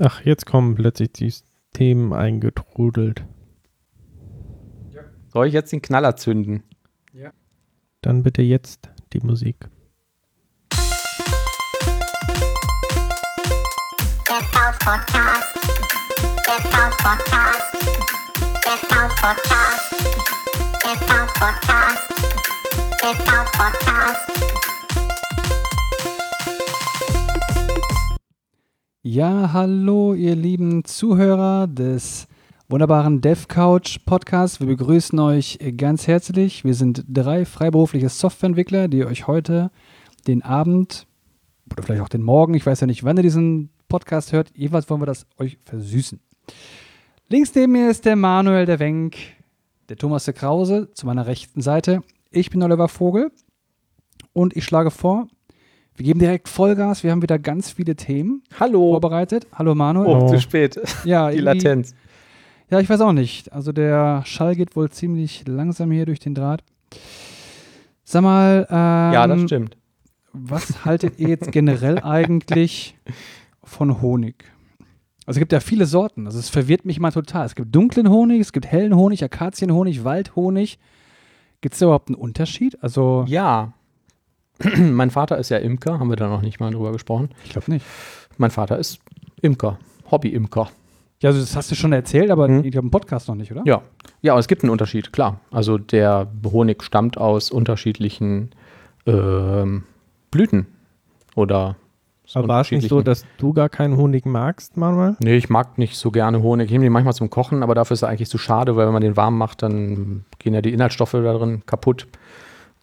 Ach, 0.00 0.20
jetzt 0.22 0.44
kommen 0.44 0.74
plötzlich 0.74 1.12
die 1.12 1.32
Themen 1.72 2.12
eingetrudelt. 2.12 3.24
Soll 5.28 5.46
ich 5.48 5.54
jetzt 5.54 5.72
den 5.72 5.80
Knaller 5.82 6.16
zünden? 6.16 6.62
Dann 8.02 8.22
bitte 8.22 8.42
jetzt 8.42 8.90
die 9.12 9.20
Musik. 9.20 9.68
Der 14.28 14.42
Cloud-Podcast. 14.50 15.54
Der 16.46 16.70
Cloud-Podcast. 16.70 17.74
Der 18.64 18.76
Cloud-Podcast. 18.86 19.92
Der 20.84 20.96
Cloud-Podcast. 21.06 22.04
Der 23.02 23.14
Cloud-Podcast. 23.14 24.75
Ja, 29.08 29.52
hallo, 29.52 30.14
ihr 30.14 30.34
lieben 30.34 30.84
Zuhörer 30.84 31.68
des 31.68 32.26
wunderbaren 32.68 33.20
DevCouch 33.20 34.00
Podcasts. 34.04 34.58
Wir 34.58 34.66
begrüßen 34.66 35.16
euch 35.20 35.60
ganz 35.76 36.08
herzlich. 36.08 36.64
Wir 36.64 36.74
sind 36.74 37.04
drei 37.06 37.44
freiberufliche 37.44 38.08
Softwareentwickler, 38.08 38.88
die 38.88 39.04
euch 39.04 39.28
heute 39.28 39.70
den 40.26 40.42
Abend 40.42 41.06
oder 41.70 41.84
vielleicht 41.84 42.02
auch 42.02 42.08
den 42.08 42.24
Morgen, 42.24 42.54
ich 42.54 42.66
weiß 42.66 42.80
ja 42.80 42.88
nicht, 42.88 43.04
wann 43.04 43.16
ihr 43.16 43.22
diesen 43.22 43.70
Podcast 43.86 44.32
hört, 44.32 44.50
jeweils 44.56 44.90
wollen 44.90 45.02
wir 45.02 45.06
das 45.06 45.24
euch 45.38 45.56
versüßen. 45.64 46.18
Links 47.28 47.54
neben 47.54 47.74
mir 47.74 47.88
ist 47.88 48.06
der 48.06 48.16
Manuel 48.16 48.66
der 48.66 48.80
Wenk, 48.80 49.18
der 49.88 49.98
Thomas 49.98 50.24
der 50.24 50.34
Krause 50.34 50.90
zu 50.94 51.06
meiner 51.06 51.28
rechten 51.28 51.60
Seite. 51.60 52.02
Ich 52.32 52.50
bin 52.50 52.60
Oliver 52.60 52.88
Vogel 52.88 53.30
und 54.32 54.56
ich 54.56 54.64
schlage 54.64 54.90
vor, 54.90 55.28
wir 55.96 56.04
geben 56.04 56.20
direkt 56.20 56.48
Vollgas. 56.48 57.02
Wir 57.02 57.10
haben 57.10 57.22
wieder 57.22 57.38
ganz 57.38 57.70
viele 57.70 57.96
Themen 57.96 58.42
Hallo. 58.60 58.92
vorbereitet. 58.92 59.46
Hallo 59.52 59.74
Manuel. 59.74 60.06
Oh, 60.08 60.24
Oh. 60.24 60.28
zu 60.28 60.40
spät. 60.40 60.78
Ja, 61.04 61.30
Die 61.30 61.38
Latenz. 61.38 61.94
Ja, 62.70 62.80
ich 62.80 62.88
weiß 62.90 63.00
auch 63.00 63.12
nicht. 63.12 63.52
Also 63.52 63.72
der 63.72 64.22
Schall 64.26 64.56
geht 64.56 64.74
wohl 64.76 64.90
ziemlich 64.90 65.44
langsam 65.46 65.90
hier 65.90 66.04
durch 66.06 66.18
den 66.20 66.34
Draht. 66.34 66.62
Sag 68.04 68.22
mal, 68.22 68.66
ähm, 68.70 68.76
Ja, 69.14 69.26
das 69.26 69.42
stimmt. 69.42 69.76
was 70.32 70.84
haltet 70.84 71.18
ihr 71.18 71.28
jetzt 71.28 71.50
generell 71.52 71.98
eigentlich 72.02 72.96
von 73.64 74.00
Honig? 74.00 74.44
Also 75.26 75.38
es 75.38 75.40
gibt 75.40 75.52
ja 75.52 75.60
viele 75.60 75.86
Sorten. 75.86 76.26
Also 76.26 76.38
es 76.38 76.50
verwirrt 76.50 76.84
mich 76.84 77.00
mal 77.00 77.10
total. 77.10 77.46
Es 77.46 77.54
gibt 77.56 77.74
dunklen 77.74 78.08
Honig, 78.10 78.40
es 78.40 78.52
gibt 78.52 78.66
hellen 78.66 78.94
Honig, 78.94 79.24
Akazienhonig, 79.24 80.04
Waldhonig. 80.04 80.78
Gibt 81.62 81.72
es 81.74 81.78
da 81.80 81.86
überhaupt 81.86 82.08
einen 82.08 82.16
Unterschied? 82.16 82.80
Also 82.82 83.24
Ja. 83.26 83.72
mein 84.78 85.10
Vater 85.10 85.38
ist 85.38 85.48
ja 85.50 85.58
Imker, 85.58 85.98
haben 85.98 86.08
wir 86.08 86.16
da 86.16 86.28
noch 86.28 86.42
nicht 86.42 86.60
mal 86.60 86.70
drüber 86.72 86.92
gesprochen. 86.92 87.30
ich 87.44 87.50
glaube 87.50 87.70
nicht. 87.70 87.84
Mein 88.38 88.50
Vater 88.50 88.78
ist 88.78 88.98
Imker, 89.42 89.78
Hobby-Imker. 90.10 90.68
Ja, 91.22 91.30
also 91.30 91.40
das 91.40 91.56
hast 91.56 91.70
du 91.70 91.74
schon 91.74 91.92
erzählt, 91.92 92.30
aber 92.30 92.46
Mhm. 92.48 92.64
ich 92.64 92.72
glaube 92.72 92.86
im 92.86 92.90
Podcast 92.90 93.28
noch 93.28 93.34
nicht, 93.34 93.50
oder? 93.52 93.62
Ja. 93.64 93.82
Ja, 94.22 94.32
aber 94.32 94.40
es 94.40 94.48
gibt 94.48 94.62
einen 94.62 94.70
Unterschied, 94.70 95.12
klar. 95.12 95.40
Also 95.50 95.78
der 95.78 96.28
Honig 96.44 96.82
stammt 96.82 97.16
aus 97.18 97.50
unterschiedlichen 97.50 98.50
ähm, 99.06 99.84
Blüten 100.30 100.66
oder 101.34 101.76
Aber 102.34 102.48
war 102.48 102.60
es 102.62 102.70
nicht 102.70 102.88
so, 102.88 103.00
dass 103.02 103.24
du 103.38 103.52
gar 103.52 103.68
keinen 103.68 103.96
Honig 103.96 104.26
magst, 104.26 104.76
Manuel? 104.76 105.16
Nee, 105.20 105.36
ich 105.36 105.48
mag 105.48 105.78
nicht 105.78 105.96
so 105.96 106.10
gerne 106.10 106.42
Honig. 106.42 106.66
Ich 106.66 106.72
nehme 106.72 106.84
den 106.84 106.92
manchmal 106.92 107.14
zum 107.14 107.30
Kochen, 107.30 107.62
aber 107.62 107.74
dafür 107.74 107.94
ist 107.94 108.02
er 108.02 108.08
eigentlich 108.08 108.28
zu 108.28 108.38
schade, 108.38 108.76
weil 108.76 108.86
wenn 108.86 108.92
man 108.92 109.02
den 109.02 109.16
warm 109.16 109.38
macht, 109.38 109.62
dann 109.62 110.24
gehen 110.38 110.52
ja 110.54 110.60
die 110.60 110.72
Inhaltsstoffe 110.72 111.12
da 111.12 111.32
drin 111.32 111.62
kaputt. 111.66 112.06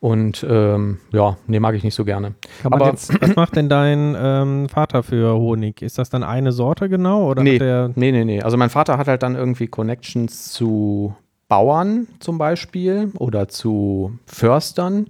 Und 0.04 0.46
ähm, 0.50 0.98
ja, 1.14 1.38
nee, 1.48 1.62
mag 1.62 1.76
ich 1.76 1.84
nicht 1.86 1.96
so 1.96 2.04
gerne. 2.04 2.34
Aber- 2.66 2.88
jetzt, 2.88 3.14
Was 3.22 3.38
macht 3.38 3.56
denn 3.56 3.70
dein 3.70 4.18
ähm, 4.20 4.68
Vater 4.68 5.02
für 5.02 5.34
Honig? 5.36 5.82
Ist 5.82 5.98
das 5.98 6.10
dann 6.10 6.24
eine 6.24 6.52
Sorte 6.52 6.90
genau? 6.90 7.30
Oder 7.30 7.42
Nee. 7.42 7.58
Nee, 7.96 8.12
nee, 8.12 8.26
nee. 8.26 8.42
Also 8.42 8.58
mein 8.58 8.70
Vater 8.70 8.98
hat 8.98 9.08
halt 9.08 9.24
dann 9.24 9.36
irgendwie 9.36 9.68
Connections 9.68 10.52
zu 10.52 11.16
Bauern 11.48 12.08
zum 12.20 12.38
Beispiel 12.38 13.14
oder 13.18 13.48
zu 13.48 14.20
Förstern. 14.26 15.08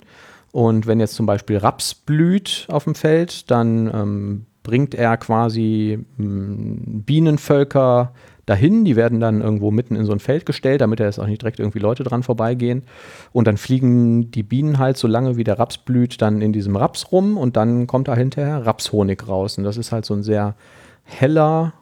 Und 0.52 0.86
wenn 0.86 1.00
jetzt 1.00 1.16
zum 1.16 1.26
Beispiel 1.26 1.58
Raps 1.58 1.96
blüht 1.96 2.68
auf 2.70 2.84
dem 2.84 2.94
Feld, 2.94 3.50
dann 3.50 3.88
ähm, 3.92 4.46
bringt 4.62 4.94
er 4.94 5.18
quasi 5.18 6.06
mh, 6.18 7.02
Bienenvölker 7.08 8.12
dahin. 8.46 8.86
Die 8.86 8.96
werden 8.96 9.20
dann 9.20 9.42
irgendwo 9.42 9.72
mitten 9.72 9.96
in 9.96 10.06
so 10.06 10.12
ein 10.12 10.20
Feld 10.20 10.46
gestellt, 10.46 10.82
damit 10.82 11.00
da 11.00 11.06
jetzt 11.06 11.20
auch 11.20 11.28
nicht 11.28 11.42
direkt 11.42 11.60
irgendwie 11.60 11.80
Leute 11.80 12.04
dran 12.04 12.24
vorbeigehen. 12.24 12.84
Und 13.32 13.48
dann 13.48 13.58
fliegen 13.58 14.32
die 14.32 14.44
Bienen 14.44 14.80
halt 14.80 14.98
so 14.98 15.08
lange, 15.08 15.38
wie 15.38 15.44
der 15.44 15.60
Raps 15.60 15.78
blüht, 15.78 16.22
dann 16.22 16.42
in 16.42 16.54
diesem 16.54 16.76
Raps 16.76 17.12
rum 17.12 17.38
und 17.38 17.56
dann 17.56 17.88
kommt 17.88 18.08
da 18.08 18.16
hinterher 18.16 18.66
Rapshonig 18.66 19.28
raus. 19.28 19.58
Und 19.58 19.64
das 19.64 19.78
ist 19.78 19.92
halt 19.92 20.06
so 20.06 20.14
ein 20.14 20.24
sehr 20.24 20.56
heller 21.04 21.74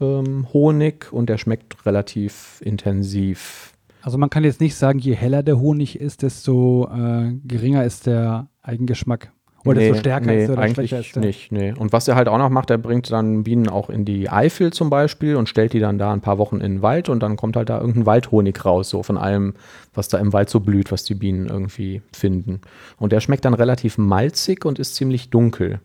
ähm, 0.00 0.46
Honig 0.52 1.12
und 1.12 1.28
der 1.28 1.38
schmeckt 1.38 1.86
relativ 1.86 2.60
intensiv. 2.64 3.72
also 4.02 4.18
man 4.18 4.30
kann 4.30 4.44
jetzt 4.44 4.60
nicht 4.60 4.74
sagen, 4.74 4.98
je 4.98 5.14
heller 5.14 5.42
der 5.42 5.58
Honig 5.60 6.00
ist, 6.00 6.22
desto 6.22 6.88
äh, 6.92 7.32
geringer 7.44 7.84
ist 7.84 8.06
der 8.06 8.48
Eigengeschmack. 8.62 9.32
Oder 9.64 9.80
desto 9.80 9.98
stärker 9.98 10.26
nee, 10.26 10.42
ist 10.42 10.48
er 10.48 10.52
oder 10.54 10.62
eigentlich 10.62 10.90
schwächer 10.90 11.00
ist 11.00 11.14
der. 11.14 11.22
nicht. 11.22 11.52
Nee. 11.52 11.72
Und 11.72 11.92
was 11.92 12.08
er 12.08 12.16
halt 12.16 12.28
auch 12.28 12.38
noch 12.38 12.50
macht, 12.50 12.70
er 12.70 12.78
bringt 12.78 13.10
dann 13.10 13.44
Bienen 13.44 13.68
auch 13.68 13.90
in 13.90 14.04
die 14.04 14.28
Eifel 14.28 14.72
zum 14.72 14.90
Beispiel 14.90 15.36
und 15.36 15.48
stellt 15.48 15.72
die 15.72 15.78
dann 15.78 15.98
da 15.98 16.12
ein 16.12 16.20
paar 16.20 16.38
Wochen 16.38 16.56
in 16.56 16.72
den 16.72 16.82
Wald 16.82 17.08
und 17.08 17.22
dann 17.22 17.36
kommt 17.36 17.56
halt 17.56 17.68
da 17.68 17.78
irgendein 17.78 18.06
Waldhonig 18.06 18.64
raus, 18.64 18.88
so 18.88 19.02
von 19.02 19.16
allem, 19.16 19.54
was 19.94 20.08
da 20.08 20.18
im 20.18 20.32
Wald 20.32 20.50
so 20.50 20.60
blüht, 20.60 20.90
was 20.90 21.04
die 21.04 21.14
Bienen 21.14 21.46
irgendwie 21.46 22.02
finden. 22.12 22.60
Und 22.98 23.12
der 23.12 23.20
schmeckt 23.20 23.44
dann 23.44 23.54
relativ 23.54 23.98
malzig 23.98 24.64
und 24.64 24.78
ist 24.78 24.96
ziemlich 24.96 25.30
dunkel. 25.30 25.80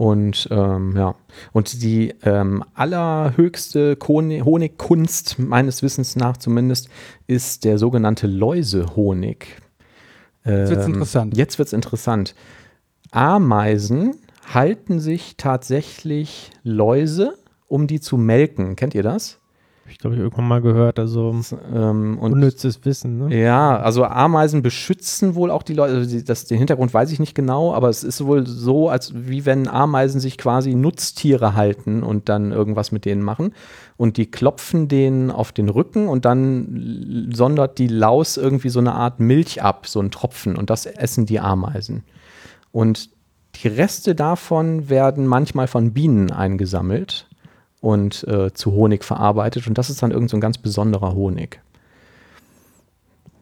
Und 0.00 0.48
ähm, 0.50 0.94
ja, 0.96 1.14
und 1.52 1.82
die 1.82 2.14
ähm, 2.22 2.64
allerhöchste 2.72 3.98
Honigkunst, 4.02 5.38
meines 5.38 5.82
Wissens 5.82 6.16
nach 6.16 6.38
zumindest, 6.38 6.88
ist 7.26 7.66
der 7.66 7.76
sogenannte 7.76 8.26
Läusehonig. 8.26 9.58
Jetzt 10.44 10.70
wird's 10.70 10.86
Ähm, 10.86 10.94
interessant. 10.94 11.36
Jetzt 11.36 11.58
wird 11.58 11.68
es 11.68 11.72
interessant. 11.72 12.34
Ameisen 13.10 14.16
halten 14.52 15.00
sich 15.00 15.36
tatsächlich 15.36 16.50
Läuse, 16.62 17.34
um 17.66 17.86
die 17.86 18.00
zu 18.00 18.16
melken. 18.16 18.76
Kennt 18.76 18.94
ihr 18.94 19.02
das? 19.02 19.39
Ich 19.90 19.98
glaube 19.98 20.16
ich 20.16 20.22
irgendwann 20.22 20.48
mal 20.48 20.60
gehört, 20.60 20.98
also 20.98 21.34
Ähm, 21.74 22.18
und 22.18 22.32
unnützes 22.32 22.84
Wissen, 22.84 23.18
ne? 23.18 23.42
ja, 23.42 23.78
also 23.78 24.04
Ameisen 24.04 24.62
beschützen 24.62 25.34
wohl 25.34 25.50
auch 25.50 25.62
die 25.62 25.74
Leute. 25.74 25.94
Also 25.94 26.20
das, 26.20 26.46
den 26.46 26.58
Hintergrund 26.58 26.94
weiß 26.94 27.10
ich 27.12 27.18
nicht 27.18 27.34
genau, 27.34 27.74
aber 27.74 27.88
es 27.88 28.04
ist 28.04 28.24
wohl 28.24 28.46
so, 28.46 28.88
als 28.88 29.12
wie 29.14 29.46
wenn 29.46 29.68
Ameisen 29.68 30.20
sich 30.20 30.38
quasi 30.38 30.74
Nutztiere 30.74 31.54
halten 31.54 32.02
und 32.02 32.28
dann 32.28 32.52
irgendwas 32.52 32.92
mit 32.92 33.04
denen 33.04 33.22
machen. 33.22 33.52
Und 33.96 34.16
die 34.16 34.30
klopfen 34.30 34.88
denen 34.88 35.30
auf 35.30 35.52
den 35.52 35.68
Rücken 35.68 36.08
und 36.08 36.24
dann 36.24 37.30
sondert 37.34 37.78
die 37.78 37.88
Laus 37.88 38.36
irgendwie 38.36 38.70
so 38.70 38.80
eine 38.80 38.94
Art 38.94 39.20
Milch 39.20 39.62
ab, 39.62 39.86
so 39.86 40.00
ein 40.00 40.10
Tropfen. 40.10 40.56
Und 40.56 40.70
das 40.70 40.86
essen 40.86 41.26
die 41.26 41.40
Ameisen. 41.40 42.04
Und 42.72 43.10
die 43.56 43.68
Reste 43.68 44.14
davon 44.14 44.88
werden 44.88 45.26
manchmal 45.26 45.66
von 45.66 45.92
Bienen 45.92 46.30
eingesammelt 46.30 47.26
und 47.80 48.26
äh, 48.28 48.52
zu 48.52 48.72
Honig 48.72 49.04
verarbeitet. 49.04 49.66
Und 49.66 49.78
das 49.78 49.90
ist 49.90 50.02
dann 50.02 50.10
irgend 50.10 50.30
so 50.30 50.36
ein 50.36 50.40
ganz 50.40 50.58
besonderer 50.58 51.14
Honig. 51.14 51.60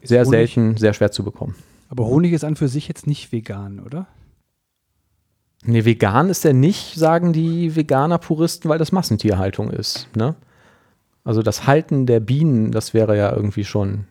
Sehr 0.01 0.23
Honig- 0.23 0.29
selten, 0.29 0.77
sehr 0.77 0.93
schwer 0.93 1.11
zu 1.11 1.23
bekommen. 1.23 1.55
Aber 1.89 2.05
Honig 2.05 2.33
ist 2.33 2.43
an 2.43 2.55
für 2.55 2.67
sich 2.67 2.87
jetzt 2.87 3.07
nicht 3.07 3.31
vegan, 3.31 3.79
oder? 3.79 4.07
Nee, 5.65 5.83
vegan 5.83 6.29
ist 6.29 6.45
er 6.45 6.53
nicht, 6.53 6.95
sagen 6.95 7.33
die 7.33 7.75
Veganer-Puristen, 7.75 8.69
weil 8.69 8.77
das 8.77 8.93
Massentierhaltung 8.93 9.71
ist. 9.71 10.07
Ne? 10.15 10.35
Also 11.25 11.41
das 11.41 11.67
Halten 11.67 12.05
der 12.05 12.21
Bienen, 12.21 12.71
das 12.71 12.93
wäre 12.93 13.17
ja 13.17 13.35
irgendwie 13.35 13.65
schon 13.65 14.05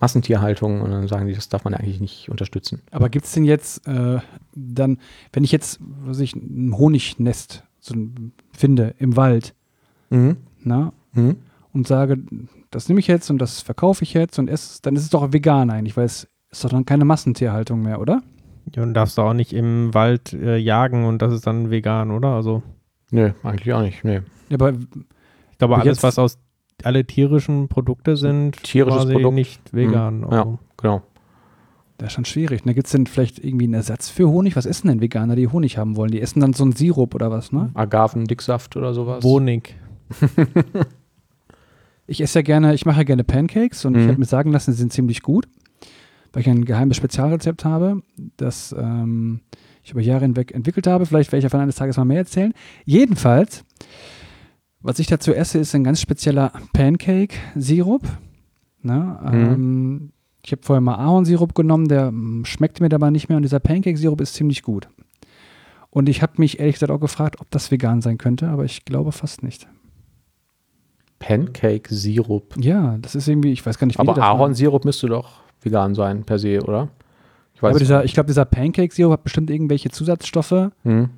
Massentierhaltung 0.00 0.80
und 0.80 0.90
dann 0.90 1.08
sagen 1.08 1.26
die, 1.26 1.34
das 1.34 1.48
darf 1.48 1.64
man 1.64 1.74
eigentlich 1.74 2.00
nicht 2.00 2.30
unterstützen. 2.30 2.80
Aber 2.90 3.08
gibt 3.10 3.26
es 3.26 3.32
denn 3.32 3.44
jetzt 3.44 3.86
äh, 3.86 4.20
dann, 4.54 4.98
wenn 5.32 5.44
ich 5.44 5.52
jetzt, 5.52 5.78
was 6.04 6.20
ich, 6.20 6.34
ein 6.34 6.76
Honignest 6.76 7.62
so 7.80 7.94
ein, 7.94 8.32
finde 8.56 8.94
im 8.98 9.16
Wald, 9.16 9.54
Mhm. 10.10 10.36
na, 10.62 10.92
Mhm. 11.12 11.36
und 11.72 11.86
sage, 11.86 12.18
das 12.70 12.88
nehme 12.88 13.00
ich 13.00 13.06
jetzt 13.06 13.30
und 13.30 13.38
das 13.38 13.60
verkaufe 13.60 14.02
ich 14.02 14.14
jetzt 14.14 14.38
und 14.38 14.48
esse, 14.48 14.80
dann 14.82 14.96
ist 14.96 15.02
es 15.02 15.10
doch 15.10 15.32
vegan 15.32 15.70
eigentlich, 15.70 15.96
weil 15.96 16.04
es 16.06 16.28
ist 16.50 16.64
doch 16.64 16.70
dann 16.70 16.84
keine 16.86 17.04
Massentierhaltung 17.04 17.82
mehr, 17.82 18.00
oder? 18.00 18.22
Ja, 18.74 18.82
Und 18.82 18.94
darfst 18.94 19.16
du 19.18 19.22
auch 19.22 19.32
nicht 19.34 19.52
im 19.52 19.94
Wald 19.94 20.32
äh, 20.32 20.56
jagen 20.56 21.04
und 21.04 21.22
das 21.22 21.32
ist 21.32 21.46
dann 21.46 21.70
vegan, 21.70 22.10
oder? 22.10 22.28
Also 22.30 22.62
Nee, 23.12 23.32
eigentlich 23.44 23.72
auch 23.72 23.82
nicht. 23.82 24.02
Nee. 24.04 24.20
Ja, 24.48 24.54
aber 24.56 24.70
ich 24.72 25.58
glaube, 25.58 25.74
alles, 25.76 25.86
jetzt- 25.86 26.02
was 26.02 26.18
aus 26.18 26.38
alle 26.82 27.04
tierischen 27.04 27.68
Produkte 27.68 28.16
sind, 28.16 28.60
Tierisches 28.64 29.02
quasi 29.02 29.12
Produkt. 29.14 29.34
nicht 29.36 29.60
vegan. 29.72 30.18
Mhm. 30.18 30.22
Ja. 30.32 30.38
Also. 30.40 30.58
Genau. 30.78 31.02
Das 31.98 32.08
ist 32.08 32.12
schon 32.12 32.24
schwierig. 32.24 32.62
Da 32.64 32.72
gibt 32.72 32.86
es 32.86 32.92
denn 32.92 33.06
vielleicht 33.06 33.42
irgendwie 33.42 33.64
einen 33.64 33.74
Ersatz 33.74 34.08
für 34.08 34.28
Honig? 34.28 34.54
Was 34.56 34.66
essen 34.66 34.88
denn 34.88 35.00
Veganer, 35.00 35.36
die 35.36 35.48
Honig 35.48 35.78
haben 35.78 35.96
wollen? 35.96 36.10
Die 36.10 36.20
essen 36.20 36.40
dann 36.40 36.52
so 36.52 36.62
einen 36.64 36.72
Sirup 36.72 37.14
oder 37.14 37.30
was, 37.30 37.52
ne? 37.52 37.70
Agaven, 37.74 38.26
Dicksaft 38.26 38.76
oder 38.76 38.92
sowas. 38.94 39.24
Honig. 39.24 39.74
Ich 42.06 42.20
esse 42.20 42.38
ja 42.38 42.42
gerne, 42.42 42.72
ich 42.74 42.86
mache 42.86 42.98
ja 42.98 43.02
gerne 43.02 43.24
Pancakes 43.24 43.84
und 43.84 43.96
ich 43.96 44.04
Mhm. 44.04 44.08
habe 44.10 44.18
mir 44.20 44.26
sagen 44.26 44.52
lassen, 44.52 44.70
sie 44.72 44.78
sind 44.78 44.92
ziemlich 44.92 45.22
gut, 45.22 45.48
weil 46.32 46.42
ich 46.42 46.48
ein 46.48 46.64
geheimes 46.64 46.96
Spezialrezept 46.96 47.64
habe, 47.64 48.00
das 48.36 48.72
ähm, 48.78 49.40
ich 49.82 49.90
über 49.90 50.00
Jahre 50.00 50.20
hinweg 50.20 50.54
entwickelt 50.54 50.86
habe. 50.86 51.04
Vielleicht 51.06 51.32
werde 51.32 51.38
ich 51.38 51.50
davon 51.50 51.60
eines 51.62 51.74
Tages 51.74 51.96
mal 51.96 52.04
mehr 52.04 52.18
erzählen. 52.18 52.52
Jedenfalls 52.84 53.64
Was 54.82 55.00
ich 55.00 55.08
dazu 55.08 55.34
esse, 55.34 55.58
ist 55.58 55.74
ein 55.74 55.82
ganz 55.82 56.00
spezieller 56.00 56.52
Pancake-Sirup. 56.72 58.02
Ne? 58.82 59.18
Ähm, 59.32 60.12
ich 60.46 60.52
habe 60.52 60.62
vorher 60.62 60.80
mal 60.80 60.94
Ahornsirup 60.94 61.56
genommen, 61.56 61.88
der 61.88 62.12
mm, 62.12 62.44
schmeckte 62.44 62.80
mir 62.80 62.88
dabei 62.88 63.10
nicht 63.10 63.28
mehr 63.28 63.36
und 63.36 63.42
dieser 63.42 63.58
Pancake-Sirup 63.58 64.20
ist 64.20 64.34
ziemlich 64.34 64.62
gut. 64.62 64.88
Und 65.90 66.08
ich 66.08 66.22
habe 66.22 66.34
mich 66.36 66.60
ehrlich 66.60 66.76
gesagt 66.76 66.92
auch 66.92 67.00
gefragt, 67.00 67.40
ob 67.40 67.50
das 67.50 67.72
vegan 67.72 68.00
sein 68.00 68.16
könnte, 68.16 68.48
aber 68.48 68.64
ich 68.64 68.84
glaube 68.84 69.10
fast 69.10 69.42
nicht. 69.42 69.66
Pancake-Sirup. 71.18 72.54
Ja, 72.60 72.96
das 72.98 73.16
ist 73.16 73.26
irgendwie, 73.26 73.52
ich 73.52 73.66
weiß 73.66 73.76
gar 73.78 73.88
nicht, 73.88 73.98
wie 73.98 74.08
Aber. 74.08 74.22
Ahornsirup 74.22 74.84
müsste 74.84 75.08
doch 75.08 75.40
vegan 75.62 75.96
sein, 75.96 76.22
per 76.22 76.38
se, 76.38 76.62
oder? 76.62 76.90
Ich 77.54 77.62
Ja, 77.62 77.68
aber 77.68 77.72
es 77.72 77.78
dieser, 77.78 78.04
ich 78.04 78.14
glaube, 78.14 78.28
dieser 78.28 78.44
Pancake-Sirup 78.44 79.12
hat 79.14 79.24
bestimmt 79.24 79.50
irgendwelche 79.50 79.90
Zusatzstoffe 79.90 80.70
Hm. 80.84 81.10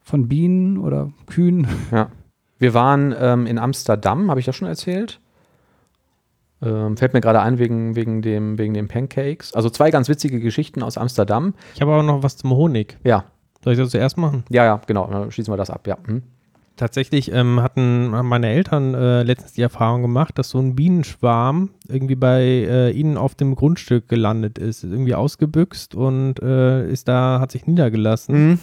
von 0.00 0.28
Bienen 0.28 0.78
oder 0.78 1.10
Kühen. 1.26 1.66
Ja. 1.90 2.10
Wir 2.58 2.74
waren 2.74 3.12
ähm, 3.18 3.46
in 3.46 3.58
Amsterdam, 3.58 4.30
habe 4.30 4.38
ich 4.38 4.46
das 4.46 4.54
schon 4.54 4.68
erzählt? 4.68 5.18
Ähm, 6.62 6.96
fällt 6.96 7.14
mir 7.14 7.20
gerade 7.20 7.40
ein 7.40 7.58
wegen, 7.58 7.96
wegen, 7.96 8.22
dem, 8.22 8.58
wegen 8.58 8.74
den 8.74 8.88
Pancakes. 8.88 9.54
Also 9.54 9.70
zwei 9.70 9.90
ganz 9.90 10.08
witzige 10.08 10.40
Geschichten 10.40 10.82
aus 10.82 10.98
Amsterdam. 10.98 11.54
Ich 11.74 11.80
habe 11.80 11.92
aber 11.92 12.02
noch 12.02 12.22
was 12.22 12.36
zum 12.36 12.50
Honig. 12.50 12.98
Ja, 13.04 13.24
Soll 13.64 13.74
ich 13.74 13.78
das 13.78 13.90
zuerst 13.90 14.18
machen? 14.18 14.44
ja, 14.50 14.64
ja, 14.64 14.80
genau. 14.86 15.06
Dann 15.10 15.30
schließen 15.30 15.52
wir 15.52 15.56
das 15.56 15.70
ab, 15.70 15.86
ja. 15.86 15.96
Hm. 16.06 16.22
Tatsächlich 16.76 17.30
ähm, 17.30 17.60
hatten 17.60 18.08
meine 18.08 18.48
Eltern 18.48 18.94
äh, 18.94 19.22
letztens 19.22 19.52
die 19.52 19.60
Erfahrung 19.60 20.00
gemacht, 20.00 20.38
dass 20.38 20.48
so 20.48 20.58
ein 20.58 20.74
Bienenschwarm 20.74 21.68
irgendwie 21.88 22.14
bei 22.14 22.40
äh, 22.40 22.90
ihnen 22.92 23.18
auf 23.18 23.34
dem 23.34 23.54
Grundstück 23.54 24.08
gelandet 24.08 24.56
ist, 24.56 24.82
ist 24.82 24.90
irgendwie 24.90 25.14
ausgebüxt 25.14 25.94
und 25.94 26.40
äh, 26.42 26.88
ist 26.90 27.06
da, 27.06 27.38
hat 27.38 27.52
sich 27.52 27.66
niedergelassen. 27.66 28.58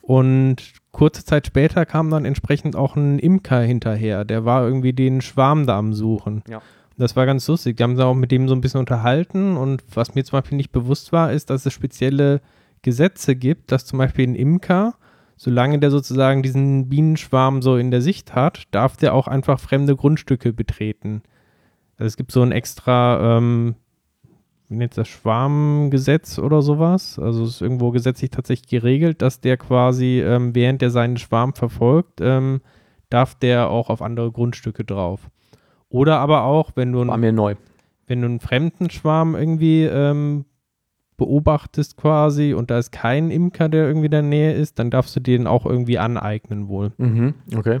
Und 0.00 0.56
kurze 0.90 1.22
Zeit 1.24 1.46
später 1.46 1.84
kam 1.84 2.08
dann 2.10 2.24
entsprechend 2.24 2.76
auch 2.76 2.96
ein 2.96 3.18
Imker 3.18 3.60
hinterher, 3.60 4.24
der 4.24 4.46
war 4.46 4.64
irgendwie 4.64 4.94
den 4.94 5.20
Schwarm 5.20 5.66
da 5.66 5.78
am 5.78 5.92
Suchen. 5.92 6.42
Ja. 6.48 6.62
Das 7.00 7.16
war 7.16 7.24
ganz 7.24 7.48
lustig. 7.48 7.78
Die 7.78 7.82
haben 7.82 7.96
sich 7.96 8.04
auch 8.04 8.14
mit 8.14 8.30
dem 8.30 8.46
so 8.46 8.54
ein 8.54 8.60
bisschen 8.60 8.80
unterhalten 8.80 9.56
und 9.56 9.82
was 9.94 10.14
mir 10.14 10.22
zum 10.22 10.38
Beispiel 10.38 10.58
nicht 10.58 10.70
bewusst 10.70 11.12
war, 11.12 11.32
ist, 11.32 11.48
dass 11.48 11.64
es 11.64 11.72
spezielle 11.72 12.42
Gesetze 12.82 13.36
gibt, 13.36 13.72
dass 13.72 13.86
zum 13.86 13.98
Beispiel 13.98 14.28
ein 14.28 14.34
Imker, 14.34 14.96
solange 15.36 15.78
der 15.78 15.90
sozusagen 15.90 16.42
diesen 16.42 16.90
Bienenschwarm 16.90 17.62
so 17.62 17.78
in 17.78 17.90
der 17.90 18.02
Sicht 18.02 18.34
hat, 18.34 18.64
darf 18.70 18.98
der 18.98 19.14
auch 19.14 19.28
einfach 19.28 19.58
fremde 19.58 19.96
Grundstücke 19.96 20.52
betreten. 20.52 21.22
Also 21.96 22.08
es 22.08 22.16
gibt 22.18 22.32
so 22.32 22.42
ein 22.42 22.52
extra, 22.52 23.38
ähm, 23.38 23.76
wie 24.68 24.76
nennt 24.76 24.98
das, 24.98 25.08
Schwarmgesetz 25.08 26.38
oder 26.38 26.60
sowas. 26.60 27.18
Also 27.18 27.44
es 27.44 27.54
ist 27.54 27.62
irgendwo 27.62 27.92
gesetzlich 27.92 28.30
tatsächlich 28.30 28.68
geregelt, 28.68 29.22
dass 29.22 29.40
der 29.40 29.56
quasi, 29.56 30.20
ähm, 30.20 30.54
während 30.54 30.82
der 30.82 30.90
seinen 30.90 31.16
Schwarm 31.16 31.54
verfolgt, 31.54 32.20
ähm, 32.20 32.60
darf 33.08 33.36
der 33.36 33.70
auch 33.70 33.88
auf 33.88 34.02
andere 34.02 34.30
Grundstücke 34.30 34.84
drauf. 34.84 35.30
Oder 35.90 36.18
aber 36.18 36.44
auch, 36.44 36.70
wenn 36.76 36.92
du, 36.92 37.06
War 37.06 37.16
mir 37.18 37.32
neu. 37.32 37.56
wenn 38.06 38.20
du 38.22 38.26
einen 38.28 38.40
fremden 38.40 38.88
Schwarm 38.90 39.34
irgendwie 39.34 39.84
ähm, 39.84 40.44
beobachtest 41.16 41.96
quasi 41.96 42.54
und 42.54 42.70
da 42.70 42.78
ist 42.78 42.92
kein 42.92 43.30
Imker, 43.30 43.68
der 43.68 43.86
irgendwie 43.86 44.06
in 44.06 44.10
der 44.12 44.22
Nähe 44.22 44.52
ist, 44.54 44.78
dann 44.78 44.90
darfst 44.90 45.14
du 45.16 45.20
den 45.20 45.46
auch 45.46 45.66
irgendwie 45.66 45.98
aneignen 45.98 46.68
wohl. 46.68 46.92
Mhm. 46.96 47.34
Okay. 47.54 47.80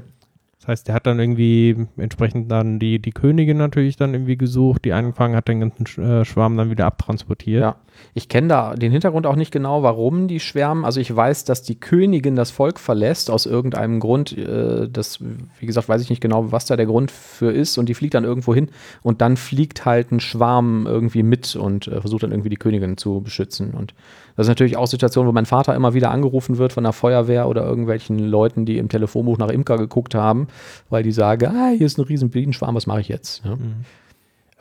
Das 0.60 0.68
heißt, 0.68 0.88
der 0.88 0.94
hat 0.94 1.06
dann 1.06 1.18
irgendwie 1.18 1.86
entsprechend 1.96 2.50
dann 2.50 2.78
die, 2.78 2.98
die 2.98 3.12
Königin 3.12 3.56
natürlich 3.56 3.96
dann 3.96 4.12
irgendwie 4.12 4.36
gesucht, 4.36 4.84
die 4.84 4.92
eingefangen 4.92 5.34
hat, 5.34 5.48
den 5.48 5.60
ganzen 5.60 5.86
äh, 6.02 6.26
Schwarm 6.26 6.58
dann 6.58 6.68
wieder 6.70 6.84
abtransportiert. 6.84 7.62
Ja. 7.62 7.76
Ich 8.12 8.28
kenne 8.28 8.48
da 8.48 8.74
den 8.74 8.92
Hintergrund 8.92 9.26
auch 9.26 9.36
nicht 9.36 9.52
genau, 9.52 9.82
warum 9.82 10.28
die 10.28 10.38
schwärmen. 10.38 10.84
Also 10.84 11.00
ich 11.00 11.14
weiß, 11.14 11.44
dass 11.44 11.62
die 11.62 11.80
Königin 11.80 12.36
das 12.36 12.50
Volk 12.50 12.78
verlässt 12.78 13.30
aus 13.30 13.46
irgendeinem 13.46 14.00
Grund. 14.00 14.36
Äh, 14.36 14.90
das, 14.90 15.20
wie 15.58 15.66
gesagt, 15.66 15.88
weiß 15.88 16.02
ich 16.02 16.10
nicht 16.10 16.20
genau, 16.20 16.52
was 16.52 16.66
da 16.66 16.76
der 16.76 16.86
Grund 16.86 17.10
für 17.10 17.50
ist. 17.50 17.78
Und 17.78 17.88
die 17.88 17.94
fliegt 17.94 18.12
dann 18.12 18.24
irgendwo 18.24 18.54
hin 18.54 18.68
und 19.02 19.22
dann 19.22 19.38
fliegt 19.38 19.86
halt 19.86 20.12
ein 20.12 20.20
Schwarm 20.20 20.86
irgendwie 20.86 21.22
mit 21.22 21.56
und 21.56 21.88
äh, 21.88 22.02
versucht 22.02 22.22
dann 22.22 22.32
irgendwie 22.32 22.50
die 22.50 22.56
Königin 22.56 22.98
zu 22.98 23.22
beschützen. 23.22 23.70
Und 23.72 23.94
das 24.40 24.46
ist 24.46 24.50
natürlich 24.50 24.76
auch 24.76 24.86
Situationen, 24.86 25.28
wo 25.28 25.32
mein 25.32 25.46
Vater 25.46 25.74
immer 25.74 25.94
wieder 25.94 26.10
angerufen 26.10 26.58
wird 26.58 26.72
von 26.72 26.84
der 26.84 26.92
Feuerwehr 26.92 27.48
oder 27.48 27.64
irgendwelchen 27.64 28.18
Leuten, 28.18 28.64
die 28.64 28.78
im 28.78 28.88
Telefonbuch 28.88 29.38
nach 29.38 29.48
Imker 29.50 29.76
geguckt 29.76 30.14
haben, 30.14 30.48
weil 30.88 31.02
die 31.02 31.12
sagen, 31.12 31.46
ah, 31.54 31.70
hier 31.76 31.86
ist 31.86 31.98
ein 31.98 32.04
riesen 32.04 32.30
Bienenschwarm, 32.30 32.74
was 32.74 32.86
mache 32.86 33.00
ich 33.00 33.08
jetzt? 33.08 33.44
Ja. 33.44 33.56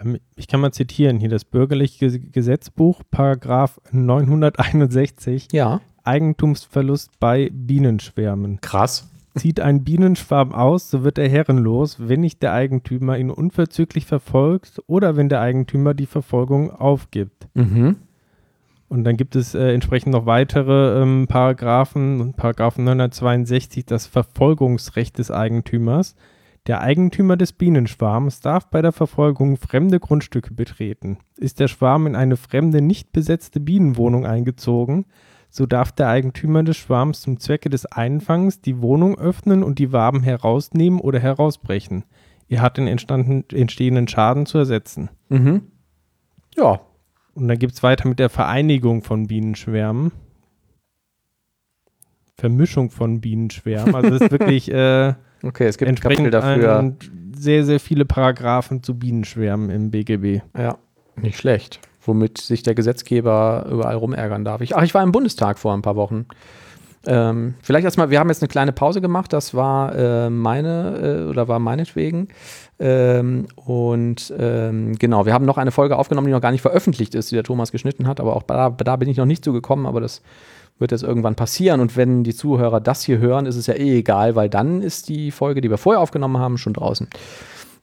Ähm, 0.02 0.18
Ich 0.36 0.48
kann 0.48 0.60
mal 0.62 0.72
zitieren 0.72 1.20
hier 1.20 1.30
das 1.30 1.44
bürgerliche 1.46 2.06
Ges- 2.06 2.32
Gesetzbuch, 2.32 3.02
Paragraph 3.12 3.80
961, 3.92 5.48
ja, 5.52 5.82
Eigentumsverlust 6.04 7.20
bei 7.20 7.50
Bienenschwärmen. 7.54 8.60
krass. 8.62 9.08
Zieht 9.36 9.60
ein 9.60 9.84
Bienenschwarm 9.84 10.52
aus, 10.54 10.90
so 10.90 11.04
wird 11.04 11.18
er 11.20 11.30
herrenlos, 11.30 11.98
wenn 12.00 12.20
nicht 12.22 12.42
der 12.42 12.52
Eigentümer 12.52 13.18
ihn 13.18 13.30
unverzüglich 13.30 14.06
verfolgt 14.06 14.82
oder 14.88 15.16
wenn 15.16 15.30
der 15.30 15.40
Eigentümer 15.40 15.94
die 15.94 16.08
Verfolgung 16.08 16.72
aufgibt. 16.72 17.48
Mhm. 17.54 17.98
Und 18.90 19.04
dann 19.04 19.18
gibt 19.18 19.36
es 19.36 19.54
äh, 19.54 19.72
entsprechend 19.72 20.12
noch 20.12 20.26
weitere 20.26 21.02
ähm, 21.02 21.28
Paragraphen, 21.30 22.34
Paragraphen 22.36 22.84
962, 22.86 23.86
das 23.86 24.08
Verfolgungsrecht 24.08 25.20
des 25.20 25.30
Eigentümers. 25.30 26.16
Der 26.66 26.82
Eigentümer 26.82 27.38
des 27.38 27.54
Bienenschwarms 27.54 28.42
darf 28.42 28.70
bei 28.70 28.82
der 28.82 28.92
Verfolgung 28.92 29.58
fremde 29.58 30.00
Grundstücke 30.00 30.54
betreten. 30.54 31.20
Ist 31.38 31.60
der 31.60 31.68
Schwarm 31.68 32.08
in 32.08 32.16
eine 32.16 32.36
fremde, 32.36 32.82
nicht 32.82 33.14
besetzte 33.14 33.60
Bienenwohnung 33.60 34.26
eingezogen, 34.26 35.06
so 35.50 35.66
darf 35.66 35.92
der 35.92 36.10
Eigentümer 36.10 36.64
des 36.64 36.78
Schwarms 36.78 37.22
zum 37.22 37.40
Zwecke 37.40 37.70
des 37.70 37.86
Einfangs 37.86 38.62
die 38.62 38.82
Wohnung 38.82 39.18
öffnen 39.18 39.64
und 39.64 39.80
die 39.80 39.92
Waben 39.94 40.22
herausnehmen 40.22 41.00
oder 41.00 41.20
herausbrechen. 41.20 42.06
Er 42.48 42.62
hat 42.62 42.78
den 42.78 42.88
entstehenden 42.88 44.08
Schaden 44.08 44.46
zu 44.48 44.58
ersetzen. 44.58 45.10
Mhm. 45.30 45.64
Ja, 46.56 46.82
Und 47.40 47.48
dann 47.48 47.58
gibt 47.58 47.74
es 47.74 47.84
weiter 47.84 48.08
mit 48.08 48.20
der 48.20 48.30
Vereinigung 48.30 49.02
von 49.02 49.28
Bienenschwärmen. 49.28 50.12
Vermischung 52.36 52.90
von 52.90 53.22
Bienenschwärmen. 53.22 53.96
Also 53.96 54.16
es 54.16 54.22
ist 54.22 54.32
wirklich 54.32 54.72
äh, 54.74 55.14
okay, 55.44 55.68
es 55.68 55.78
gibt 55.78 55.88
entsprechend 55.88 56.34
dafür. 56.34 56.96
sehr, 57.36 57.64
sehr 57.64 57.80
viele 57.80 58.04
Paragraphen 58.04 58.84
zu 58.84 59.00
Bienenschwärmen 59.00 59.70
im 59.70 59.90
BGB. 59.90 60.42
Ja, 60.58 60.78
nicht 61.16 61.38
schlecht. 61.38 61.80
Womit 62.02 62.40
sich 62.40 62.64
der 62.64 62.76
Gesetzgeber 62.76 63.68
überall 63.72 63.96
rumärgern 63.96 64.44
darf. 64.44 64.60
Ich, 64.60 64.76
ach, 64.76 64.84
ich 64.84 64.94
war 64.94 65.04
im 65.04 65.14
Bundestag 65.14 65.60
vor 65.60 65.74
ein 65.74 65.82
paar 65.82 65.96
Wochen. 65.96 66.26
Ähm, 67.06 67.56
vielleicht 67.62 67.86
erstmal, 67.86 68.10
wir 68.10 68.20
haben 68.20 68.28
jetzt 68.28 68.42
eine 68.42 68.50
kleine 68.50 68.74
Pause 68.74 69.00
gemacht, 69.00 69.32
das 69.32 69.54
war 69.54 69.96
äh, 69.96 70.30
meine 70.30 71.26
äh, 71.26 71.30
oder 71.30 71.48
war 71.48 71.60
meinetwegen. 71.60 72.28
Ähm, 72.80 73.48
und 73.56 74.34
ähm, 74.40 74.98
genau, 74.98 75.26
wir 75.26 75.34
haben 75.34 75.46
noch 75.46 75.58
eine 75.58 75.72
Folge 75.72 75.98
aufgenommen, 75.98 76.28
die 76.28 76.34
noch 76.34 76.42
gar 76.42 76.52
nicht 76.52 76.62
veröffentlicht 76.62 77.14
ist, 77.16 77.30
die 77.32 77.36
der 77.36 77.44
Thomas 77.44 77.72
geschnitten 77.72 78.08
hat, 78.08 78.20
aber 78.20 78.36
auch 78.36 78.44
da, 78.44 78.70
da 78.70 78.96
bin 78.96 79.10
ich 79.10 79.18
noch 79.18 79.26
nicht 79.26 79.44
zugekommen, 79.44 79.86
aber 79.86 80.00
das 80.00 80.22
wird 80.80 80.92
jetzt 80.92 81.04
irgendwann 81.04 81.36
passieren. 81.36 81.82
Und 81.82 81.98
wenn 81.98 82.24
die 82.24 82.34
Zuhörer 82.34 82.80
das 82.80 83.04
hier 83.04 83.18
hören, 83.20 83.46
ist 83.46 83.58
es 83.58 83.68
ja 83.68 83.74
eh 83.74 83.98
egal, 84.00 84.36
weil 84.36 84.48
dann 84.50 84.82
ist 84.82 85.10
die 85.10 85.32
Folge, 85.32 85.60
die 85.60 85.70
wir 85.70 85.78
vorher 85.78 86.00
aufgenommen 86.00 86.38
haben, 86.38 86.58
schon 86.58 86.74
draußen. 86.74 87.08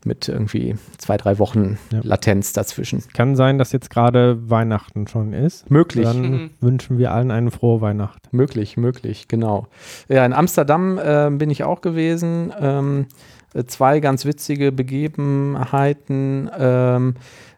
Mit 0.05 0.29
irgendwie 0.29 0.77
zwei, 0.99 1.17
drei 1.17 1.39
Wochen 1.41 1.79
Ja. 1.93 1.99
Latenz 2.03 2.53
dazwischen. 2.53 3.03
Kann 3.13 3.35
sein, 3.35 3.59
dass 3.59 3.73
jetzt 3.73 3.91
gerade 3.91 4.39
Weihnachten 4.49 5.09
schon 5.09 5.33
ist. 5.33 5.69
Möglich. 5.71 6.05
Dann 6.05 6.21
Mhm. 6.31 6.51
wünschen 6.61 6.97
wir 6.97 7.13
allen 7.13 7.31
eine 7.33 7.51
frohe 7.51 7.81
Weihnacht. 7.81 8.33
Möglich, 8.33 8.77
möglich, 8.77 9.27
genau. 9.27 9.67
Ja, 10.09 10.25
in 10.25 10.33
Amsterdam 10.33 10.99
äh, 10.99 11.29
bin 11.33 11.51
ich 11.51 11.65
auch 11.65 11.81
gewesen. 11.81 12.53
Ähm, 12.59 13.07
äh, 13.11 13.15
zwei 13.65 14.01
ganz 14.01 14.25
witzige 14.25 14.73
Begebenheiten. 14.73 16.51
Ähm, 16.59 17.15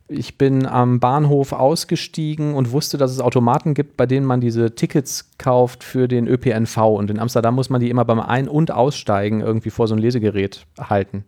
ich 0.08 0.38
bin 0.38 0.64
am 0.64 1.00
Bahnhof 1.00 1.52
ausgestiegen 1.52 2.54
und 2.54 2.72
wusste, 2.72 2.96
dass 2.96 3.10
es 3.10 3.20
Automaten 3.20 3.74
gibt, 3.74 3.98
bei 3.98 4.06
denen 4.06 4.24
man 4.24 4.40
diese 4.40 4.74
Tickets 4.74 5.30
kauft 5.36 5.84
für 5.84 6.08
den 6.08 6.26
ÖPNV. 6.26 6.78
Und 6.78 7.10
in 7.10 7.18
Amsterdam 7.18 7.54
muss 7.54 7.68
man 7.68 7.80
die 7.80 7.90
immer 7.90 8.06
beim 8.06 8.20
Ein- 8.20 8.48
und 8.48 8.70
Aussteigen 8.70 9.40
irgendwie 9.42 9.70
vor 9.70 9.86
so 9.86 9.94
ein 9.94 10.00
Lesegerät 10.00 10.64
halten. 10.80 11.24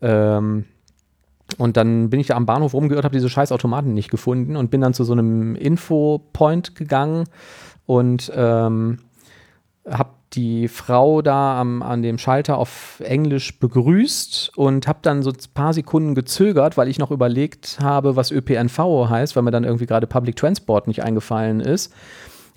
Ähm, 0.00 0.64
und 1.58 1.76
dann 1.76 2.08
bin 2.10 2.20
ich 2.20 2.28
da 2.28 2.36
am 2.36 2.46
Bahnhof 2.46 2.74
rumgeirrt, 2.74 3.04
habe 3.04 3.16
diese 3.16 3.28
scheiß 3.28 3.52
Automaten 3.52 3.94
nicht 3.94 4.10
gefunden 4.10 4.56
und 4.56 4.70
bin 4.70 4.80
dann 4.80 4.94
zu 4.94 5.04
so 5.04 5.12
einem 5.12 5.54
Info-Point 5.54 6.76
gegangen 6.76 7.24
und 7.86 8.30
ähm, 8.34 8.98
habe 9.90 10.10
die 10.34 10.68
Frau 10.68 11.22
da 11.22 11.60
am, 11.60 11.82
an 11.82 12.02
dem 12.02 12.18
Schalter 12.18 12.58
auf 12.58 13.00
Englisch 13.04 13.58
begrüßt 13.58 14.52
und 14.56 14.86
habe 14.86 14.98
dann 15.02 15.22
so 15.22 15.30
ein 15.30 15.36
paar 15.54 15.72
Sekunden 15.72 16.14
gezögert, 16.14 16.76
weil 16.76 16.88
ich 16.88 16.98
noch 16.98 17.10
überlegt 17.10 17.78
habe, 17.80 18.16
was 18.16 18.30
ÖPNV 18.30 19.08
heißt, 19.08 19.36
weil 19.36 19.42
mir 19.42 19.50
dann 19.50 19.64
irgendwie 19.64 19.86
gerade 19.86 20.06
Public 20.06 20.36
Transport 20.36 20.86
nicht 20.86 21.02
eingefallen 21.02 21.60
ist. 21.60 21.92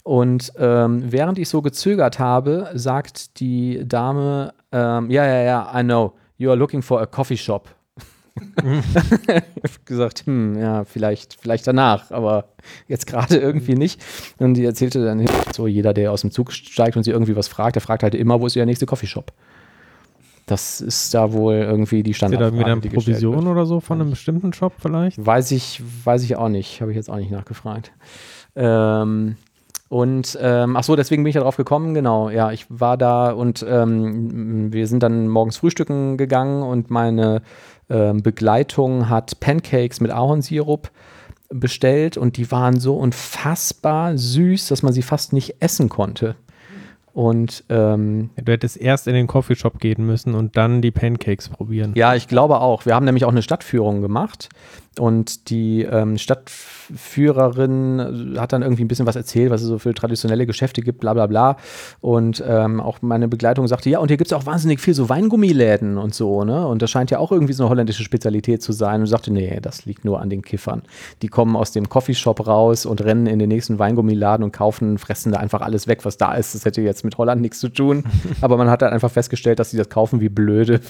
Und 0.04 0.52
ähm, 0.58 1.12
während 1.12 1.38
ich 1.38 1.48
so 1.48 1.62
gezögert 1.62 2.20
habe, 2.20 2.70
sagt 2.74 3.40
die 3.40 3.88
Dame, 3.88 4.54
ähm, 4.72 5.10
ja, 5.10 5.26
ja, 5.26 5.42
ja, 5.42 5.80
I 5.80 5.84
know, 5.84 6.14
you 6.38 6.50
are 6.50 6.58
looking 6.58 6.82
for 6.82 7.02
a 7.02 7.06
coffee 7.06 7.38
shop. 7.38 7.70
Ich 8.36 8.64
habe 9.28 9.46
gesagt, 9.86 10.24
hm, 10.26 10.58
ja, 10.58 10.84
vielleicht, 10.86 11.38
vielleicht 11.40 11.68
danach, 11.68 12.12
aber 12.12 12.46
jetzt 12.88 13.08
gerade 13.08 13.38
irgendwie 13.38 13.76
nicht. 13.76 14.02
Und 14.38 14.54
die 14.56 14.66
erzählte 14.66 15.04
dann 15.04 15.26
so, 15.54 15.68
jeder, 15.68 15.94
der 15.94 16.12
aus 16.12 16.22
dem 16.22 16.32
Zug 16.32 16.52
steigt 16.52 16.96
und 16.98 17.04
sie 17.04 17.12
irgendwie 17.12 17.36
was 17.36 17.48
fragt, 17.48 17.76
der 17.76 17.82
fragt 17.82 18.04
halt 18.04 18.16
immer, 18.16 18.40
wo 18.40 18.48
ist 18.48 18.56
ihr 18.56 18.66
nächste 18.66 18.86
Coffeeshop? 18.86 19.32
Das 20.46 20.82
ist 20.82 21.14
da 21.14 21.32
wohl 21.32 21.56
irgendwie 21.56 22.04
die 22.04 22.12
Ist 22.12 22.22
ja 22.22 22.30
da 22.30 22.52
wieder 22.54 22.66
eine 22.66 22.82
Provision 22.82 23.48
oder 23.48 23.66
so 23.66 23.80
von 23.80 24.02
einem 24.02 24.10
bestimmten 24.10 24.52
Shop 24.54 24.74
vielleicht? 24.80 25.24
Weiß 25.24 25.52
ich, 25.52 25.82
weiß 26.04 26.24
ich 26.24 26.36
auch 26.36 26.50
nicht. 26.50 26.82
Habe 26.82 26.92
ich 26.92 26.98
jetzt 26.98 27.10
auch 27.10 27.18
nicht 27.18 27.32
nachgefragt. 27.32 27.94
Ähm, 28.56 29.38
und 29.88 30.38
ähm, 30.42 30.76
ach 30.76 30.84
so, 30.84 30.96
deswegen 30.96 31.24
bin 31.24 31.30
ich 31.30 31.36
da 31.36 31.42
drauf 31.42 31.58
gekommen. 31.58 31.94
Genau, 31.94 32.30
ja, 32.30 32.52
ich 32.52 32.66
war 32.70 32.98
da 32.98 33.32
und 33.32 33.66
ähm, 33.68 34.72
wir 34.74 34.88
sind 34.88 35.04
dann 35.04 35.28
morgens 35.28 35.58
frühstücken 35.58 36.18
gegangen 36.18 36.64
und 36.64 36.90
meine 36.90 37.42
ähm, 37.91 38.24
Begleitung 38.24 39.10
hat 39.10 39.39
Pancakes 39.39 40.00
mit 40.00 40.12
Ahornsirup 40.12 40.89
bestellt 41.50 42.17
und 42.17 42.38
die 42.38 42.50
waren 42.51 42.79
so 42.79 42.95
unfassbar 42.95 44.17
süß, 44.17 44.67
dass 44.69 44.83
man 44.83 44.93
sie 44.93 45.01
fast 45.01 45.33
nicht 45.33 45.55
essen 45.60 45.89
konnte. 45.89 46.36
Und 47.13 47.65
ähm, 47.69 48.29
Du 48.41 48.51
hättest 48.53 48.77
erst 48.77 49.07
in 49.07 49.13
den 49.13 49.27
Coffeeshop 49.27 49.79
gehen 49.79 50.05
müssen 50.05 50.33
und 50.33 50.55
dann 50.55 50.81
die 50.81 50.91
Pancakes 50.91 51.50
probieren. 51.50 51.91
Ja, 51.95 52.15
ich 52.15 52.29
glaube 52.29 52.62
auch. 52.62 52.86
Wir 52.86 52.95
haben 52.95 53.05
nämlich 53.05 53.25
auch 53.25 53.31
eine 53.31 53.41
Stadtführung 53.41 54.01
gemacht 54.01 54.48
und 55.00 55.50
die 55.50 55.83
ähm, 55.83 56.17
Stadtführerin 56.17 58.36
hat 58.38 58.51
dann 58.51 58.62
irgendwie 58.62 58.83
ein 58.83 58.89
bisschen 58.89 59.05
was 59.05 59.15
erzählt, 59.15 59.50
was 59.50 59.62
es 59.62 59.67
so 59.67 59.79
für 59.79 59.93
traditionelle 59.93 60.45
Geschäfte 60.45 60.81
gibt, 60.81 61.00
bla 61.00 61.13
bla 61.13 61.27
bla. 61.27 61.55
Und 62.01 62.43
ähm, 62.45 62.81
auch 62.81 63.01
meine 63.01 63.29
Begleitung 63.29 63.69
sagte, 63.69 63.89
ja, 63.89 64.00
und 64.00 64.10
hier 64.10 64.17
gibt 64.17 64.29
es 64.29 64.33
auch 64.33 64.45
wahnsinnig 64.45 64.81
viel 64.81 64.93
so 64.93 65.07
Weingummiläden 65.07 65.98
und 65.98 66.13
so, 66.13 66.43
ne? 66.43 66.67
Und 66.67 66.81
das 66.81 66.91
scheint 66.91 67.10
ja 67.10 67.19
auch 67.19 67.31
irgendwie 67.31 67.53
so 67.53 67.63
eine 67.63 67.69
holländische 67.69 68.03
Spezialität 68.03 68.62
zu 68.62 68.74
sein. 68.74 69.00
Und 69.00 69.07
sagte, 69.07 69.31
nee, 69.31 69.60
das 69.62 69.86
liegt 69.86 70.03
nur 70.03 70.19
an 70.19 70.29
den 70.29 70.41
Kiffern. 70.41 70.81
Die 71.21 71.29
kommen 71.29 71.55
aus 71.55 71.71
dem 71.71 71.88
Coffeeshop 71.88 72.45
raus 72.45 72.86
und 72.86 73.01
rennen 73.01 73.27
in 73.27 73.39
den 73.39 73.48
nächsten 73.48 73.79
Weingummiladen 73.79 74.43
und 74.43 74.51
kaufen, 74.51 74.98
fressen 74.98 75.31
da 75.31 75.39
einfach 75.39 75.62
alles 75.62 75.88
weg, 75.88 76.03
was 76.03 76.17
da 76.17 76.33
ist. 76.33 76.53
Das 76.53 76.65
hätte 76.65 76.81
jetzt 76.81 77.05
mit 77.05 77.17
Holland 77.17 77.41
nichts 77.41 77.62
zu 77.62 77.69
tun. 77.69 78.03
Aber 78.41 78.57
man 78.57 78.69
hat 78.69 78.81
dann 78.81 78.91
einfach 78.91 79.12
festgestellt, 79.12 79.60
dass 79.60 79.71
sie 79.71 79.77
das 79.77 79.88
kaufen 79.88 80.19
wie 80.19 80.27
blöde, 80.27 80.81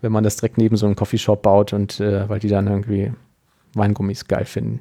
wenn 0.00 0.12
man 0.12 0.22
das 0.22 0.36
direkt 0.36 0.58
neben 0.58 0.76
so 0.76 0.86
einem 0.86 0.94
Coffeeshop 0.94 1.42
baut 1.42 1.72
und 1.72 1.98
äh, 1.98 2.28
weil 2.28 2.38
die 2.38 2.46
dann 2.46 2.68
irgendwie 2.68 3.10
Weingummis 3.74 4.26
geil 4.26 4.44
finden. 4.44 4.80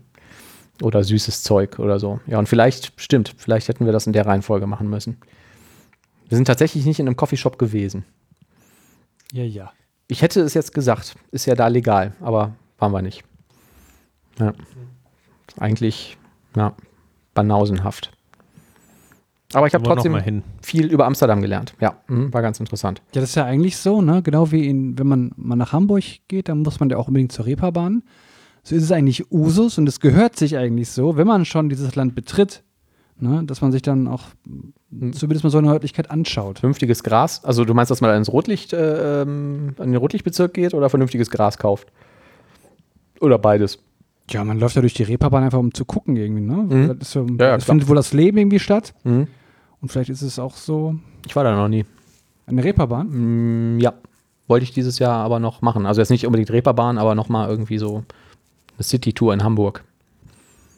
Oder 0.81 1.03
süßes 1.03 1.43
Zeug 1.43 1.79
oder 1.79 2.00
so. 2.00 2.19
Ja, 2.25 2.39
und 2.39 2.50
vielleicht, 2.50 3.00
stimmt, 3.00 3.36
vielleicht 3.38 3.67
hätten 3.67 3.86
wir 3.86 3.93
das 3.93 4.07
in 4.07 4.13
der 4.13 4.25
Reihenfolge 4.25 4.65
machen 4.65 4.89
müssen. 4.89 5.17
Wir 6.27 6.38
sind 6.38 6.45
tatsächlich 6.45 6.86
nicht 6.86 7.00
in 7.00 7.07
einem 7.07 7.15
Coffeeshop 7.15 7.60
gewesen. 7.60 8.05
Ja, 9.31 9.43
ja. 9.43 9.71
Ich 10.07 10.21
hätte 10.21 10.41
es 10.41 10.53
jetzt 10.53 10.74
gesagt, 10.74 11.15
ist 11.31 11.45
ja 11.45 11.55
da 11.55 11.67
legal, 11.67 12.13
aber 12.19 12.55
waren 12.79 12.91
wir 12.91 13.01
nicht. 13.01 13.24
Ja. 14.39 14.53
Eigentlich, 15.57 16.17
ja, 16.55 16.74
banausenhaft. 17.33 18.12
Aber 19.53 19.67
ich 19.67 19.74
habe 19.74 19.83
trotzdem 19.83 20.43
viel 20.62 20.86
über 20.86 21.05
Amsterdam 21.05 21.41
gelernt. 21.41 21.74
Ja, 21.79 21.98
mhm, 22.07 22.33
war 22.33 22.41
ganz 22.41 22.60
interessant. 22.60 23.01
Ja, 23.13 23.21
das 23.21 23.31
ist 23.31 23.36
ja 23.36 23.45
eigentlich 23.45 23.77
so, 23.77 24.01
ne? 24.01 24.21
Genau 24.21 24.51
wie 24.51 24.67
in, 24.67 24.98
wenn 24.98 25.07
man 25.07 25.31
mal 25.36 25.55
nach 25.55 25.74
Hamburg 25.74 26.03
geht, 26.27 26.48
dann 26.50 26.60
muss 26.60 26.79
man 26.79 26.89
ja 26.89 26.98
auch 26.98 27.07
unbedingt 27.07 27.31
zur 27.31 27.45
Reeperbahn. 27.45 28.03
So 28.63 28.75
ist 28.75 28.83
es 28.83 28.91
eigentlich 28.91 29.31
Usus 29.31 29.77
und 29.77 29.87
es 29.87 29.99
gehört 29.99 30.35
sich 30.35 30.57
eigentlich 30.57 30.89
so, 30.89 31.17
wenn 31.17 31.27
man 31.27 31.45
schon 31.45 31.69
dieses 31.69 31.95
Land 31.95 32.13
betritt, 32.15 32.63
ne? 33.19 33.43
dass 33.45 33.61
man 33.61 33.71
sich 33.71 33.81
dann 33.81 34.07
auch 34.07 34.23
zumindest 34.91 35.43
mal 35.43 35.49
so 35.49 35.57
eine 35.57 35.69
Örtlichkeit 35.71 36.11
anschaut. 36.11 36.59
Vernünftiges 36.59 37.03
Gras, 37.03 37.43
also 37.43 37.65
du 37.65 37.73
meinst, 37.73 37.89
dass 37.89 38.01
man 38.01 38.15
ins 38.15 38.31
Rotlicht, 38.31 38.73
äh, 38.73 39.21
ähm, 39.23 39.73
an 39.79 39.87
den 39.91 39.95
Rotlichtbezirk 39.95 40.53
geht 40.53 40.73
oder 40.75 40.89
vernünftiges 40.89 41.29
Gras 41.31 41.57
kauft? 41.57 41.87
Oder 43.19 43.37
beides? 43.39 43.79
Ja, 44.29 44.43
man 44.43 44.59
läuft 44.59 44.75
ja 44.75 44.81
durch 44.81 44.93
die 44.93 45.03
Reeperbahn 45.03 45.43
einfach, 45.43 45.59
um 45.59 45.73
zu 45.73 45.83
gucken 45.85 46.15
irgendwie, 46.15 46.41
ne? 46.41 46.53
Mhm. 46.87 46.99
Das 46.99 47.13
Ja, 47.15 47.21
ja, 47.39 47.55
es 47.55 47.65
findet 47.65 47.87
wohl 47.89 47.95
das 47.95 48.13
Leben 48.13 48.37
irgendwie 48.37 48.59
statt 48.59 48.93
Mhm. 49.03 49.27
und 49.81 49.91
vielleicht 49.91 50.09
ist 50.11 50.21
es 50.21 50.37
auch 50.39 50.55
so 50.55 50.95
Ich 51.25 51.35
war 51.35 51.43
da 51.43 51.55
noch 51.55 51.67
nie. 51.67 51.85
eine 52.45 52.63
Reeperbahn. 52.63 53.75
Mm, 53.75 53.79
ja, 53.79 53.93
wollte 54.47 54.63
ich 54.63 54.71
dieses 54.71 54.99
Jahr 54.99 55.23
aber 55.23 55.39
noch 55.39 55.61
machen. 55.61 55.85
Also 55.85 55.99
jetzt 56.01 56.09
nicht 56.11 56.25
unbedingt 56.27 56.51
Reeperbahn, 56.51 56.97
aber 56.97 57.15
noch 57.15 57.29
mal 57.29 57.49
irgendwie 57.49 57.77
so 57.77 58.03
eine 58.81 58.88
City-Tour 58.88 59.33
in 59.33 59.43
Hamburg. 59.43 59.83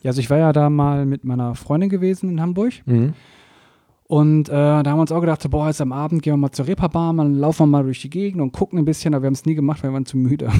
Ja, 0.04 0.10
also 0.10 0.20
ich 0.20 0.30
war 0.30 0.38
ja 0.38 0.52
da 0.54 0.70
mal 0.70 1.06
mit 1.06 1.24
meiner 1.24 1.56
Freundin 1.56 1.90
gewesen 1.90 2.30
in 2.30 2.42
Hamburg 2.42 2.74
Mhm. 2.86 3.14
und 4.08 4.50
äh, 4.50 4.52
da 4.52 4.84
haben 4.86 4.98
wir 4.98 5.02
uns 5.02 5.12
auch 5.14 5.22
gedacht, 5.22 5.42
so, 5.42 5.50
boah, 5.50 5.68
jetzt 5.68 5.80
am 5.82 5.94
Abend 5.94 6.22
gehen 6.22 6.34
wir 6.34 6.38
mal 6.38 6.52
zur 6.52 6.68
Reeperbahn, 6.68 7.18
dann 7.18 7.36
laufen 7.36 7.64
wir 7.64 7.68
mal 7.68 7.84
durch 7.84 8.02
die 8.02 8.10
Gegend 8.10 8.42
und 8.42 8.52
gucken 8.52 8.78
ein 8.80 8.86
bisschen, 8.86 9.14
aber 9.14 9.24
wir 9.24 9.28
haben 9.28 9.34
es 9.34 9.46
nie 9.46 9.56
gemacht, 9.56 9.82
weil 9.82 9.90
wir 9.92 9.94
waren 9.94 10.06
zu 10.06 10.18
müde. 10.18 10.50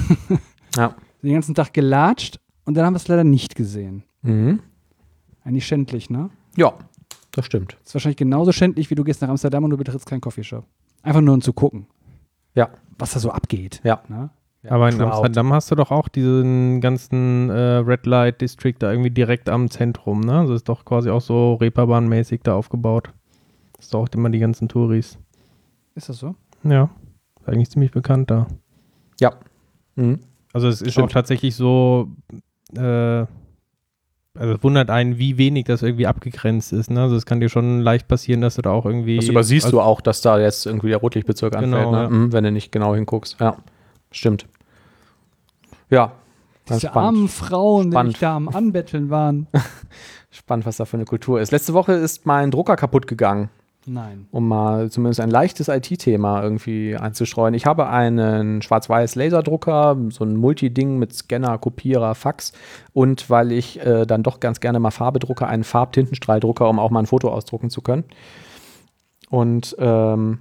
Ja. 0.76 0.96
Den 1.22 1.34
ganzen 1.34 1.54
Tag 1.54 1.72
gelatscht 1.72 2.40
und 2.66 2.76
dann 2.76 2.84
haben 2.86 2.94
wir 2.94 2.98
es 2.98 3.08
leider 3.08 3.24
nicht 3.24 3.56
gesehen. 3.56 4.04
Mhm. 4.24 4.60
Eigentlich 5.44 5.68
schändlich, 5.68 6.10
ne? 6.10 6.32
Ja, 6.58 6.74
das 7.32 7.46
stimmt. 7.46 7.78
Ist 7.86 7.94
wahrscheinlich 7.94 8.18
genauso 8.18 8.52
schändlich, 8.52 8.90
wie 8.90 8.96
du 8.96 9.04
gehst 9.04 9.22
nach 9.22 9.30
Amsterdam 9.30 9.64
und 9.66 9.70
du 9.70 9.78
betrittst 9.78 10.08
keinen 10.08 10.22
Coffeeshop. 10.22 10.66
Einfach 11.04 11.22
nur 11.22 11.36
um 11.36 11.42
zu 11.42 11.54
gucken, 11.54 11.86
Ja, 12.56 12.70
was 12.98 13.12
da 13.14 13.20
so 13.20 13.30
abgeht. 13.30 13.82
ja. 13.84 14.02
Ne? 14.08 14.32
Aber 14.68 14.90
in. 14.90 15.02
Amsterdam 15.02 15.52
hast 15.54 15.72
du 15.72 15.76
doch 15.76 15.92
auch 15.92 16.08
diesen 16.08 16.80
ganzen 16.80 17.50
äh, 17.50 17.78
Red 17.78 18.06
Light 18.06 18.42
District 18.42 18.76
da 18.80 18.92
irgendwie 18.92 19.12
direkt 19.12 19.50
am 19.50 19.70
Zentrum, 19.70 20.22
ne? 20.22 20.40
Also 20.40 20.54
ist 20.54 20.70
doch 20.70 20.86
quasi 20.86 21.10
auch 21.10 21.22
so 21.22 21.56
Reeperbahn-mäßig 21.56 22.42
da 22.44 22.56
aufgebaut. 22.56 23.10
Das 23.76 23.86
ist 23.86 23.94
doch 23.94 24.02
auch 24.02 24.10
immer 24.14 24.30
die 24.30 24.40
ganzen 24.40 24.70
Touris. 24.70 25.18
Ist 25.96 26.10
das 26.10 26.18
so? 26.18 26.36
Ja, 26.64 26.90
ist 27.42 27.50
eigentlich 27.50 27.70
ziemlich 27.70 27.92
bekannt 27.92 28.32
da. 28.32 28.48
Ja. 29.20 29.34
Mhm. 29.96 30.20
Also 30.54 30.68
es 30.68 30.82
ist 30.82 30.98
auch 31.00 31.10
tatsächlich 31.10 31.56
so, 31.56 32.10
äh, 32.76 33.26
also 34.36 34.56
es 34.56 34.64
wundert 34.64 34.90
einen, 34.90 35.18
wie 35.18 35.38
wenig 35.38 35.66
das 35.66 35.82
irgendwie 35.84 36.08
abgegrenzt 36.08 36.74
ist. 36.74 36.90
Ne? 36.90 37.02
Also 37.02 37.16
es 37.16 37.26
kann 37.26 37.40
dir 37.40 37.50
schon 37.50 37.82
leicht 37.82 38.08
passieren, 38.08 38.42
dass 38.42 38.56
du 38.56 38.62
da 38.62 38.72
auch 38.72 38.86
irgendwie. 38.86 39.18
Das 39.18 39.28
übersiehst 39.28 39.66
also, 39.66 39.78
du 39.78 39.82
auch, 39.82 40.02
dass 40.02 40.22
da 40.22 40.40
jetzt 40.40 40.66
irgendwie 40.66 40.90
der 40.90 40.98
Rotlichtbezirk 40.98 41.56
anfällt, 41.56 41.86
Genau, 41.86 41.92
ne? 41.92 42.04
ja. 42.04 42.10
mhm, 42.10 42.34
wenn 42.34 42.44
du 42.44 42.52
nicht 42.52 42.72
genau 42.72 42.96
hinguckst. 42.96 43.40
Ja, 43.40 43.58
stimmt. 44.14 44.48
Ja, 45.90 46.14
Diese 46.70 46.80
spannend. 46.88 46.98
armen 46.98 47.28
Frauen, 47.28 47.86
die 47.88 47.92
Spannend. 47.92 48.12
mich 48.14 48.20
da 48.20 48.36
am 48.36 48.48
Anbetteln 48.48 49.10
waren. 49.10 49.48
Spannend, 50.32 50.66
was 50.66 50.78
da 50.78 50.86
für 50.86 50.98
eine 50.98 51.06
Kultur 51.06 51.42
ist. 51.42 51.52
Letzte 51.52 51.74
Woche 51.74 51.92
ist 51.94 52.26
mein 52.26 52.50
Drucker 52.50 52.76
kaputt 52.78 53.06
gegangen. 53.08 53.50
Nein. 53.86 54.28
um 54.32 54.48
mal 54.48 54.90
zumindest 54.90 55.20
ein 55.20 55.30
leichtes 55.30 55.68
IT-Thema 55.68 56.42
irgendwie 56.42 56.96
einzustreuen. 56.96 57.54
Ich 57.54 57.66
habe 57.66 57.88
einen 57.90 58.62
schwarz-weiß 58.62 59.16
Laserdrucker, 59.16 59.98
so 60.10 60.24
ein 60.24 60.38
Multiding 60.38 61.00
mit 61.00 61.14
Scanner, 61.14 61.58
Kopierer, 61.58 62.16
Fax 62.16 62.54
und 62.94 63.30
weil 63.30 63.52
ich 63.52 63.86
äh, 63.86 64.06
dann 64.06 64.24
doch 64.24 64.40
ganz 64.40 64.62
gerne 64.62 64.80
mal 64.80 64.92
Farbe 64.92 65.20
drucke, 65.20 65.48
einen 65.48 65.66
Farbtintenstrahldrucker, 65.66 66.70
um 66.70 66.80
auch 66.80 66.92
mal 66.92 67.00
ein 67.02 67.08
Foto 67.08 67.30
ausdrucken 67.30 67.70
zu 67.70 67.82
können. 67.82 68.06
Und 69.30 69.76
ähm, 69.80 70.40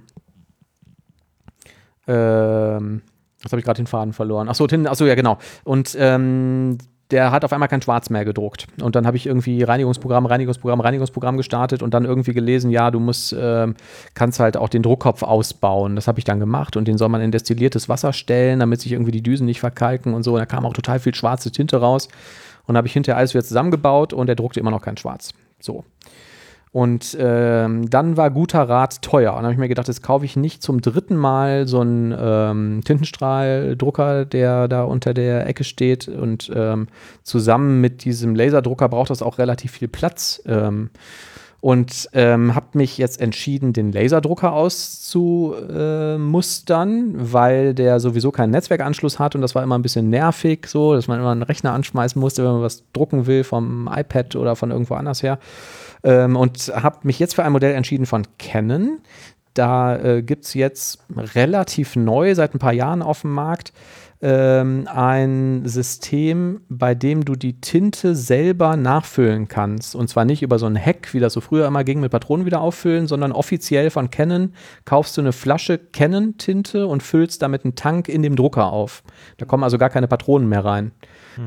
ähm, 2.07 3.01
jetzt 3.43 3.51
habe 3.51 3.59
ich 3.59 3.65
gerade 3.65 3.81
den 3.81 3.87
Faden 3.87 4.13
verloren. 4.13 4.49
Achso, 4.49 4.65
achso, 4.65 5.05
ja, 5.05 5.15
genau. 5.15 5.37
Und 5.63 5.95
ähm, 5.99 6.77
der 7.11 7.31
hat 7.31 7.45
auf 7.45 7.53
einmal 7.53 7.69
kein 7.69 7.81
Schwarz 7.81 8.09
mehr 8.09 8.25
gedruckt. 8.25 8.67
Und 8.81 8.95
dann 8.95 9.05
habe 9.05 9.17
ich 9.17 9.27
irgendwie 9.27 9.61
Reinigungsprogramm, 9.61 10.25
Reinigungsprogramm, 10.25 10.79
Reinigungsprogramm 10.79 11.37
gestartet 11.37 11.83
und 11.83 11.93
dann 11.93 12.05
irgendwie 12.05 12.33
gelesen, 12.33 12.71
ja, 12.71 12.89
du 12.89 12.99
musst, 12.99 13.35
ähm, 13.37 13.75
kannst 14.15 14.39
halt 14.39 14.57
auch 14.57 14.69
den 14.69 14.81
Druckkopf 14.81 15.21
ausbauen. 15.21 15.95
Das 15.95 16.07
habe 16.07 16.19
ich 16.19 16.25
dann 16.25 16.39
gemacht 16.39 16.75
und 16.75 16.87
den 16.87 16.97
soll 16.97 17.09
man 17.09 17.21
in 17.21 17.31
destilliertes 17.31 17.87
Wasser 17.87 18.13
stellen, 18.13 18.59
damit 18.59 18.81
sich 18.81 18.93
irgendwie 18.93 19.11
die 19.11 19.21
Düsen 19.21 19.45
nicht 19.45 19.59
verkalken 19.59 20.13
und 20.13 20.23
so. 20.23 20.33
Und 20.33 20.39
da 20.39 20.45
kam 20.45 20.65
auch 20.65 20.73
total 20.73 20.99
viel 20.99 21.13
schwarze 21.13 21.51
Tinte 21.51 21.77
raus. 21.77 22.07
Und 22.65 22.77
habe 22.77 22.87
ich 22.87 22.93
hinterher 22.93 23.17
alles 23.17 23.33
wieder 23.33 23.43
zusammengebaut 23.43 24.13
und 24.13 24.27
der 24.27 24.35
druckte 24.35 24.61
immer 24.61 24.71
noch 24.71 24.81
kein 24.81 24.95
Schwarz. 24.95 25.33
So. 25.59 25.83
Und 26.73 27.15
ähm, 27.19 27.87
dann 27.87 28.17
war 28.17 28.31
guter 28.31 28.67
Rat 28.67 29.03
teuer. 29.03 29.33
Und 29.33 29.37
dann 29.37 29.45
habe 29.45 29.53
ich 29.53 29.59
mir 29.59 29.67
gedacht, 29.67 29.87
jetzt 29.87 30.01
kaufe 30.01 30.25
ich 30.25 30.35
nicht 30.35 30.63
zum 30.63 30.81
dritten 30.81 31.15
Mal 31.15 31.67
so 31.67 31.81
einen 31.81 32.15
ähm, 32.19 32.81
Tintenstrahldrucker, 32.83 34.25
der 34.25 34.67
da 34.67 34.81
unter 34.83 35.13
der 35.13 35.45
Ecke 35.45 35.63
steht. 35.63 36.07
Und 36.07 36.51
ähm, 36.53 36.87
zusammen 37.21 37.79
mit 37.79 38.03
diesem 38.03 38.33
Laserdrucker 38.33 38.89
braucht 38.89 39.11
das 39.11 39.21
auch 39.21 39.37
relativ 39.37 39.73
viel 39.73 39.87
Platz. 39.87 40.41
Ähm, 40.47 40.89
und 41.61 42.09
ähm, 42.11 42.55
habe 42.55 42.65
mich 42.73 42.97
jetzt 42.97 43.21
entschieden, 43.21 43.71
den 43.71 43.93
Laserdrucker 43.93 44.51
auszumustern, 44.51 47.13
weil 47.15 47.73
der 47.73 48.01
sowieso 48.01 48.31
keinen 48.31 48.49
Netzwerkanschluss 48.49 49.17
hat 49.17 49.35
und 49.35 49.41
das 49.41 49.55
war 49.55 49.63
immer 49.63 49.77
ein 49.77 49.81
bisschen 49.81 50.09
nervig, 50.09 50.67
so, 50.67 50.93
dass 50.93 51.07
man 51.07 51.21
immer 51.21 51.31
einen 51.31 51.43
Rechner 51.43 51.71
anschmeißen 51.71 52.19
musste, 52.19 52.43
wenn 52.43 52.51
man 52.51 52.63
was 52.63 52.83
drucken 52.91 53.27
will 53.27 53.45
vom 53.45 53.89
iPad 53.89 54.35
oder 54.35 54.57
von 54.57 54.71
irgendwo 54.71 54.95
anders 54.95 55.23
her. 55.23 55.39
Ähm, 56.03 56.35
und 56.35 56.71
habe 56.75 56.99
mich 57.03 57.19
jetzt 57.19 57.35
für 57.35 57.43
ein 57.43 57.51
Modell 57.51 57.73
entschieden 57.73 58.05
von 58.05 58.27
Canon. 58.37 58.99
Da 59.53 59.97
äh, 59.97 60.21
gibt 60.23 60.45
es 60.45 60.53
jetzt 60.53 61.03
relativ 61.15 61.95
neu, 61.95 62.33
seit 62.35 62.55
ein 62.55 62.59
paar 62.59 62.73
Jahren 62.73 63.01
auf 63.01 63.21
dem 63.21 63.31
Markt, 63.31 63.71
ähm, 64.23 64.87
ein 64.87 65.63
System, 65.65 66.61
bei 66.69 66.95
dem 66.95 67.25
du 67.25 67.35
die 67.35 67.59
Tinte 67.59 68.15
selber 68.15 68.77
nachfüllen 68.77 69.49
kannst. 69.49 69.95
Und 69.95 70.07
zwar 70.07 70.23
nicht 70.23 70.41
über 70.41 70.57
so 70.59 70.65
ein 70.65 70.77
Hack, 70.77 71.13
wie 71.13 71.19
das 71.19 71.33
so 71.33 71.41
früher 71.41 71.67
immer 71.67 71.83
ging, 71.83 71.99
mit 71.99 72.09
Patronen 72.09 72.45
wieder 72.45 72.61
auffüllen, 72.61 73.07
sondern 73.07 73.33
offiziell 73.33 73.89
von 73.89 74.09
Canon 74.09 74.53
kaufst 74.85 75.17
du 75.17 75.21
eine 75.21 75.33
Flasche 75.33 75.77
Canon-Tinte 75.77 76.87
und 76.87 77.03
füllst 77.03 77.41
damit 77.41 77.65
einen 77.65 77.75
Tank 77.75 78.07
in 78.07 78.23
dem 78.23 78.37
Drucker 78.37 78.71
auf. 78.71 79.03
Da 79.37 79.45
kommen 79.45 79.65
also 79.65 79.77
gar 79.77 79.89
keine 79.89 80.07
Patronen 80.07 80.47
mehr 80.47 80.63
rein. 80.63 80.93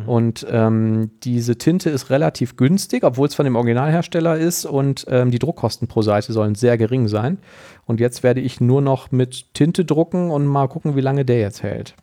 Und 0.06 0.46
ähm, 0.50 1.12
diese 1.22 1.56
Tinte 1.56 1.90
ist 1.90 2.10
relativ 2.10 2.56
günstig, 2.56 3.04
obwohl 3.04 3.28
es 3.28 3.36
von 3.36 3.44
dem 3.44 3.56
Originalhersteller 3.56 4.36
ist 4.36 4.64
und 4.66 5.06
ähm, 5.08 5.30
die 5.30 5.38
Druckkosten 5.38 5.88
pro 5.88 6.02
Seite 6.02 6.32
sollen 6.32 6.56
sehr 6.56 6.76
gering 6.76 7.08
sein. 7.08 7.38
Und 7.86 8.00
jetzt 8.00 8.22
werde 8.22 8.40
ich 8.40 8.60
nur 8.60 8.82
noch 8.82 9.12
mit 9.12 9.54
Tinte 9.54 9.84
drucken 9.84 10.30
und 10.30 10.44
mal 10.44 10.66
gucken, 10.66 10.96
wie 10.96 11.00
lange 11.00 11.24
der 11.24 11.38
jetzt 11.38 11.62
hält. 11.62 11.94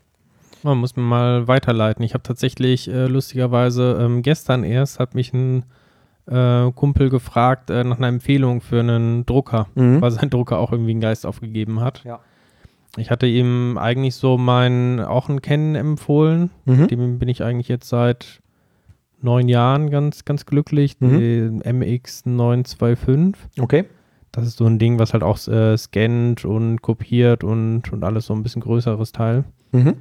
Man 0.64 0.78
muss 0.78 0.96
mir 0.96 1.04
mal 1.04 1.48
weiterleiten. 1.48 2.04
Ich 2.06 2.14
habe 2.14 2.24
tatsächlich 2.24 2.88
äh, 2.90 3.08
lustigerweise 3.08 3.98
ähm, 4.02 4.22
gestern 4.22 4.64
erst 4.64 5.00
hat 5.00 5.14
mich 5.16 5.34
ein 5.34 5.64
äh, 6.26 6.72
Kumpel 6.72 7.10
gefragt 7.10 7.70
äh, 7.70 7.84
nach 7.84 7.98
einer 7.98 8.08
Empfehlung 8.08 8.62
für 8.62 8.80
einen 8.80 9.26
Drucker, 9.26 9.68
Mhm. 9.76 10.02
weil 10.02 10.12
sein 10.12 10.30
Drucker 10.30 10.60
auch 10.60 10.72
irgendwie 10.72 10.92
einen 10.92 11.02
Geist 11.02 11.26
aufgegeben 11.26 11.82
hat. 11.82 12.04
Ja. 12.06 12.20
Ich 12.96 13.10
hatte 13.12 13.26
ihm 13.28 13.78
eigentlich 13.78 14.16
so 14.16 14.38
meinen 14.38 15.00
auch 15.02 15.28
einen 15.28 15.42
Canon 15.42 15.76
empfohlen. 15.76 16.52
Mhm. 16.66 16.80
Mit 16.82 16.92
dem 16.92 17.20
bin 17.20 17.28
ich 17.28 17.44
eigentlich 17.44 17.68
jetzt 17.68 17.90
seit 17.90 18.40
neun 19.22 19.50
Jahren 19.50 19.90
ganz, 19.90 20.24
ganz 20.26 20.46
glücklich. 20.46 20.98
Mhm. 21.00 21.20
Den 21.20 21.64
MX925. 21.64 23.36
Okay. 23.60 23.86
Das 24.32 24.48
ist 24.48 24.58
so 24.58 24.66
ein 24.66 24.80
Ding, 24.80 24.98
was 25.00 25.14
halt 25.14 25.24
auch 25.24 25.38
äh, 25.48 25.78
scannt 25.78 26.44
und 26.46 26.82
kopiert 26.82 27.44
und, 27.44 27.92
und 27.94 28.04
alles 28.04 28.26
so 28.28 28.34
ein 28.34 28.42
bisschen 28.44 28.62
größeres 28.62 29.12
Teil. 29.12 29.44
Mhm. 29.72 29.96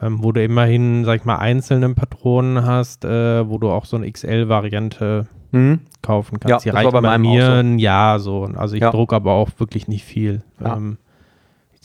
Ähm, 0.00 0.22
wo 0.22 0.30
du 0.32 0.42
immerhin, 0.44 1.04
sag 1.06 1.20
ich 1.20 1.24
mal, 1.24 1.36
einzelne 1.36 1.94
Patronen 1.94 2.66
hast, 2.66 3.04
äh, 3.06 3.48
wo 3.48 3.56
du 3.58 3.70
auch 3.70 3.86
so 3.86 3.96
eine 3.96 4.10
XL-Variante 4.10 5.26
Mhm. 5.52 5.80
kaufen 6.02 6.38
Ja, 6.42 6.50
kannst. 6.50 6.64
Die 6.66 6.68
das 6.70 6.74
war 6.76 6.82
reicht 6.84 6.92
bei 6.92 7.00
bei, 7.00 7.18
mir 7.18 7.46
so. 7.46 7.52
ein 7.52 7.78
Jahr 7.78 8.18
so. 8.20 8.44
Also 8.56 8.74
ich 8.74 8.82
Ja. 8.82 8.90
drucke 8.90 9.16
aber 9.16 9.32
auch 9.32 9.48
wirklich 9.58 9.88
nicht 9.88 10.04
viel. 10.04 10.42
Ja. 10.60 10.76
Ähm, 10.76 10.98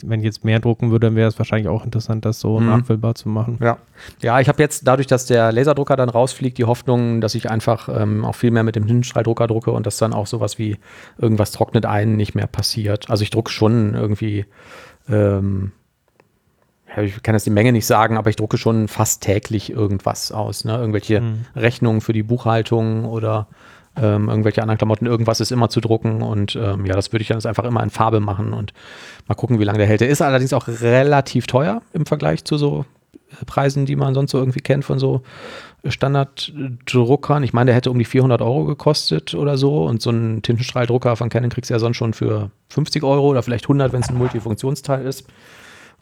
wenn 0.04 0.18
ich 0.18 0.24
jetzt 0.26 0.44
mehr 0.44 0.58
drucken 0.58 0.90
würde, 0.90 1.06
dann 1.06 1.14
wäre 1.16 1.28
es 1.28 1.38
wahrscheinlich 1.38 1.68
auch 1.68 1.84
interessant, 1.84 2.24
das 2.24 2.40
so 2.40 2.58
Mhm. 2.58 2.66
nachfüllbar 2.66 3.14
zu 3.14 3.28
machen. 3.28 3.58
Ja, 3.62 3.78
ja 4.20 4.40
ich 4.40 4.48
habe 4.48 4.60
jetzt 4.60 4.86
dadurch, 4.88 5.06
dass 5.06 5.26
der 5.26 5.52
Laserdrucker 5.52 5.94
dann 5.96 6.08
rausfliegt, 6.08 6.58
die 6.58 6.64
Hoffnung, 6.64 7.20
dass 7.20 7.36
ich 7.36 7.48
einfach 7.48 7.88
ähm, 7.88 8.24
auch 8.24 8.34
viel 8.34 8.50
mehr 8.50 8.64
mit 8.64 8.74
dem 8.74 8.86
Tintenstrahldrucker 8.86 9.46
drucke 9.46 9.70
und 9.70 9.86
dass 9.86 9.98
dann 9.98 10.12
auch 10.12 10.26
sowas 10.26 10.58
wie 10.58 10.76
irgendwas 11.18 11.52
trocknet 11.52 11.86
ein 11.86 12.16
nicht 12.16 12.34
mehr 12.34 12.48
passiert. 12.48 13.08
Also 13.10 13.22
ich 13.22 13.30
drucke 13.30 13.52
schon 13.52 13.94
irgendwie, 13.94 14.44
ähm, 15.08 15.70
ja, 15.70 15.81
ich 16.96 17.22
kann 17.22 17.34
jetzt 17.34 17.46
die 17.46 17.50
Menge 17.50 17.72
nicht 17.72 17.86
sagen, 17.86 18.16
aber 18.16 18.30
ich 18.30 18.36
drucke 18.36 18.58
schon 18.58 18.88
fast 18.88 19.22
täglich 19.22 19.70
irgendwas 19.70 20.32
aus. 20.32 20.64
Ne? 20.64 20.76
Irgendwelche 20.76 21.20
Mhm. 21.20 21.44
Rechnungen 21.56 22.00
für 22.00 22.12
die 22.12 22.22
Buchhaltung 22.22 23.04
oder 23.04 23.46
ähm, 23.96 24.28
irgendwelche 24.28 24.62
anderen 24.62 24.78
Klamotten, 24.78 25.06
irgendwas 25.06 25.40
ist 25.40 25.52
immer 25.52 25.68
zu 25.68 25.80
drucken 25.80 26.22
und 26.22 26.56
ähm, 26.56 26.86
ja, 26.86 26.94
das 26.94 27.12
würde 27.12 27.22
ich 27.22 27.28
dann 27.28 27.44
einfach 27.44 27.64
immer 27.64 27.82
in 27.82 27.90
Farbe 27.90 28.20
machen 28.20 28.54
und 28.54 28.72
mal 29.28 29.34
gucken, 29.34 29.58
wie 29.60 29.64
lange 29.64 29.78
der 29.78 29.86
hält. 29.86 30.00
Der 30.00 30.08
ist 30.08 30.22
allerdings 30.22 30.54
auch 30.54 30.66
relativ 30.66 31.46
teuer 31.46 31.82
im 31.92 32.06
Vergleich 32.06 32.44
zu 32.44 32.56
so 32.56 32.86
äh, 33.12 33.44
Preisen, 33.44 33.84
die 33.84 33.96
man 33.96 34.14
sonst 34.14 34.30
so 34.30 34.38
irgendwie 34.38 34.60
kennt 34.60 34.86
von 34.86 34.98
so 34.98 35.20
Standarddruckern. 35.86 37.42
Ich 37.42 37.52
meine, 37.52 37.66
der 37.66 37.74
hätte 37.74 37.90
um 37.90 37.98
die 37.98 38.04
400 38.04 38.40
Euro 38.40 38.64
gekostet 38.64 39.34
oder 39.34 39.56
so 39.56 39.84
und 39.84 40.00
so 40.00 40.10
einen 40.10 40.42
Tintenstrahldrucker 40.42 41.16
von 41.16 41.28
Canon 41.28 41.50
kriegst 41.50 41.70
du 41.70 41.74
ja 41.74 41.78
sonst 41.78 41.96
schon 41.96 42.14
für 42.14 42.50
50 42.70 43.02
Euro 43.02 43.28
oder 43.28 43.42
vielleicht 43.42 43.64
100, 43.64 43.92
wenn 43.92 44.00
es 44.02 44.08
ein 44.08 44.16
Multifunktionsteil 44.18 45.06
ist. 45.06 45.26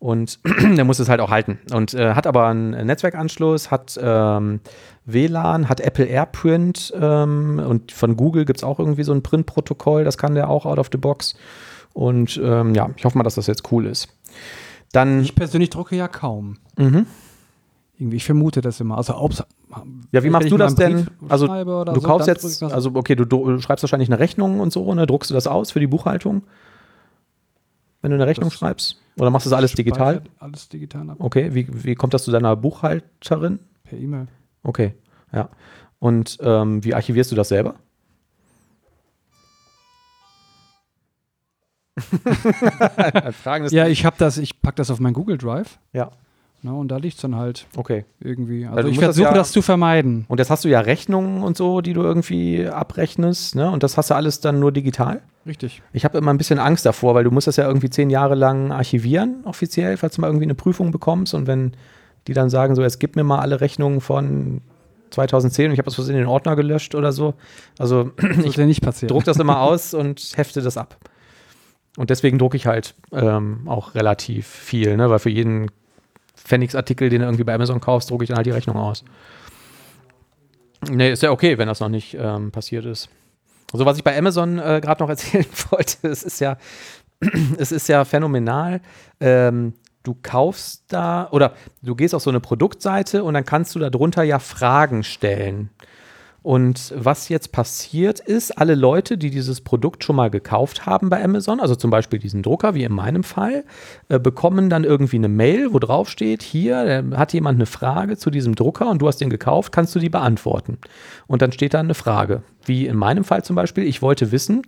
Und 0.01 0.41
der 0.77 0.85
muss 0.85 0.99
es 0.99 1.09
halt 1.09 1.21
auch 1.21 1.31
halten. 1.31 1.59
Und 1.73 1.93
äh, 1.95 2.15
hat 2.15 2.27
aber 2.27 2.47
einen 2.49 2.87
Netzwerkanschluss, 2.87 3.71
hat 3.71 4.01
ähm, 4.03 4.61
WLAN, 5.05 5.69
hat 5.69 5.81
Apple 5.81 6.07
AirPrint 6.07 6.93
ähm, 6.99 7.63
und 7.65 7.93
von 7.93 8.17
Google 8.17 8.47
gibt 8.47 8.59
es 8.61 8.65
auch 8.65 8.79
irgendwie 8.79 9.03
so 9.05 9.13
ein 9.13 9.23
Print-Protokoll, 9.23 10.05
das 10.05 10.17
kann 10.17 10.35
der 10.35 10.49
auch 10.49 10.65
out 10.67 10.79
of 10.79 10.89
the 10.91 10.97
box. 10.99 11.35
Und 11.93 12.41
ähm, 12.43 12.75
ja, 12.75 12.89
ich 12.97 13.05
hoffe 13.05 13.19
mal, 13.19 13.25
dass 13.25 13.35
das 13.35 13.47
jetzt 13.47 13.71
cool 13.73 13.85
ist. 13.87 14.09
Dann, 14.93 15.21
Ich 15.23 15.35
persönlich 15.37 15.71
drucke 15.71 15.95
ja 15.97 16.09
kaum. 16.09 16.57
mhm. 16.77 17.07
Irgendwie, 17.99 18.17
ich 18.17 18.25
vermute 18.25 18.63
das 18.63 18.81
immer. 18.81 18.97
Also, 18.97 19.15
ob's, 19.19 19.45
ja, 20.13 20.23
wie 20.25 20.31
machst 20.31 20.51
du 20.51 20.57
das 20.57 20.75
denn? 20.75 21.09
Also, 21.29 21.47
du 21.47 21.95
so, 21.97 22.01
kaufst 22.01 22.29
jetzt, 22.29 22.63
also 22.63 22.93
okay, 22.95 23.15
du, 23.15 23.27
du 23.27 23.61
schreibst 23.61 23.83
wahrscheinlich 23.83 24.09
eine 24.09 24.19
Rechnung 24.19 24.61
und 24.61 24.73
so, 24.73 24.95
ne? 24.95 25.07
Druckst 25.07 25.29
du 25.31 25.35
das 25.35 25.47
aus 25.47 25.71
für 25.73 25.81
die 25.81 25.87
Buchhaltung? 25.87 26.41
Wenn 28.01 28.11
du 28.13 28.15
eine 28.15 28.27
Rechnung 28.27 28.49
Das- 28.49 28.59
schreibst? 28.59 28.97
Oder 29.21 29.31
machst 29.31 29.45
du 29.45 29.51
das 29.51 29.57
alles 29.59 29.75
digital? 29.75 30.23
Alles 30.39 30.71
digital 30.71 31.11
ab. 31.11 31.17
Okay, 31.19 31.55
wie, 31.55 31.67
wie 31.85 31.95
kommt 31.95 32.15
das 32.15 32.25
zu 32.25 32.31
deiner 32.31 32.57
Buchhalterin? 32.57 33.59
Per 33.85 33.99
E-Mail. 33.99 34.29
Okay, 34.63 34.95
ja. 35.31 35.51
Und 35.99 36.39
ähm, 36.41 36.83
wie 36.83 36.95
archivierst 36.95 37.31
du 37.31 37.37
das 37.37 37.49
selber? 37.49 37.75
Fragen 43.43 43.67
ist 43.67 43.73
Ja, 43.73 43.89
ich 43.89 44.07
habe 44.07 44.17
das, 44.19 44.39
ich 44.39 44.63
packe 44.63 44.77
das 44.77 44.91
auf 44.91 45.01
mein 45.01 45.13
Google 45.13 45.37
Drive. 45.37 45.79
Ja. 45.93 46.13
Ne, 46.63 46.75
und 46.75 46.89
da 46.89 46.99
liegt 46.99 47.15
es 47.15 47.23
dann 47.23 47.37
halt 47.37 47.67
Okay. 47.75 48.05
irgendwie. 48.21 48.67
Also 48.67 48.83
du 48.83 48.89
ich 48.89 48.97
musst 48.97 48.99
das 49.09 49.17
versuche 49.17 49.29
ja- 49.29 49.35
das 49.35 49.51
zu 49.51 49.63
vermeiden. 49.63 50.27
Und 50.29 50.39
jetzt 50.41 50.51
hast 50.51 50.63
du 50.65 50.69
ja 50.69 50.81
Rechnungen 50.81 51.43
und 51.43 51.57
so, 51.57 51.81
die 51.81 51.95
du 51.95 52.03
irgendwie 52.03 52.67
abrechnest, 52.67 53.55
ne? 53.55 53.71
Und 53.71 53.83
das 53.83 53.97
hast 53.97 54.11
du 54.11 54.15
alles 54.15 54.41
dann 54.41 54.61
nur 54.61 54.71
digital? 54.71 55.23
Richtig. 55.47 55.81
Ich 55.95 56.05
habe 56.05 56.19
immer 56.19 56.31
ein 56.33 56.37
bisschen 56.39 56.59
Angst 56.59 56.85
davor, 56.85 57.15
weil 57.15 57.25
du 57.25 57.31
musst 57.31 57.47
das 57.47 57.57
ja 57.57 57.67
irgendwie 57.67 57.89
zehn 57.89 58.11
Jahre 58.11 58.35
lang 58.35 58.73
archivieren, 58.73 59.37
offiziell, 59.45 59.97
falls 59.97 60.17
du 60.17 60.21
mal 60.21 60.27
irgendwie 60.27 60.45
eine 60.45 60.55
Prüfung 60.55 60.91
bekommst. 60.91 61.33
Und 61.33 61.47
wenn 61.47 61.73
die 62.27 62.35
dann 62.35 62.51
sagen, 62.51 62.75
so, 62.75 62.83
jetzt 62.83 63.01
gib 63.01 63.17
mir 63.17 63.25
mal 63.25 63.39
alle 63.41 63.63
Rechnungen 63.63 64.03
von 64.03 64.61
2010 65.13 65.67
und 65.69 65.73
ich 65.73 65.79
habe 65.79 65.91
das 65.91 66.09
in 66.09 66.15
den 66.15 66.27
Ordner 66.27 66.57
gelöscht 66.57 66.95
oder 66.95 67.13
so. 67.13 67.33
Also 67.79 68.11
ich 68.45 68.57
ja 68.57 68.67
nicht 68.67 68.83
passieren. 68.83 69.09
druck 69.09 69.25
das 69.25 69.39
immer 69.39 69.61
aus 69.63 69.95
und 69.95 70.21
hefte 70.37 70.61
das 70.61 70.77
ab. 70.77 70.99
Und 71.97 72.11
deswegen 72.11 72.39
drucke 72.39 72.57
ich 72.59 72.67
halt 72.67 72.95
ähm, 73.13 73.63
auch 73.67 73.95
relativ 73.95 74.47
viel, 74.47 74.97
ne? 74.99 75.09
weil 75.09 75.19
für 75.19 75.31
jeden 75.31 75.71
Pfennigsartikel, 76.51 77.09
den 77.09 77.21
du 77.21 77.27
irgendwie 77.27 77.45
bei 77.45 77.55
Amazon 77.55 77.81
kaufst, 77.81 78.11
drucke 78.11 78.25
ich 78.25 78.29
dann 78.29 78.37
halt 78.37 78.47
die 78.47 78.51
Rechnung 78.51 78.77
aus. 78.77 79.05
Nee, 80.91 81.13
ist 81.13 81.23
ja 81.23 81.31
okay, 81.31 81.59
wenn 81.59 81.69
das 81.69 81.81
noch 81.81 81.89
nicht 81.89 82.17
ähm, 82.19 82.51
passiert 82.51 82.85
ist. 82.85 83.09
Also 83.73 83.87
was 83.87 83.97
ich 83.97 84.05
bei 84.05 84.19
Amazon 84.19 84.59
äh, 84.59 84.81
gerade 84.83 85.03
noch 85.03 85.09
erzählen 85.17 85.47
wollte, 85.71 86.09
es 86.09 86.23
ist 86.23 86.41
ja, 86.41 86.59
es 87.59 87.73
ist 87.73 87.89
ja 87.89 88.05
phänomenal. 88.05 88.81
Ähm, 89.21 89.75
du 90.03 90.17
kaufst 90.21 90.85
da 90.89 91.29
oder 91.31 91.55
du 91.83 91.95
gehst 91.95 92.15
auf 92.15 92.23
so 92.23 92.31
eine 92.31 92.41
Produktseite 92.41 93.23
und 93.23 93.35
dann 93.35 93.45
kannst 93.45 93.75
du 93.75 93.79
da 93.79 93.91
drunter 93.91 94.23
ja 94.23 94.39
Fragen 94.39 95.05
stellen. 95.05 95.71
Und 96.43 96.95
was 96.97 97.29
jetzt 97.29 97.53
passiert 97.53 98.19
ist, 98.21 98.57
alle 98.57 98.75
Leute, 98.75 99.19
die 99.19 99.31
dieses 99.31 99.61
Produkt 99.61 100.05
schon 100.05 100.17
mal 100.17 100.31
gekauft 100.31 100.87
haben 100.87 101.11
bei 101.11 101.23
Amazon, 101.23 101.61
also 101.61 101.75
zum 101.75 101.91
Beispiel 101.91 102.19
diesen 102.19 102.43
Drucker, 102.43 102.75
wie 102.75 102.85
in 102.85 102.93
meinem 102.93 103.25
Fall, 103.25 103.65
äh, 104.09 104.19
bekommen 104.19 104.71
dann 104.71 104.85
irgendwie 104.85 105.17
eine 105.17 105.29
Mail, 105.29 105.75
wo 105.75 105.79
drauf 105.79 106.09
steht, 106.09 106.43
hier 106.43 106.85
äh, 106.85 107.03
hat 107.17 107.35
jemand 107.35 107.57
eine 107.57 107.67
Frage 107.67 108.17
zu 108.17 108.31
diesem 108.31 108.55
Drucker 108.55 108.89
und 108.89 109.03
du 109.03 109.09
hast 109.09 109.19
den 109.19 109.29
gekauft, 109.29 109.73
kannst 109.73 109.95
du 109.95 109.99
die 109.99 110.09
beantworten. 110.09 110.79
Und 111.27 111.43
dann 111.43 111.53
steht 111.53 111.75
da 111.75 111.81
eine 111.81 111.95
Frage, 111.95 112.43
wie 112.65 112.87
in 112.87 112.97
meinem 112.97 113.25
Fall 113.25 113.45
zum 113.45 113.57
Beispiel, 113.57 113.85
ich 113.85 114.01
wollte 114.01 114.33
wissen, 114.33 114.63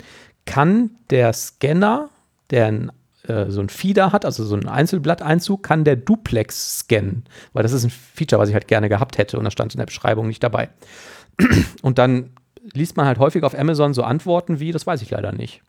kann 0.45 0.91
der 1.09 1.33
Scanner, 1.33 2.11
der 2.51 2.67
ein 2.67 2.93
äh, 3.29 3.51
so 3.51 3.61
ein 3.61 3.69
Feeder 3.69 4.13
hat, 4.13 4.25
also 4.25 4.45
so 4.45 4.57
ein 4.57 4.69
Einzelblatteinzug, 4.69 5.63
kann 5.63 5.85
der 5.85 5.97
Duplex 5.97 6.81
scannen, 6.81 7.25
weil 7.53 7.63
das 7.63 7.73
ist 7.73 7.85
ein 7.85 7.91
Feature, 7.91 8.41
was 8.41 8.49
ich 8.49 8.55
halt 8.55 8.69
gerne 8.69 8.89
gehabt 8.89 9.17
hätte 9.17 9.39
und 9.39 9.45
das 9.45 9.53
stand 9.53 9.75
in 9.75 9.79
der 9.79 9.87
Beschreibung 9.87 10.27
nicht 10.27 10.43
dabei. 10.43 10.71
Und 11.83 11.99
dann 11.99 12.31
liest 12.75 12.97
man 12.97 13.07
halt 13.07 13.19
häufig 13.19 13.43
auf 13.43 13.59
Amazon 13.59 13.95
so 13.95 14.03
Antworten 14.03 14.61
wie, 14.61 14.73
das 14.73 14.87
weiß 14.87 15.03
ich 15.03 15.11
leider 15.11 15.33
nicht. 15.33 15.63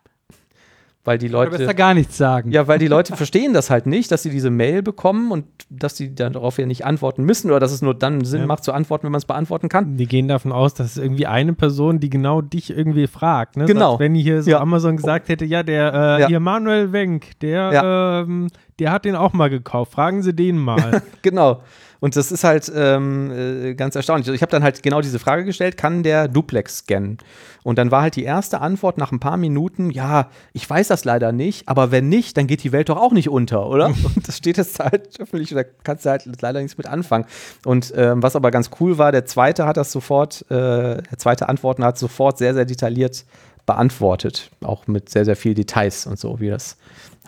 Weil 1.05 1.17
die 1.17 1.27
Oder 1.29 1.49
besser 1.49 1.63
Leute, 1.65 1.75
gar 1.75 1.93
nichts 1.93 2.15
sagen. 2.17 2.51
ja, 2.51 2.65
weil 2.69 2.79
die 2.79 2.87
Leute 2.87 3.13
verstehen 3.17 3.51
das 3.53 3.69
halt 3.69 3.87
nicht, 3.87 4.09
dass 4.09 4.23
sie 4.23 4.29
diese 4.29 4.49
Mail 4.49 4.81
bekommen 4.81 5.31
und 5.31 5.43
dass 5.69 5.97
sie 5.97 6.15
darauf 6.15 6.57
ja 6.59 6.65
nicht 6.65 6.85
antworten 6.85 7.25
müssen 7.25 7.49
oder 7.51 7.59
dass 7.59 7.73
es 7.73 7.81
nur 7.81 7.93
dann 7.93 8.23
Sinn 8.23 8.41
Ja. 8.41 8.47
macht 8.47 8.63
zu 8.63 8.71
antworten, 8.71 9.03
wenn 9.03 9.11
man 9.11 9.17
es 9.19 9.25
beantworten 9.25 9.67
kann. 9.67 9.97
Die 9.97 10.05
gehen 10.07 10.29
davon 10.29 10.53
aus, 10.53 10.73
dass 10.75 10.91
es 10.91 10.97
irgendwie 10.97 11.27
eine 11.27 11.51
Person, 11.51 11.99
die 11.99 12.09
genau 12.09 12.41
dich 12.41 12.69
irgendwie 12.69 13.07
fragt. 13.07 13.57
Ne? 13.57 13.65
Genau. 13.65 13.91
Als 13.93 13.99
wenn 13.99 14.15
hier 14.15 14.43
so 14.43 14.51
Ja. 14.51 14.61
Amazon 14.61 14.95
gesagt 14.95 15.27
hätte, 15.27 15.43
ja, 15.43 15.61
der 15.63 15.93
äh, 15.93 16.21
Ja. 16.21 16.27
hier 16.27 16.39
Manuel 16.39 16.93
Wenk, 16.93 17.37
der, 17.41 18.23
ähm, 18.25 18.47
der 18.79 18.91
hat 18.91 19.05
den 19.05 19.15
auch 19.15 19.33
mal 19.33 19.49
gekauft. 19.49 19.91
Fragen 19.93 20.23
Sie 20.23 20.33
den 20.33 20.57
mal. 20.57 21.01
Genau. 21.21 21.61
Und 22.03 22.17
das 22.17 22.33
ist 22.33 22.43
halt 22.43 22.69
ähm, 22.75 23.31
äh, 23.31 23.75
ganz 23.75 23.95
erstaunlich. 23.95 24.27
Also 24.27 24.33
Ich 24.33 24.41
habe 24.41 24.51
dann 24.51 24.61
halt 24.61 24.83
genau 24.83 24.99
diese 24.99 25.19
Frage 25.19 25.45
gestellt, 25.45 25.77
kann 25.77 26.03
der 26.03 26.27
Duplex 26.27 26.79
scannen? 26.79 27.17
Und 27.63 27.77
dann 27.77 27.91
war 27.91 28.01
halt 28.01 28.17
die 28.17 28.25
erste 28.25 28.59
Antwort 28.59 28.97
nach 28.97 29.13
ein 29.13 29.21
paar 29.21 29.37
Minuten, 29.37 29.89
ja, 29.89 30.29
ich 30.51 30.69
weiß 30.69 30.89
das 30.89 31.05
leider 31.05 31.31
nicht, 31.31 31.69
aber 31.69 31.91
wenn 31.91 32.09
nicht, 32.09 32.35
dann 32.35 32.45
geht 32.45 32.61
die 32.65 32.73
Welt 32.73 32.89
doch 32.89 32.97
auch 32.97 33.13
nicht 33.13 33.29
unter, 33.29 33.67
oder? 33.69 33.85
Und 34.15 34.27
das 34.27 34.37
steht 34.37 34.57
jetzt 34.57 34.79
halt 34.79 35.17
öffentlich, 35.17 35.51
da 35.51 35.63
kannst 35.63 36.05
du 36.05 36.09
halt 36.09 36.25
leider 36.41 36.61
nichts 36.61 36.77
mit 36.77 36.87
anfangen. 36.87 37.23
Und 37.63 37.93
ähm, 37.95 38.21
was 38.21 38.35
aber 38.35 38.51
ganz 38.51 38.69
cool 38.81 38.97
war, 38.97 39.13
der 39.13 39.25
zweite 39.25 39.65
hat 39.65 39.77
das 39.77 39.93
sofort, 39.93 40.41
äh, 40.51 41.01
der 41.01 41.17
zweite 41.17 41.47
Antworten 41.47 41.85
hat 41.85 41.97
sofort 41.97 42.37
sehr, 42.37 42.53
sehr 42.53 42.65
detailliert 42.65 43.23
beantwortet. 43.65 44.51
Auch 44.63 44.87
mit 44.87 45.09
sehr, 45.09 45.25
sehr 45.25 45.35
viel 45.35 45.53
Details 45.53 46.05
und 46.07 46.19
so, 46.19 46.39
wie 46.39 46.49
das 46.49 46.77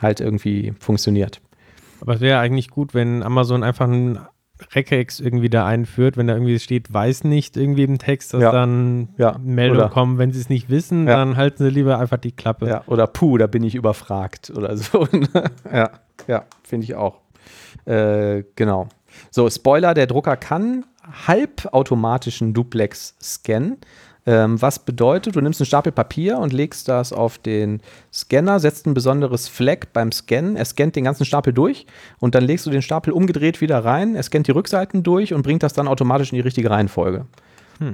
halt 0.02 0.20
irgendwie 0.20 0.74
funktioniert. 0.80 1.42
Aber 2.02 2.16
es 2.16 2.22
wäre 2.22 2.40
eigentlich 2.40 2.70
gut, 2.70 2.94
wenn 2.94 3.24
Amazon 3.24 3.64
einfach 3.64 3.88
ein 3.88 4.20
Regex 4.74 5.20
irgendwie 5.20 5.50
da 5.50 5.66
einführt, 5.66 6.16
wenn 6.16 6.28
da 6.28 6.34
irgendwie 6.34 6.60
steht, 6.60 6.94
weiß 6.94 7.26
nicht 7.26 7.58
irgendwie 7.58 7.84
im 7.84 7.98
Text, 7.98 8.34
dass 8.34 8.42
Ja. 8.42 8.52
dann 8.52 9.10
Ja, 9.18 9.38
Meldungen 9.42 9.82
oder- 9.82 9.90
kommen, 9.90 10.18
wenn 10.18 10.32
sie 10.32 10.40
es 10.40 10.48
nicht 10.50 10.70
wissen, 10.70 11.08
Ja. 11.08 11.18
dann 11.18 11.36
halten 11.36 11.64
sie 11.64 11.70
lieber 11.70 12.00
einfach 12.00 12.18
die 12.18 12.32
Klappe. 12.32 12.68
Ja, 12.68 12.84
oder 12.88 13.06
puh, 13.08 13.38
da 13.38 13.48
bin 13.48 13.64
ich 13.64 13.76
überfragt 13.76 14.52
oder 14.56 14.78
so. 14.78 15.08
ja, 15.74 15.90
ja, 16.28 16.46
finde 16.64 16.86
ich 16.86 16.96
auch. 16.96 17.20
Äh, 17.86 18.44
genau. 18.56 18.88
So, 19.32 19.50
Spoiler, 19.50 19.94
der 19.94 20.08
Drucker 20.08 20.38
kann 20.38 20.86
halbautomatischen 21.28 22.54
Duplex 22.54 23.16
scannen. 23.22 23.78
Ähm, 24.28 24.60
was 24.60 24.80
bedeutet, 24.80 25.36
du 25.36 25.42
nimmst 25.42 25.62
einen 25.62 25.68
Stapel 25.68 25.92
Papier 25.92 26.40
und 26.40 26.52
legst 26.52 26.88
das 26.88 27.14
auf 27.14 27.38
den 27.38 27.82
Scanner, 28.12 28.60
setzt 28.60 28.88
ein 28.88 28.96
besonderes 28.96 29.48
Flag 29.48 29.88
beim 29.94 30.12
Scannen. 30.12 30.56
Er 30.56 30.66
scannt 30.66 30.96
den 30.96 31.04
ganzen 31.04 31.26
Stapel 31.26 31.54
durch 31.54 31.86
und 32.20 32.34
dann 32.34 32.44
legst 32.44 32.66
du 32.66 32.72
den 32.72 32.82
Stapel 32.82 33.14
umgedreht 33.14 33.62
wieder 33.62 33.86
rein. 33.86 34.16
Er 34.16 34.24
scannt 34.24 34.48
die 34.48 34.52
Rückseiten 34.52 35.04
durch 35.04 35.34
und 35.34 35.44
bringt 35.44 35.62
das 35.62 35.74
dann 35.74 35.88
automatisch 35.88 36.32
in 36.32 36.38
die 36.38 36.42
richtige 36.42 36.72
Reihenfolge. 36.72 37.26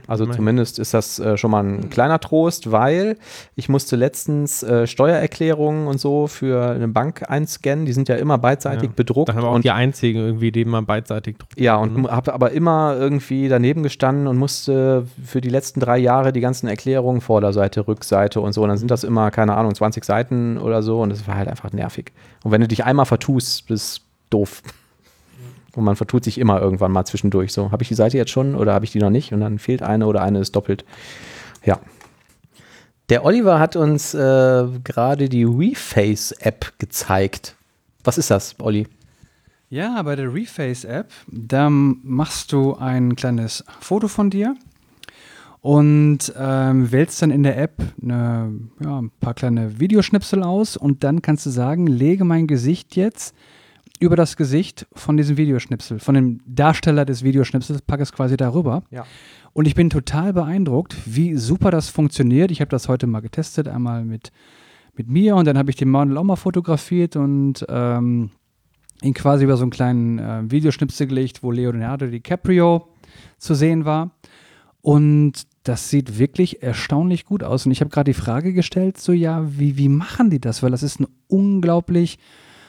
Also 0.08 0.24
immerhin. 0.26 0.38
zumindest 0.40 0.80
ist 0.80 0.94
das 0.94 1.20
äh, 1.20 1.38
schon 1.38 1.52
mal 1.52 1.64
ein 1.64 1.90
kleiner 1.90 2.20
Trost, 2.20 2.72
weil 2.72 3.18
ich 3.56 3.70
musste 3.70 3.96
letztens 3.96 4.64
äh, 4.64 4.86
Steuererklärungen 4.88 5.88
und 5.88 6.00
so 6.00 6.28
für 6.28 6.72
eine 6.72 6.88
Bank 6.88 7.30
einscannen. 7.30 7.86
Die 7.86 7.94
sind 7.94 8.10
ja 8.10 8.16
immer 8.16 8.38
beidseitig 8.38 8.90
Ja. 8.90 8.94
bedruckt. 8.96 9.30
Dann 9.30 9.36
haben 9.38 9.44
wir 9.44 9.50
auch 9.50 9.56
und 9.56 9.64
die 9.66 9.72
einzigen 9.72 10.20
irgendwie, 10.20 10.52
die 10.52 10.66
man 10.66 10.86
beidseitig 10.86 11.38
druckt. 11.38 11.60
ja, 11.60 11.76
und 11.78 12.10
habe 12.10 12.34
aber 12.34 12.52
immer 12.52 12.96
irgendwie 12.98 13.48
daneben 13.50 13.84
gestanden 13.84 14.28
und 14.28 14.38
musste 14.38 15.06
für 15.24 15.42
die 15.42 15.50
letzten 15.50 15.80
drei 15.80 15.98
Jahre 15.98 16.32
die 16.34 16.42
ganzen 16.42 16.68
Erklärungen, 16.68 17.22
Vorderseite, 17.22 17.88
Rückseite 17.88 18.42
und 18.42 18.54
so. 18.54 18.64
Und 18.64 18.70
dann 18.70 18.78
sind 18.78 18.92
das 18.92 19.04
immer, 19.04 19.32
keine 19.32 19.56
Ahnung, 19.56 19.74
20 19.76 20.04
Seiten 20.06 20.58
oder 20.58 20.82
so. 20.84 21.02
Und 21.02 21.10
das 21.10 21.28
war 21.28 21.36
halt 21.36 21.48
einfach 21.48 21.72
nervig. 21.74 22.12
Und 22.44 22.52
wenn 22.52 22.62
du 22.62 22.68
dich 22.68 22.84
einmal 22.86 23.06
vertust, 23.06 23.68
bist 23.68 24.02
doof. 24.30 24.62
Und 25.76 25.84
man 25.84 25.96
vertut 25.96 26.24
sich 26.24 26.38
immer 26.38 26.62
irgendwann 26.62 26.92
mal 26.92 27.06
zwischendurch. 27.06 27.54
So, 27.54 27.72
habe 27.72 27.84
ich 27.84 27.90
die 27.90 27.96
Seite 27.96 28.18
jetzt 28.18 28.32
schon 28.32 28.56
oder 28.56 28.74
habe 28.74 28.86
ich 28.86 28.92
die 28.92 29.00
noch 29.00 29.10
nicht? 29.10 29.34
Und 29.34 29.42
dann 29.42 29.60
fehlt 29.60 29.82
eine 29.82 30.08
oder 30.08 30.22
eine 30.22 30.40
ist 30.40 30.56
doppelt. 30.56 30.86
Ja. 31.64 31.80
Der 33.10 33.26
Oliver 33.26 33.60
hat 33.60 33.76
uns 33.76 34.14
äh, 34.14 34.68
gerade 34.84 35.30
die 35.30 35.44
Reface-App 35.44 36.74
gezeigt. 36.80 37.56
Was 38.04 38.18
ist 38.18 38.32
das, 38.32 38.56
Olli? 38.60 38.88
Ja, 39.70 40.02
bei 40.02 40.16
der 40.16 40.34
Reface-App, 40.34 41.12
da 41.28 41.70
machst 41.70 42.52
du 42.52 42.76
ein 42.76 43.16
kleines 43.16 43.64
Foto 43.80 44.08
von 44.08 44.30
dir 44.30 44.56
und 45.62 46.34
ähm, 46.38 46.92
wählst 46.92 47.22
dann 47.22 47.32
in 47.32 47.44
der 47.44 47.58
App 47.58 47.74
eine, 48.02 48.52
ja, 48.84 49.00
ein 49.00 49.12
paar 49.20 49.34
kleine 49.34 49.80
Videoschnipsel 49.80 50.44
aus 50.44 50.76
und 50.76 51.04
dann 51.04 51.22
kannst 51.22 51.46
du 51.46 51.52
sagen, 51.52 51.88
lege 51.88 52.26
mein 52.26 52.48
Gesicht 52.48 52.96
jetzt 52.96 53.36
über 54.02 54.16
das 54.16 54.36
Gesicht 54.36 54.88
von 54.94 55.16
diesem 55.16 55.38
Videoschnipsel, 55.38 56.00
von 56.00 56.16
dem 56.16 56.42
Darsteller 56.48 57.06
des 57.06 57.24
Videoschnipsels, 57.24 57.84
pack 57.84 58.00
es 58.00 58.12
quasi 58.12 58.36
darüber. 58.36 58.84
Ja. 58.90 59.06
Und 59.54 59.68
ich 59.68 59.76
bin 59.76 59.92
total 59.92 60.34
beeindruckt, 60.34 60.96
wie 61.06 61.36
super 61.36 61.70
das 61.70 61.90
funktioniert. 61.90 62.50
Ich 62.50 62.62
habe 62.62 62.72
das 62.72 62.90
heute 62.90 63.06
mal 63.06 63.20
getestet, 63.20 63.68
einmal 63.68 64.04
mit, 64.04 64.32
mit 64.96 65.08
mir 65.08 65.36
und 65.36 65.46
dann 65.46 65.58
habe 65.58 65.70
ich 65.70 65.76
den 65.76 65.92
Model 65.92 66.18
auch 66.18 66.24
mal 66.24 66.36
fotografiert 66.36 67.16
und 67.16 67.64
ähm, 67.70 68.32
ihn 69.04 69.14
quasi 69.14 69.44
über 69.44 69.56
so 69.56 69.64
einen 69.64 69.72
kleinen 69.72 70.18
äh, 70.18 70.50
Videoschnipsel 70.50 71.06
gelegt, 71.06 71.44
wo 71.44 71.52
Leonardo 71.52 72.08
DiCaprio 72.08 72.88
zu 73.38 73.54
sehen 73.54 73.86
war. 73.86 74.10
Und 74.82 75.44
das 75.62 75.92
sieht 75.92 76.18
wirklich 76.18 76.64
erstaunlich 76.64 77.26
gut 77.26 77.44
aus. 77.44 77.68
Und 77.68 77.72
ich 77.72 77.82
habe 77.82 77.92
gerade 77.92 78.12
die 78.12 78.20
Frage 78.20 78.52
gestellt, 78.52 79.00
so 79.00 79.12
ja, 79.12 79.46
wie, 79.60 79.78
wie 79.78 79.90
machen 79.90 80.32
die 80.32 80.42
das? 80.42 80.64
Weil 80.64 80.72
das 80.72 80.82
ist 80.82 81.00
ein 81.00 81.08
unglaublich, 81.28 82.18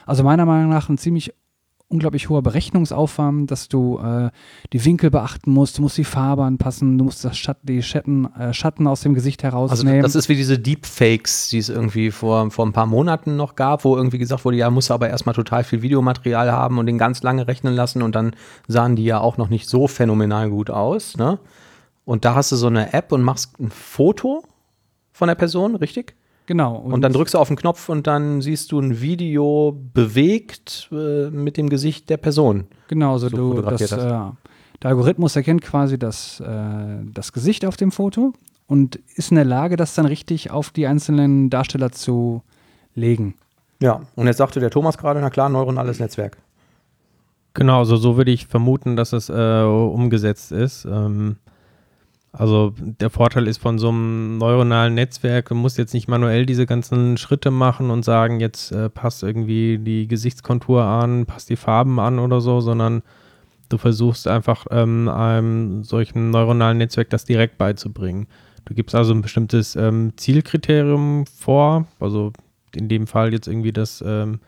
also 0.05 0.23
meiner 0.23 0.45
Meinung 0.45 0.69
nach 0.69 0.89
ein 0.89 0.97
ziemlich 0.97 1.33
unglaublich 1.93 2.27
hoher 2.29 2.41
Berechnungsaufwand, 2.41 3.51
dass 3.51 3.69
du 3.69 3.99
äh, 3.99 4.31
die 4.73 4.83
Winkel 4.83 5.11
beachten 5.11 5.51
musst, 5.51 5.77
du 5.77 5.83
musst 5.83 5.97
die 5.97 6.03
Farbe 6.03 6.43
anpassen, 6.43 6.97
du 6.97 7.05
musst 7.05 7.23
das 7.23 7.37
Schatt, 7.37 7.57
die 7.63 7.83
Schatten, 7.83 8.33
äh, 8.33 8.51
Schatten 8.53 8.87
aus 8.87 9.01
dem 9.01 9.13
Gesicht 9.13 9.43
Also 9.45 9.55
herausnehmen. 9.57 10.01
das 10.01 10.15
ist 10.15 10.27
wie 10.27 10.35
diese 10.35 10.57
Deepfakes, 10.57 11.49
die 11.49 11.59
es 11.59 11.69
irgendwie 11.69 12.09
vor, 12.09 12.49
vor 12.49 12.65
ein 12.65 12.73
paar 12.73 12.87
Monaten 12.87 13.35
noch 13.35 13.55
gab, 13.55 13.85
wo 13.85 13.95
irgendwie 13.95 14.17
gesagt 14.17 14.43
wurde, 14.43 14.57
ja, 14.57 14.69
musst 14.71 14.89
du 14.89 14.95
aber 14.95 15.09
erstmal 15.09 15.35
total 15.35 15.63
viel 15.63 15.81
Videomaterial 15.83 16.51
haben 16.51 16.79
und 16.79 16.87
den 16.87 16.97
ganz 16.97 17.21
lange 17.21 17.47
rechnen 17.47 17.75
lassen 17.75 18.01
und 18.01 18.15
dann 18.15 18.35
sahen 18.67 18.95
die 18.95 19.05
ja 19.05 19.19
auch 19.19 19.37
noch 19.37 19.49
nicht 19.49 19.69
so 19.69 19.87
phänomenal 19.87 20.49
gut 20.49 20.69
aus, 20.69 21.15
ne? 21.17 21.39
Und 22.05 22.25
da 22.25 22.35
hast 22.35 22.51
du 22.51 22.57
so 22.57 22.67
eine 22.67 22.91
App 22.91 23.13
und 23.13 23.21
machst 23.21 23.57
ein 23.61 23.71
Foto 23.71 24.43
von 25.13 25.27
der 25.29 25.35
Person, 25.35 25.75
richtig? 25.75 26.15
Genau. 26.45 26.75
Und, 26.75 27.01
dann 27.01 27.13
drückst 27.13 27.33
du 27.33 27.39
auf 27.39 27.47
den 27.47 27.57
Knopf 27.57 27.89
und 27.89 28.07
dann 28.07 28.41
siehst 28.41 28.71
du 28.71 28.79
ein 28.79 29.01
Video 29.01 29.77
bewegt 29.93 30.89
äh, 30.91 31.29
mit 31.29 31.57
dem 31.57 31.69
Gesicht 31.69 32.09
der 32.09 32.17
Person. 32.17 32.65
Genau, 32.87 33.17
so, 33.17 33.29
so 33.29 33.35
du, 33.35 33.61
das, 33.61 33.91
hast. 33.91 33.91
äh, 33.93 33.97
der 34.81 34.89
Algorithmus 34.89 35.35
erkennt 35.35 35.61
quasi 35.61 35.97
das, 35.97 36.39
äh, 36.39 36.45
das 37.13 37.33
Gesicht 37.33 37.65
auf 37.65 37.77
dem 37.77 37.91
Foto 37.91 38.33
und 38.67 38.97
ist 39.15 39.31
in 39.31 39.35
der 39.35 39.45
Lage, 39.45 39.75
das 39.75 39.95
dann 39.95 40.05
richtig 40.05 40.51
auf 40.51 40.71
die 40.71 40.87
einzelnen 40.87 41.49
Darsteller 41.49 41.91
zu 41.91 42.41
legen. 42.95 43.35
Ja. 43.79 44.01
Und 44.15 44.27
jetzt 44.27 44.37
sagte 44.37 44.59
der 44.59 44.69
Thomas 44.69 44.97
gerade, 44.97 45.19
na 45.19 45.29
klar, 45.29 45.49
neuronales 45.49 45.99
Netzwerk. 45.99 46.37
Genau, 47.53 47.79
also 47.79 47.97
so 47.97 48.17
würde 48.17 48.31
ich 48.31 48.47
vermuten, 48.47 48.95
dass 48.95 49.13
es 49.13 49.29
äh, 49.29 49.63
umgesetzt 49.63 50.51
ist. 50.51 50.85
Ähm, 50.85 51.37
also 52.35 52.73
der 52.79 53.11
Vorteil 53.11 53.47
ist 53.47 53.59
von 53.59 53.77
so 53.77 53.89
einem 53.89 54.39
neuronalen 54.39 54.95
Netzwerk, 54.95 55.49
du 55.49 55.55
musst 55.55 55.77
jetzt 55.77 55.93
nicht 55.93 56.07
manuell 56.07 56.47
diese 56.47 56.65
ganzen 56.65 57.15
Schritte 57.17 57.51
machen 57.51 57.91
und 57.91 58.03
sagen, 58.03 58.39
jetzt 58.39 58.71
äh, 58.71 58.89
passt 58.89 59.21
irgendwie 59.21 59.77
die 59.77 60.07
Gesichtskontur 60.07 60.83
an, 60.83 61.27
passt 61.27 61.51
die 61.51 61.55
Farben 61.55 61.99
an 61.99 62.17
oder 62.17 62.41
so, 62.41 62.59
sondern 62.59 63.03
du 63.69 63.77
versuchst 63.77 64.27
einfach 64.27 64.65
ähm, 64.71 65.09
einem 65.09 65.83
solchen 65.83 66.31
neuronalen 66.31 66.79
Netzwerk 66.79 67.11
das 67.11 67.23
direkt 67.23 67.59
beizubringen. 67.59 68.25
Du 68.65 68.73
gibst 68.73 68.95
also 68.95 69.13
ein 69.13 69.21
bestimmtes 69.21 69.75
ähm, 69.75 70.13
Zielkriterium 70.17 71.25
vor, 71.27 71.85
also 71.99 72.33
in 72.73 72.89
dem 72.89 73.05
Fall 73.05 73.31
jetzt 73.31 73.47
irgendwie 73.47 73.73
das 73.73 74.03
ähm, 74.05 74.39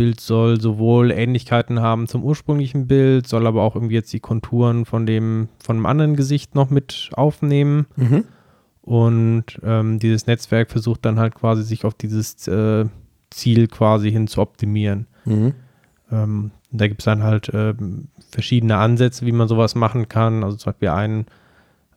Bild 0.00 0.18
soll 0.18 0.58
sowohl 0.58 1.10
Ähnlichkeiten 1.10 1.82
haben 1.82 2.06
zum 2.06 2.24
ursprünglichen 2.24 2.86
Bild, 2.86 3.26
soll 3.26 3.46
aber 3.46 3.60
auch 3.60 3.74
irgendwie 3.74 3.96
jetzt 3.96 4.10
die 4.14 4.20
Konturen 4.20 4.86
von 4.86 5.04
dem 5.04 5.50
von 5.62 5.76
einem 5.76 5.84
anderen 5.84 6.16
Gesicht 6.16 6.54
noch 6.54 6.70
mit 6.70 7.10
aufnehmen. 7.12 7.84
Mhm. 7.96 8.24
Und 8.80 9.44
ähm, 9.62 9.98
dieses 9.98 10.26
Netzwerk 10.26 10.70
versucht 10.70 11.04
dann 11.04 11.18
halt 11.18 11.34
quasi 11.34 11.64
sich 11.64 11.84
auf 11.84 11.92
dieses 11.92 12.48
äh, 12.48 12.86
Ziel 13.28 13.66
quasi 13.66 14.10
hin 14.10 14.26
zu 14.26 14.40
optimieren. 14.40 15.06
Mhm. 15.26 15.52
Ähm, 16.10 16.50
da 16.70 16.88
gibt 16.88 17.02
es 17.02 17.04
dann 17.04 17.22
halt 17.22 17.50
ähm, 17.52 18.08
verschiedene 18.30 18.78
Ansätze, 18.78 19.26
wie 19.26 19.32
man 19.32 19.48
sowas 19.48 19.74
machen 19.74 20.08
kann. 20.08 20.42
Also 20.44 20.56
zum 20.56 20.72
Beispiel 20.72 20.88
ein 20.88 21.26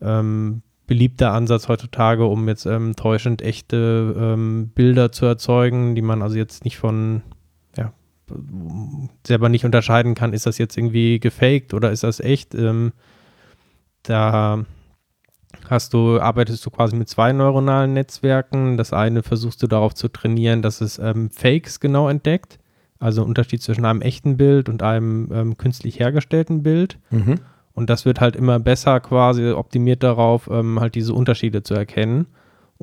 ähm, 0.02 0.62
beliebter 0.88 1.32
Ansatz 1.32 1.70
heutzutage, 1.70 2.26
um 2.26 2.50
jetzt 2.50 2.66
ähm, 2.66 2.98
täuschend 2.98 3.42
echte 3.42 4.14
ähm, 4.20 4.72
Bilder 4.76 5.14
zu 5.14 5.26
erzeugen, 5.26 5.96
die 5.96 6.02
man 6.02 6.22
also 6.22 6.36
jetzt 6.36 6.66
nicht 6.66 6.78
von, 6.78 7.22
selber 9.26 9.50
nicht 9.50 9.66
unterscheiden 9.66 10.16
kann, 10.16 10.34
ist 10.34 10.46
das 10.46 10.58
jetzt 10.58 10.78
irgendwie 10.78 11.20
gefaked 11.20 11.74
oder 11.74 11.92
ist 11.92 12.04
das 12.04 12.20
echt? 12.20 12.56
Ähm, 12.56 12.94
da 14.04 14.66
hast 15.70 15.94
du, 15.94 16.20
arbeitest 16.20 16.66
du 16.66 16.70
quasi 16.70 16.96
mit 16.96 17.10
zwei 17.10 17.32
neuronalen 17.32 17.94
Netzwerken. 17.94 18.78
Das 18.78 18.94
eine 18.94 19.24
versuchst 19.24 19.62
du 19.64 19.68
darauf 19.68 19.94
zu 19.94 20.08
trainieren, 20.08 20.62
dass 20.62 20.82
es 20.82 21.00
ähm, 21.00 21.30
Fakes 21.30 21.80
genau 21.80 22.10
entdeckt. 22.10 22.60
Also 23.00 23.24
Unterschied 23.24 23.62
zwischen 23.62 23.86
einem 23.86 24.02
echten 24.02 24.38
Bild 24.38 24.70
und 24.70 24.82
einem 24.82 25.30
ähm, 25.34 25.58
künstlich 25.58 26.00
hergestellten 26.00 26.64
Bild. 26.64 27.00
Mhm. 27.12 27.36
Und 27.74 27.90
das 27.90 28.06
wird 28.06 28.22
halt 28.22 28.36
immer 28.36 28.60
besser 28.60 29.00
quasi 29.00 29.52
optimiert 29.52 30.04
darauf, 30.04 30.50
ähm, 30.50 30.80
halt 30.80 30.96
diese 30.96 31.14
Unterschiede 31.14 31.64
zu 31.64 31.74
erkennen 31.74 32.28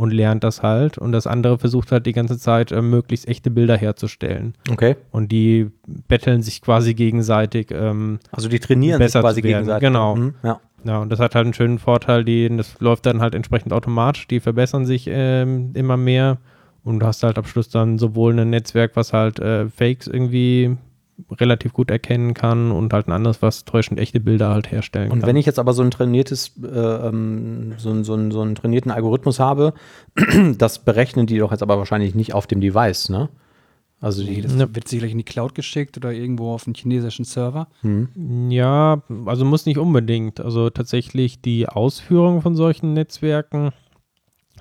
und 0.01 0.13
lernt 0.13 0.45
das 0.45 0.63
halt. 0.63 0.97
Und 0.97 1.13
das 1.13 1.27
andere 1.27 1.59
versucht 1.59 1.93
halt 1.93 2.07
die 2.07 2.13
ganze 2.13 2.39
Zeit, 2.39 2.73
ähm, 2.73 2.89
möglichst 2.89 3.29
echte 3.29 3.51
Bilder 3.51 3.77
herzustellen. 3.77 4.55
Okay. 4.71 4.97
Und 5.11 5.31
die 5.31 5.71
betteln 6.09 6.43
sich 6.43 6.63
quasi 6.63 6.95
gegenseitig. 6.95 7.69
Ähm, 7.71 8.19
Also 8.33 8.49
die 8.49 8.61
trainieren 8.61 8.99
Besser 8.99 9.21
sich 9.21 9.21
quasi 9.21 9.43
gegenseitig. 9.43 9.87
Genau. 9.87 10.17
Mhm. 10.17 10.35
Ja. 10.43 10.61
ja, 10.85 10.99
und 10.99 11.11
das 11.13 11.21
hat 11.21 11.35
halt 11.35 11.45
einen 11.45 11.55
schönen 11.55 11.79
Vorteil, 11.79 12.25
die, 12.25 12.49
das 12.57 12.81
läuft 12.81 13.05
dann 13.05 13.21
halt 13.21 13.35
entsprechend 13.35 13.75
automatisch, 13.75 14.27
die 14.27 14.41
verbessern 14.41 14.87
sich 14.87 15.07
ähm, 15.07 15.73
immer 15.75 15.99
mehr. 15.99 16.39
Und 16.83 17.01
du 17.01 17.07
hast 17.07 17.23
halt 17.23 17.37
am 17.37 17.45
Schluss 17.45 17.69
dann 17.69 17.99
sowohl 17.99 18.39
ein 18.39 18.49
Netzwerk, 18.49 18.93
was 18.95 19.13
halt 19.13 19.39
äh, 19.39 19.69
Fakes 19.69 20.07
irgendwie 20.07 20.79
relativ 21.31 21.73
gut 21.73 21.91
erkennen 21.91 22.35
kann 22.35 22.71
und 22.73 22.93
halt 22.93 23.09
ein 23.09 23.13
anderes, 23.13 23.43
was 23.43 23.65
täuschend 23.65 23.99
echte 24.01 24.21
Bilder 24.21 24.51
halt 24.51 24.71
herstellen 24.71 25.11
Und 25.11 25.21
kann. 25.21 25.29
wenn 25.29 25.37
ich 25.37 25.47
jetzt 25.47 25.59
aber 25.59 25.73
so 25.73 25.83
ein 25.83 25.91
trainiertes, 25.91 26.53
äh, 26.63 26.67
ähm, 26.69 27.75
so, 27.79 27.91
ein- 27.91 28.05
so, 28.05 28.15
ein- 28.15 28.31
so 28.31 28.41
einen 28.41 28.55
trainierten 28.55 28.91
Algorithmus 28.91 29.39
habe, 29.41 29.75
das 30.59 30.79
berechnen 30.81 31.27
die 31.27 31.39
doch 31.39 31.51
jetzt 31.51 31.63
aber 31.63 31.79
wahrscheinlich 31.79 32.15
nicht 32.15 32.35
auf 32.35 32.47
dem 32.47 32.61
Device, 32.61 33.09
ne? 33.09 33.29
Also 34.03 34.25
die, 34.25 34.41
Das 34.41 34.57
wird 34.59 34.89
sicherlich 34.89 35.13
in 35.13 35.19
die 35.19 35.25
Cloud 35.25 35.55
geschickt 35.55 35.99
oder 35.99 36.11
irgendwo 36.11 36.55
auf 36.55 36.67
einen 36.67 36.75
chinesischen 36.75 37.27
Server. 37.27 37.69
Ja, 38.49 39.03
also 39.27 39.45
muss 39.45 39.67
nicht 39.67 39.77
unbedingt. 39.77 40.41
Also 40.41 40.71
tatsächlich 40.71 41.43
die 41.43 41.69
Ausführung 41.69 42.41
von 42.41 42.55
solchen 42.55 42.95
Netzwerken 42.95 43.73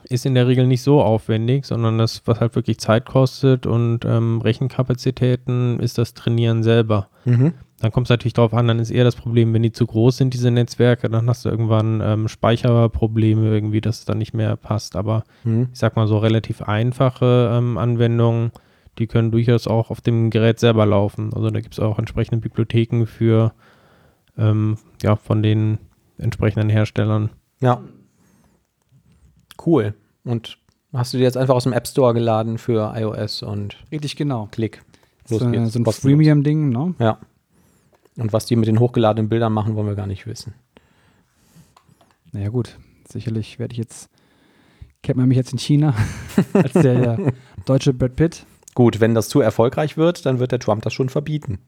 ist 0.10 0.26
in 0.26 0.34
der 0.34 0.48
Regel 0.48 0.65
nicht 0.65 0.82
so 0.82 1.02
aufwendig, 1.02 1.65
sondern 1.65 1.98
das, 2.00 2.24
was 2.26 2.39
halt 2.39 2.56
wirklich 2.56 2.80
Zeit 2.80 3.06
kostet 3.06 3.67
und 3.67 4.06
ähm, 4.06 4.41
Rechenkapazitäten, 4.41 5.80
ist 5.80 5.98
das 5.98 6.15
Trainieren 6.15 6.63
selber. 6.63 7.10
Mhm. 7.26 7.54
Dann 7.80 7.91
kommt 7.91 8.08
es 8.08 8.10
natürlich 8.10 8.34
darauf 8.34 8.54
an, 8.54 8.67
dann 8.67 8.80
ist 8.80 8.91
eher 8.91 9.06
das 9.06 9.15
Problem, 9.15 9.54
wenn 9.54 9.63
die 9.63 9.72
zu 9.72 9.86
groß 9.86 10.17
sind, 10.17 10.34
diese 10.34 10.52
Netzwerke, 10.52 11.10
dann 11.10 11.30
hast 11.30 11.45
du 11.45 11.50
irgendwann 11.50 12.02
ähm, 12.04 12.28
Speicherprobleme 12.28 13.48
irgendwie, 13.48 13.80
dass 13.82 14.00
es 14.00 14.06
dann 14.06 14.17
nicht 14.17 14.34
mehr 14.34 14.58
passt. 14.58 14.95
Aber 14.95 15.24
Hm. 15.43 15.69
ich 15.72 15.80
sag 15.80 15.95
mal 15.95 16.08
so 16.08 16.17
relativ 16.17 16.62
einfache 16.62 17.52
ähm, 17.54 17.78
Anwendungen, 17.78 18.52
die 18.98 19.08
können 19.08 19.32
durchaus 19.32 19.67
auch 19.67 19.91
auf 19.91 20.02
dem 20.02 20.30
Gerät 20.30 20.60
selber 20.60 20.86
laufen. 20.86 21.32
Also 21.34 21.52
da 21.52 21.62
gibt 21.62 21.76
es 21.76 21.80
auch 21.80 22.00
entsprechende 22.00 22.41
Bibliotheken 22.41 23.06
für, 23.06 23.54
ähm, 24.38 24.78
ja, 25.02 25.15
von 25.15 25.41
den 25.41 25.78
entsprechenden 26.17 26.69
Herstellern. 26.69 27.30
Ja. 27.62 27.82
Cool. 29.65 29.93
Und 30.24 30.58
hast 30.93 31.13
du 31.13 31.17
dir 31.17 31.24
jetzt 31.24 31.38
einfach 31.38 31.56
aus 31.56 31.63
dem 31.63 31.74
App 31.74 31.88
Store 31.88 32.13
geladen 32.13 32.58
für 32.58 32.93
iOS 32.95 33.43
und 33.43 33.78
Richtig 33.91 34.15
genau. 34.15 34.48
Klick. 34.52 34.82
So, 35.26 35.39
Los 35.39 35.52
geht's. 35.52 35.74
so 35.74 35.80
ein. 35.80 35.86
Freemium-Ding, 35.86 36.69
ne? 36.69 36.95
Ja. 37.00 37.19
Und 38.17 38.34
was 38.34 38.45
die 38.45 38.56
mit 38.56 38.67
den 38.67 38.80
hochgeladenen 38.80 39.30
Bildern 39.30 39.54
machen, 39.54 39.76
wollen 39.76 39.88
wir 39.88 39.95
gar 39.95 40.08
nicht 40.08 40.28
wissen. 40.28 40.54
Naja, 42.32 42.50
gut. 42.50 42.78
Sicherlich 43.08 43.60
werde 43.60 43.72
ich 43.74 43.78
jetzt, 43.78 44.10
kennt 45.02 45.17
man 45.17 45.28
mich 45.28 45.38
jetzt 45.38 45.52
in 45.52 45.58
China 45.58 45.95
als 46.54 46.74
der, 46.74 47.15
der 47.15 47.34
deutsche 47.65 47.93
Brad 47.93 48.15
Pitt. 48.15 48.45
Gut, 48.76 49.00
wenn 49.00 49.15
das 49.15 49.30
zu 49.30 49.41
erfolgreich 49.41 49.98
wird, 49.98 50.26
dann 50.26 50.39
wird 50.39 50.52
der 50.52 50.60
Trump 50.60 50.84
das 50.84 50.93
schon 50.93 51.10
verbieten. 51.10 51.60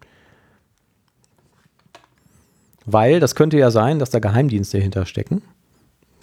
Weil 2.86 3.20
das 3.20 3.36
könnte 3.36 3.58
ja 3.58 3.72
sein, 3.72 4.00
dass 4.00 4.10
da 4.10 4.20
Geheimdienste 4.20 4.78
hinterstecken. 4.78 5.42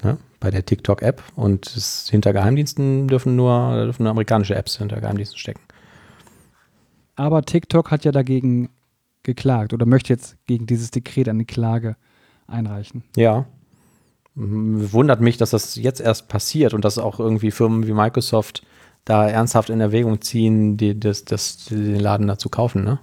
Ne, 0.04 0.16
bei 0.40 0.50
der 0.50 0.64
TikTok-App. 0.64 1.22
Und 1.34 1.66
es, 1.76 2.08
hinter 2.08 2.32
Geheimdiensten 2.32 3.08
dürfen 3.08 3.36
nur, 3.36 3.84
dürfen 3.84 4.04
nur 4.04 4.10
amerikanische 4.10 4.54
Apps 4.54 4.78
hinter 4.78 5.00
Geheimdiensten 5.00 5.38
stecken. 5.38 5.60
Aber 7.16 7.42
TikTok 7.42 7.90
hat 7.90 8.04
ja 8.04 8.12
dagegen 8.12 8.70
geklagt 9.24 9.72
oder 9.72 9.86
möchte 9.86 10.12
jetzt 10.12 10.36
gegen 10.46 10.66
dieses 10.66 10.90
Dekret 10.90 11.28
eine 11.28 11.44
Klage 11.44 11.96
einreichen. 12.46 13.02
Ja. 13.16 13.46
Wundert 14.34 15.20
mich, 15.20 15.36
dass 15.36 15.50
das 15.50 15.74
jetzt 15.74 16.00
erst 16.00 16.28
passiert 16.28 16.72
und 16.72 16.84
dass 16.84 16.96
auch 16.98 17.18
irgendwie 17.18 17.50
Firmen 17.50 17.88
wie 17.88 17.92
Microsoft 17.92 18.62
da 19.04 19.28
ernsthaft 19.28 19.70
in 19.70 19.80
Erwägung 19.80 20.20
ziehen, 20.20 20.76
die, 20.76 20.98
das, 20.98 21.24
das, 21.24 21.64
den 21.66 21.98
Laden 21.98 22.28
da 22.28 22.38
zu 22.38 22.48
kaufen. 22.48 22.84
Ne? 22.84 23.00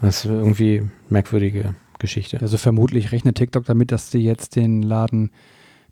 Das 0.00 0.24
ist 0.24 0.24
irgendwie 0.24 0.88
merkwürdige 1.10 1.74
Geschichte. 1.98 2.40
Also 2.40 2.56
vermutlich 2.58 3.12
rechnet 3.12 3.36
TikTok 3.36 3.64
damit, 3.64 3.92
dass 3.92 4.10
sie 4.10 4.20
jetzt 4.20 4.56
den 4.56 4.82
Laden 4.82 5.30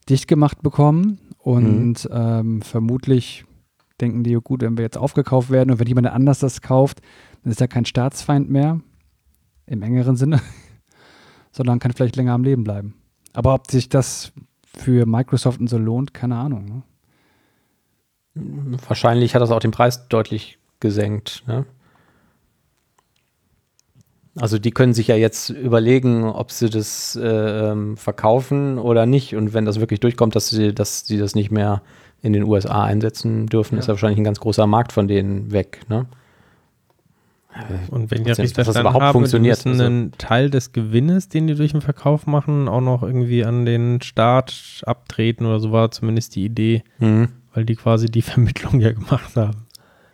dicht 0.09 0.29
gemacht 0.29 0.62
bekommen 0.62 1.19
und 1.38 2.09
ähm, 2.12 2.62
vermutlich 2.62 3.45
denken 4.01 4.25
die, 4.25 4.35
gut, 4.35 4.62
wenn 4.62 4.77
wir 4.77 4.85
jetzt 4.85 4.99
aufgekauft 4.99 5.51
werden 5.51 5.71
und 5.71 5.79
wenn 5.79 5.87
jemand 5.87 6.09
anders 6.09 6.40
das 6.40 6.61
kauft, 6.61 7.01
dann 7.43 7.53
ist 7.53 7.61
er 7.61 7.69
kein 7.69 7.85
Staatsfeind 7.85 8.51
mehr 8.51 8.81
im 9.67 9.83
engeren 9.83 10.17
Sinne, 10.17 10.40
sondern 11.53 11.79
kann 11.79 11.93
vielleicht 11.93 12.17
länger 12.17 12.33
am 12.33 12.45
Leben 12.45 12.64
bleiben. 12.64 12.95
Aber 13.33 13.55
ob 13.55 13.71
sich 13.71 13.88
das 13.88 14.33
für 14.64 15.07
Microsoft 15.07 15.61
und 15.61 15.69
so 15.69 15.79
lohnt, 15.79 16.12
keine 16.14 16.37
Ahnung. 16.37 16.64
Ne? 18.35 18.79
Wahrscheinlich 18.88 19.35
hat 19.35 19.43
das 19.43 19.51
auch 19.51 19.61
den 19.61 19.71
Preis 19.71 20.09
deutlich 20.09 20.59
gesenkt. 20.81 21.45
Ne? 21.47 21.64
Also 24.40 24.59
die 24.59 24.73
können 24.73 24.94
sich 24.94 25.07
ja 25.09 25.14
jetzt 25.16 25.51
überlegen, 25.51 26.25
ob 26.25 26.51
sie 26.51 26.68
das 26.68 27.14
äh, 27.16 27.25
ähm, 27.70 27.97
verkaufen 27.97 28.79
oder 28.79 29.07
nicht. 29.07 29.37
Und 29.37 29.55
wenn 29.55 29.64
das 29.64 29.79
wirklich 29.79 30.01
durchkommt, 30.01 30.35
dass 30.35 30.49
sie, 30.51 30.75
dass 30.75 31.07
sie 31.07 31.18
das 31.18 31.35
nicht 31.37 31.51
mehr 31.53 31.83
in 32.20 32.33
den 32.33 32.42
USA 32.44 32.83
einsetzen 32.85 33.47
dürfen, 33.47 33.75
Ja. 33.77 33.81
ist 33.81 33.87
ja 33.87 33.92
wahrscheinlich 33.92 34.18
ein 34.18 34.25
ganz 34.25 34.40
großer 34.40 34.66
Markt 34.66 34.92
von 34.92 35.07
denen 35.07 35.53
weg. 35.53 35.81
Ne? 35.88 36.07
Und 37.90 38.11
wenn 38.11 38.23
ich 38.23 38.27
das 38.27 38.38
richtig 38.40 38.57
das 38.57 38.64
verstanden 38.66 38.81
überhaupt 38.88 39.03
habe, 39.05 39.12
funktioniert, 39.12 39.64
die 39.64 39.68
müssen 39.68 39.81
also- 39.81 39.92
einen 39.92 40.12
Teil 40.18 40.51
des 40.51 40.73
Gewinnes, 40.73 41.29
den 41.29 41.47
die 41.47 41.55
durch 41.55 41.70
den 41.70 41.83
Verkauf 41.83 42.27
machen, 42.27 42.66
auch 42.66 42.81
noch 42.81 43.05
irgendwie 43.05 43.44
an 43.44 43.64
den 43.64 44.01
Staat 44.03 44.83
abtreten 44.85 45.47
oder 45.47 45.61
so 45.61 45.70
war 45.70 45.92
zumindest 45.92 46.35
die 46.35 46.44
Idee, 46.44 46.83
Mhm. 46.99 47.29
weil 47.53 47.64
die 47.64 47.77
quasi 47.77 48.07
die 48.07 48.23
Vermittlung 48.73 48.81
ja 48.81 48.90
gemacht 48.90 49.37
haben. 49.37 49.63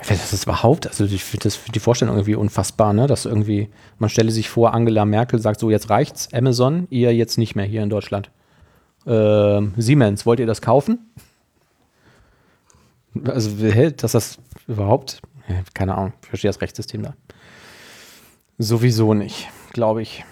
Das 0.08 0.32
ist 0.32 0.44
überhaupt, 0.44 0.86
also 0.86 1.04
ich 1.04 1.22
finde 1.24 1.44
das 1.44 1.60
die 1.74 1.78
Vorstellung 1.78 2.16
irgendwie 2.16 2.34
unfassbar, 2.34 2.92
ne? 2.92 3.06
Dass 3.06 3.26
irgendwie, 3.26 3.68
man 3.98 4.08
stelle 4.10 4.30
sich 4.30 4.48
vor, 4.48 4.72
Angela 4.74 5.04
Merkel 5.04 5.40
sagt 5.40 5.60
so, 5.60 5.70
jetzt 5.70 5.90
reicht's, 5.90 6.32
Amazon, 6.32 6.86
ihr 6.90 7.14
jetzt 7.14 7.38
nicht 7.38 7.54
mehr 7.54 7.66
hier 7.66 7.82
in 7.82 7.90
Deutschland. 7.90 8.30
Ähm, 9.06 9.74
Siemens, 9.76 10.26
wollt 10.26 10.40
ihr 10.40 10.46
das 10.46 10.62
kaufen? 10.62 11.10
Also, 13.24 13.50
dass 13.96 14.12
das 14.12 14.38
überhaupt, 14.68 15.20
keine 15.74 15.96
Ahnung, 15.96 16.12
ich 16.22 16.28
verstehe 16.28 16.48
das 16.48 16.60
Rechtssystem 16.60 17.02
da. 17.02 17.14
Sowieso 18.58 19.14
nicht, 19.14 19.48
glaube 19.72 20.02
ich. 20.02 20.24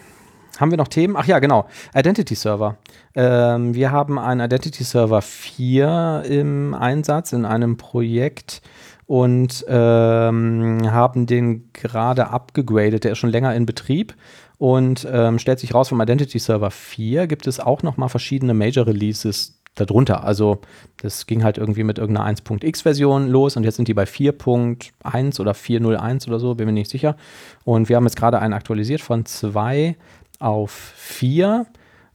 Haben 0.58 0.70
wir 0.72 0.78
noch 0.78 0.88
Themen? 0.88 1.16
Ach 1.16 1.24
ja, 1.24 1.38
genau. 1.38 1.68
Identity 1.94 2.34
Server. 2.34 2.78
Ähm, 3.14 3.74
wir 3.74 3.92
haben 3.92 4.18
einen 4.18 4.40
Identity 4.40 4.82
Server 4.82 5.22
4 5.22 6.24
im 6.26 6.74
Einsatz 6.74 7.32
in 7.32 7.44
einem 7.44 7.76
Projekt 7.76 8.60
und 9.08 9.64
ähm, 9.68 10.80
haben 10.84 11.24
den 11.24 11.72
gerade 11.72 12.28
abgegradet. 12.28 13.04
Der 13.04 13.12
ist 13.12 13.18
schon 13.18 13.30
länger 13.30 13.54
in 13.54 13.64
Betrieb 13.64 14.14
und 14.58 15.08
ähm, 15.10 15.38
stellt 15.38 15.58
sich 15.58 15.72
raus, 15.72 15.88
vom 15.88 16.00
Identity 16.00 16.38
Server 16.38 16.70
4 16.70 17.26
gibt 17.26 17.46
es 17.46 17.58
auch 17.58 17.82
noch 17.82 17.96
mal 17.96 18.08
verschiedene 18.08 18.52
Major 18.52 18.86
Releases 18.86 19.62
darunter. 19.76 20.24
Also 20.24 20.60
das 21.00 21.26
ging 21.26 21.42
halt 21.42 21.56
irgendwie 21.56 21.84
mit 21.84 21.96
irgendeiner 21.96 22.28
1.x 22.28 22.82
Version 22.82 23.28
los 23.28 23.56
und 23.56 23.64
jetzt 23.64 23.76
sind 23.76 23.88
die 23.88 23.94
bei 23.94 24.04
4.1 24.04 25.40
oder 25.40 25.52
4.01 25.52 26.28
oder 26.28 26.38
so, 26.38 26.54
bin 26.54 26.66
mir 26.66 26.72
nicht 26.72 26.90
sicher. 26.90 27.16
Und 27.64 27.88
wir 27.88 27.96
haben 27.96 28.04
jetzt 28.04 28.16
gerade 28.16 28.40
einen 28.40 28.52
aktualisiert 28.52 29.00
von 29.00 29.24
2 29.24 29.96
auf 30.38 30.70
4 30.70 31.64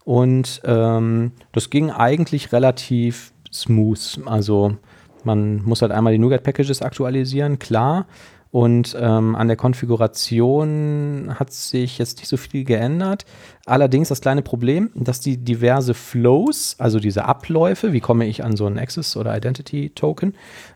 und 0.06 0.62
ähm, 0.64 1.32
das 1.54 1.72
ging 1.72 1.90
eigentlich 1.90 2.52
relativ 2.52 3.34
smooth. 3.52 4.20
Also 4.26 4.78
man 5.26 5.64
muss 5.64 5.82
halt 5.82 5.92
einmal 5.92 6.14
die 6.14 6.20
NuGet-Packages 6.20 6.82
aktualisieren, 6.82 7.60
klar. 7.60 8.06
Und 8.54 8.96
ähm, 9.00 9.36
an 9.36 9.48
der 9.48 9.58
Konfiguration 9.58 11.34
hat 11.40 11.52
sich 11.52 11.98
jetzt 11.98 12.20
nicht 12.20 12.28
so 12.28 12.38
viel 12.38 12.64
geändert. 12.64 13.26
Allerdings 13.66 14.10
das 14.10 14.22
kleine 14.22 14.44
Problem, 14.44 14.92
dass 14.94 15.20
die 15.20 15.38
diverse 15.38 15.96
Flows, 15.96 16.76
also 16.78 17.00
diese 17.00 17.26
Abläufe, 17.26 17.94
wie 17.94 18.00
komme 18.00 18.28
ich 18.28 18.44
an 18.44 18.56
so 18.56 18.68
einen 18.68 18.78
Access- 18.78 19.18
oder 19.18 19.36
Identity-Token, 19.36 20.36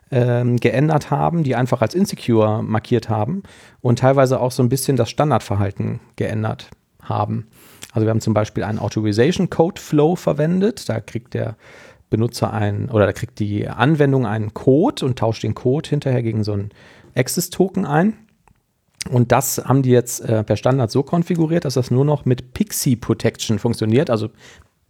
ähm, 0.10 0.58
geändert 0.58 1.12
haben, 1.12 1.44
die 1.44 1.56
einfach 1.56 1.84
als 1.84 1.94
insecure 1.94 2.64
markiert 2.64 3.10
haben 3.10 3.44
und 3.82 4.00
teilweise 4.00 4.40
auch 4.40 4.52
so 4.52 4.64
ein 4.64 4.70
bisschen 4.70 4.98
das 4.98 5.12
Standardverhalten 5.12 6.00
geändert 6.16 6.72
haben. 7.04 7.46
Also 7.92 8.06
wir 8.06 8.10
haben 8.10 8.22
zum 8.22 8.34
Beispiel 8.34 8.64
einen 8.64 8.80
Authorization 8.80 9.50
Code 9.50 9.80
Flow 9.80 10.16
verwendet. 10.16 10.90
Da 10.90 11.00
kriegt 11.00 11.34
der 11.34 11.56
Benutzer 12.10 12.54
einen 12.54 12.89
oder 12.89 13.06
da 13.06 13.13
kriegt 13.13 13.39
die 13.39 13.67
Anwendung 13.67 14.26
einen 14.26 14.54
Code 14.54 15.06
und 15.06 15.20
tauscht 15.20 15.43
den 15.43 15.56
Code 15.56 15.89
hinterher 15.89 16.24
gegen 16.24 16.43
so 16.43 16.54
einen 16.54 16.70
Access 17.15 17.50
Token 17.50 17.86
ein. 17.86 18.13
Und 19.12 19.32
das 19.32 19.62
haben 19.63 19.84
die 19.84 19.89
jetzt 19.89 20.22
äh, 20.22 20.43
per 20.43 20.58
Standard 20.58 20.91
so 20.91 21.04
konfiguriert, 21.04 21.65
dass 21.65 21.76
das 21.76 21.91
nur 21.91 22.06
noch 22.06 22.26
mit 22.26 22.54
Pixie 22.54 22.96
Protection 22.96 23.60
funktioniert, 23.60 24.10
also 24.10 24.30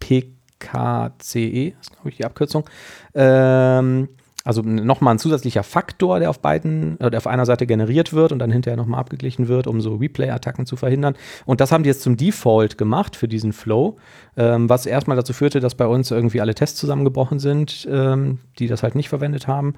PKCE, 0.00 1.74
ist 1.80 1.92
glaube 1.92 2.08
ich 2.10 2.16
die 2.16 2.24
Abkürzung. 2.24 2.68
Ähm, 3.14 4.08
also 4.48 4.62
nochmal 4.62 5.14
ein 5.14 5.18
zusätzlicher 5.18 5.62
Faktor, 5.62 6.20
der 6.20 6.30
auf 6.30 6.40
beiden, 6.40 6.96
oder 6.96 7.18
auf 7.18 7.26
einer 7.26 7.44
Seite 7.44 7.66
generiert 7.66 8.14
wird 8.14 8.32
und 8.32 8.38
dann 8.38 8.50
hinterher 8.50 8.78
nochmal 8.78 8.98
abgeglichen 8.98 9.46
wird, 9.46 9.66
um 9.66 9.82
so 9.82 9.96
Replay-Attacken 9.96 10.64
zu 10.64 10.76
verhindern. 10.76 11.16
Und 11.44 11.60
das 11.60 11.70
haben 11.70 11.82
die 11.82 11.88
jetzt 11.88 12.00
zum 12.00 12.16
Default 12.16 12.78
gemacht 12.78 13.14
für 13.14 13.28
diesen 13.28 13.52
Flow, 13.52 13.98
ähm, 14.38 14.70
was 14.70 14.86
erstmal 14.86 15.18
dazu 15.18 15.34
führte, 15.34 15.60
dass 15.60 15.74
bei 15.74 15.86
uns 15.86 16.10
irgendwie 16.10 16.40
alle 16.40 16.54
Tests 16.54 16.80
zusammengebrochen 16.80 17.40
sind, 17.40 17.86
ähm, 17.92 18.38
die 18.58 18.68
das 18.68 18.82
halt 18.82 18.94
nicht 18.94 19.10
verwendet 19.10 19.48
haben. 19.48 19.74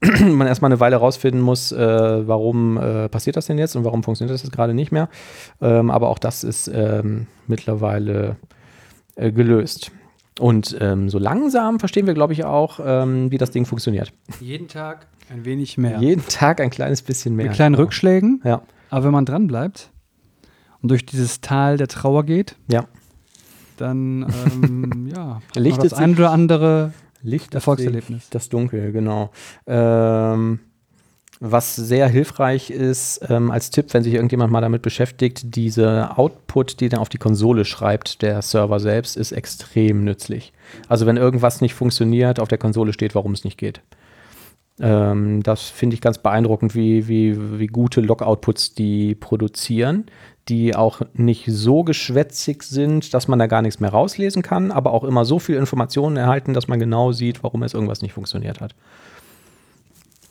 Man 0.00 0.46
erstmal 0.46 0.70
eine 0.70 0.78
Weile 0.78 0.94
rausfinden 0.94 1.40
muss, 1.40 1.72
äh, 1.72 2.28
warum 2.28 2.76
äh, 2.76 3.08
passiert 3.08 3.36
das 3.36 3.46
denn 3.46 3.58
jetzt 3.58 3.74
und 3.74 3.82
warum 3.82 4.04
funktioniert 4.04 4.32
das 4.32 4.44
jetzt 4.44 4.52
gerade 4.52 4.72
nicht 4.72 4.92
mehr. 4.92 5.08
Ähm, 5.60 5.90
aber 5.90 6.10
auch 6.10 6.20
das 6.20 6.44
ist 6.44 6.68
ähm, 6.68 7.26
mittlerweile 7.48 8.36
äh, 9.16 9.32
gelöst. 9.32 9.90
Und 10.38 10.76
ähm, 10.80 11.08
so 11.10 11.18
langsam 11.18 11.78
verstehen 11.78 12.06
wir, 12.06 12.14
glaube 12.14 12.32
ich, 12.32 12.44
auch, 12.44 12.80
ähm, 12.84 13.30
wie 13.30 13.38
das 13.38 13.50
Ding 13.50 13.66
funktioniert. 13.66 14.12
Jeden 14.40 14.68
Tag 14.68 15.06
ein 15.30 15.44
wenig 15.44 15.76
mehr. 15.78 15.98
Jeden 16.00 16.26
Tag 16.26 16.60
ein 16.60 16.70
kleines 16.70 17.02
bisschen 17.02 17.36
mehr. 17.36 17.46
Mit 17.46 17.54
kleinen 17.54 17.74
Genau. 17.74 17.84
Rückschlägen, 17.84 18.40
Ja, 18.44 18.62
aber 18.90 19.04
wenn 19.06 19.12
man 19.12 19.24
dran 19.26 19.46
bleibt 19.46 19.90
und 20.80 20.90
durch 20.90 21.04
dieses 21.06 21.40
Tal 21.40 21.76
der 21.76 21.88
Trauer 21.88 22.24
geht, 22.24 22.56
ja. 22.68 22.84
dann 23.76 24.26
ähm, 24.46 25.10
ja, 25.14 25.40
Lichtet 25.54 25.92
das 25.92 25.98
ein 25.98 26.14
oder 26.14 26.30
andere 26.30 26.92
Licht 27.22 27.54
Erfolgserlebnis. 27.54 28.28
Das 28.30 28.48
Dunkel, 28.48 28.90
genau. 28.92 29.30
Ähm, 29.66 30.60
was 31.44 31.74
sehr 31.74 32.06
hilfreich 32.08 32.70
ist, 32.70 33.20
ähm, 33.28 33.50
als 33.50 33.70
Tipp, 33.70 33.92
wenn 33.92 34.04
sich 34.04 34.14
irgendjemand 34.14 34.52
mal 34.52 34.60
damit 34.60 34.80
beschäftigt, 34.80 35.56
diese 35.56 36.16
Output, 36.16 36.78
die 36.78 36.88
dann 36.88 37.00
auf 37.00 37.08
die 37.08 37.18
Konsole 37.18 37.64
schreibt, 37.64 38.22
der 38.22 38.42
Server 38.42 38.78
selbst, 38.78 39.16
ist 39.16 39.32
extrem 39.32 40.04
nützlich. 40.04 40.52
Also 40.86 41.04
wenn 41.04 41.16
irgendwas 41.16 41.60
nicht 41.60 41.74
funktioniert, 41.74 42.38
auf 42.38 42.46
der 42.46 42.58
Konsole 42.58 42.92
steht, 42.92 43.16
warum 43.16 43.32
es 43.32 43.42
nicht 43.42 43.58
geht. 43.58 43.80
Ähm, 44.78 45.42
das 45.42 45.62
finde 45.62 45.94
ich 45.94 46.00
ganz 46.00 46.18
beeindruckend, 46.18 46.76
wie, 46.76 47.08
wie, 47.08 47.58
wie 47.58 47.66
gute 47.66 48.00
Log-Outputs 48.00 48.74
die 48.74 49.16
produzieren, 49.16 50.06
die 50.48 50.76
auch 50.76 51.00
nicht 51.12 51.46
so 51.48 51.82
geschwätzig 51.82 52.62
sind, 52.62 53.14
dass 53.14 53.26
man 53.26 53.40
da 53.40 53.48
gar 53.48 53.62
nichts 53.62 53.80
mehr 53.80 53.90
rauslesen 53.90 54.42
kann, 54.42 54.70
aber 54.70 54.92
auch 54.92 55.02
immer 55.02 55.24
so 55.24 55.40
viel 55.40 55.56
Informationen 55.56 56.16
erhalten, 56.16 56.54
dass 56.54 56.68
man 56.68 56.78
genau 56.78 57.10
sieht, 57.10 57.42
warum 57.42 57.62
jetzt 57.62 57.74
irgendwas 57.74 58.00
nicht 58.00 58.12
funktioniert 58.12 58.60
hat. 58.60 58.76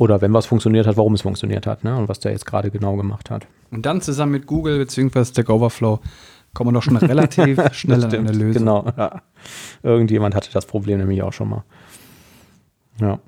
Oder 0.01 0.19
wenn 0.19 0.33
was 0.33 0.47
funktioniert 0.47 0.87
hat, 0.87 0.97
warum 0.97 1.13
es 1.13 1.21
funktioniert 1.21 1.67
hat 1.67 1.83
ne? 1.83 1.95
und 1.95 2.09
was 2.09 2.19
der 2.19 2.31
jetzt 2.31 2.47
gerade 2.47 2.71
genau 2.71 2.95
gemacht 2.95 3.29
hat. 3.29 3.45
Und 3.69 3.85
dann 3.85 4.01
zusammen 4.01 4.31
mit 4.31 4.47
Google 4.47 4.79
bzw. 4.79 5.25
Stack 5.25 5.47
Overflow 5.47 5.99
kommen 6.55 6.69
wir 6.69 6.73
doch 6.73 6.81
schon 6.81 6.97
relativ 6.97 7.61
schnell 7.73 8.03
an 8.03 8.11
eine 8.11 8.31
Lösung. 8.31 8.63
Genau, 8.63 8.91
ja. 8.97 9.21
Irgendjemand 9.83 10.33
hatte 10.33 10.49
das 10.51 10.65
Problem 10.65 10.97
nämlich 10.97 11.21
auch 11.21 11.33
schon 11.33 11.49
mal. 11.49 11.63
Ja. 12.99 13.19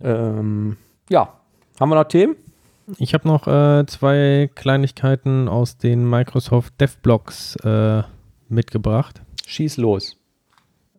Ähm, 0.00 0.76
ja, 1.10 1.40
haben 1.80 1.88
wir 1.88 1.96
noch 1.96 2.04
Themen? 2.04 2.36
Ich 2.98 3.12
habe 3.12 3.26
noch 3.26 3.48
äh, 3.48 3.86
zwei 3.86 4.50
Kleinigkeiten 4.54 5.48
aus 5.48 5.78
den 5.78 6.08
Microsoft 6.08 6.80
DevBlocks 6.80 7.56
äh, 7.56 8.04
mitgebracht. 8.48 9.20
Schieß 9.46 9.78
los. 9.78 10.16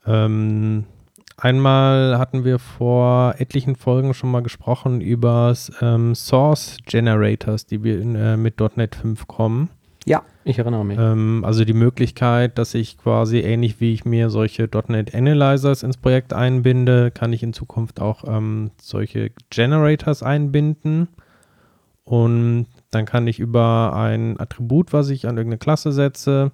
Ähm, 0.05 0.83
einmal 1.37 2.17
hatten 2.17 2.43
wir 2.43 2.59
vor 2.59 3.35
etlichen 3.37 3.75
Folgen 3.75 4.13
schon 4.13 4.31
mal 4.31 4.43
gesprochen 4.43 5.01
über 5.01 5.53
ähm, 5.81 6.15
Source 6.15 6.77
Generators, 6.85 7.65
die 7.65 7.83
wir 7.83 7.99
in, 7.99 8.15
äh, 8.15 8.37
mit 8.37 8.59
.NET 8.75 8.95
5 8.95 9.27
kommen. 9.27 9.69
Ja, 10.05 10.21
ich 10.43 10.59
erinnere 10.59 10.85
mich. 10.85 10.99
Ähm, 10.99 11.43
also 11.43 11.65
die 11.65 11.73
Möglichkeit, 11.73 12.59
dass 12.59 12.75
ich 12.75 12.97
quasi 12.97 13.39
ähnlich 13.39 13.81
wie 13.81 13.91
ich 13.93 14.05
mir 14.05 14.29
solche 14.29 14.69
.NET 14.87 15.15
Analyzers 15.15 15.81
ins 15.81 15.97
Projekt 15.97 16.31
einbinde, 16.31 17.09
kann 17.09 17.33
ich 17.33 17.41
in 17.41 17.53
Zukunft 17.53 17.99
auch 17.99 18.23
ähm, 18.27 18.69
solche 18.79 19.31
Generators 19.49 20.21
einbinden. 20.21 21.07
Und 22.03 22.67
dann 22.91 23.05
kann 23.05 23.25
ich 23.25 23.39
über 23.39 23.93
ein 23.95 24.39
Attribut, 24.39 24.93
was 24.93 25.09
ich 25.09 25.27
an 25.27 25.37
irgendeine 25.37 25.57
Klasse 25.57 25.91
setze, 25.91 26.51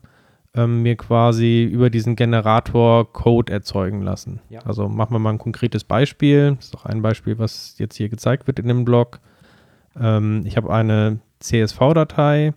ähm, 0.53 0.81
mir 0.81 0.97
quasi 0.97 1.63
über 1.63 1.89
diesen 1.89 2.15
Generator 2.15 3.11
Code 3.11 3.51
erzeugen 3.51 4.01
lassen. 4.01 4.41
Ja. 4.49 4.61
Also 4.61 4.89
machen 4.89 5.13
wir 5.13 5.19
mal 5.19 5.31
ein 5.31 5.37
konkretes 5.37 5.83
Beispiel. 5.83 6.55
Das 6.55 6.65
ist 6.65 6.75
auch 6.75 6.85
ein 6.85 7.01
Beispiel, 7.01 7.39
was 7.39 7.75
jetzt 7.77 7.95
hier 7.95 8.09
gezeigt 8.09 8.47
wird 8.47 8.59
in 8.59 8.67
dem 8.67 8.83
Blog. 8.83 9.19
Ähm, 9.99 10.43
ich 10.45 10.57
habe 10.57 10.73
eine 10.73 11.19
CSV-Datei 11.39 12.53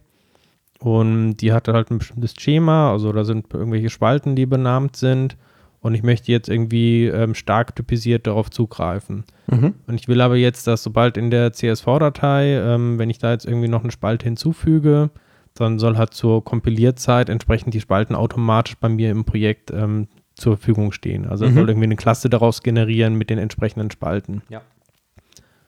und 0.80 1.37
die 1.37 1.52
hat 1.52 1.68
halt 1.68 1.90
ein 1.90 1.98
bestimmtes 1.98 2.35
Schema. 2.38 2.90
Also 2.90 3.12
da 3.12 3.24
sind 3.24 3.52
irgendwelche 3.52 3.90
Spalten, 3.90 4.35
die 4.35 4.46
benannt 4.46 4.96
sind. 4.96 5.37
Und 5.80 5.94
ich 5.94 6.02
möchte 6.02 6.33
jetzt 6.33 6.48
irgendwie 6.48 7.07
ähm, 7.09 7.35
stark 7.35 7.76
typisiert 7.76 8.26
darauf 8.26 8.50
zugreifen. 8.50 9.24
Mhm. 9.48 9.74
Und 9.87 10.00
ich 10.00 10.09
will 10.09 10.22
aber 10.22 10.37
jetzt, 10.37 10.66
dass 10.66 10.83
sobald 10.83 11.18
in 11.18 11.30
der 11.30 11.52
CSV-Datei, 11.52 12.54
ähm, 12.54 12.98
wenn 12.98 13.11
ich 13.11 13.18
da 13.18 13.33
jetzt 13.33 13.44
irgendwie 13.44 13.68
noch 13.68 13.83
eine 13.83 13.92
Spalte 13.92 14.24
hinzufüge, 14.24 15.11
dann 15.54 15.78
soll 15.78 15.96
halt 15.96 16.14
zur 16.14 16.44
Kompilierzeit 16.44 17.28
entsprechend 17.28 17.74
die 17.74 17.80
Spalten 17.80 18.14
automatisch 18.16 18.76
bei 18.76 18.88
mir 18.88 19.10
im 19.10 19.24
Projekt 19.24 19.70
ähm, 19.70 20.08
zur 20.34 20.56
Verfügung 20.56 20.90
stehen. 20.92 21.26
Also 21.26 21.46
Mhm. 21.46 21.54
soll 21.54 21.68
irgendwie 21.68 21.84
eine 21.86 21.96
Klasse 21.96 22.28
daraus 22.28 22.62
generieren 22.62 23.14
mit 23.14 23.30
den 23.30 23.38
entsprechenden 23.38 23.90
Spalten. 23.90 24.42
Ja. 24.48 24.62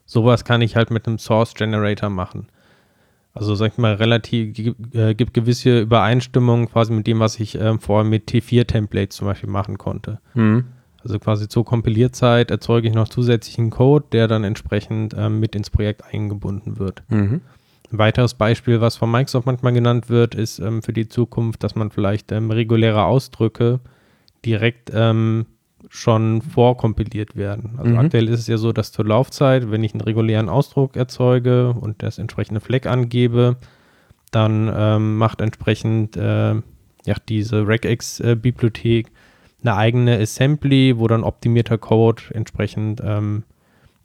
Sowas 0.05 0.45
kann 0.45 0.61
ich 0.61 0.77
halt 0.77 0.91
mit 0.91 1.07
einem 1.07 1.19
Source 1.19 1.55
Generator 1.55 2.11
machen. 2.11 2.49
Also 3.33 3.55
sag 3.55 3.73
ich 3.73 3.79
mal, 3.79 3.95
relativ, 3.95 4.57
äh, 4.95 5.15
gibt 5.15 5.35
gewisse 5.35 5.81
Übereinstimmungen 5.81 6.69
quasi 6.69 6.93
mit 6.93 7.07
dem, 7.07 7.21
was 7.21 7.39
ich 7.39 7.55
ähm, 7.61 7.79
vorher 7.81 8.09
mit 8.09 8.29
T4-Templates 8.31 9.17
zum 9.17 9.27
Beispiel 9.29 9.51
machen 9.51 9.79
konnte. 9.79 10.21
Mhm. 10.35 10.65
Also 11.03 11.19
quasi 11.21 11.47
zur 11.49 11.65
Kompilierzeit 11.65 12.51
erzeuge 12.51 12.89
ich 12.89 12.95
noch 12.95 13.09
zusätzlichen 13.09 13.71
Code, 13.71 14.07
der 14.11 14.27
dann 14.27 14.43
entsprechend 14.43 15.15
ähm, 15.17 15.39
mit 15.39 15.55
ins 15.55 15.71
Projekt 15.71 16.03
eingebunden 16.13 16.79
wird. 16.79 17.03
Mhm. 17.09 17.43
Ein 17.93 17.99
weiteres 17.99 18.35
Beispiel, 18.35 18.81
was 18.81 18.97
von 18.97 19.11
Microsoft 19.11 19.47
manchmal 19.47 19.73
genannt 19.73 20.09
wird, 20.09 20.35
ist 20.35 20.59
ähm, 20.59 20.83
für 20.83 20.93
die 20.93 21.09
Zukunft, 21.09 21.63
dass 21.63 21.75
man 21.75 21.91
vielleicht 21.91 22.33
ähm, 22.33 22.51
reguläre 22.51 23.05
Ausdrücke 23.05 23.81
direkt 24.45 24.91
ähm, 24.93 25.47
schon 25.89 26.43
vorkompiliert 26.43 27.37
werden. 27.37 27.75
Also 27.79 27.93
Mhm. 27.93 27.99
aktuell 27.99 28.29
ist 28.29 28.41
es 28.41 28.47
ja 28.49 28.57
so, 28.57 28.73
dass 28.73 28.91
zur 28.91 29.05
Laufzeit, 29.05 29.71
wenn 29.71 29.85
ich 29.85 29.95
einen 29.95 30.01
regulären 30.01 30.49
Ausdruck 30.49 30.97
erzeuge 30.97 31.71
und 31.71 32.03
das 32.03 32.19
entsprechende 32.19 32.61
Fleck 32.61 32.87
angebe, 32.87 33.57
dann 34.33 34.71
ähm, 34.75 35.17
macht 35.17 35.41
entsprechend 35.41 36.17
äh, 36.17 36.55
ja, 36.55 37.15
diese 37.29 37.69
regex-Bibliothek 37.69 39.13
eine 39.63 39.77
eigene 39.77 40.19
Assembly, 40.19 40.99
wo 40.99 41.07
dann 41.07 41.23
optimierter 41.23 41.79
Code 41.79 42.23
entsprechend 42.33 43.01
ähm, 43.05 43.45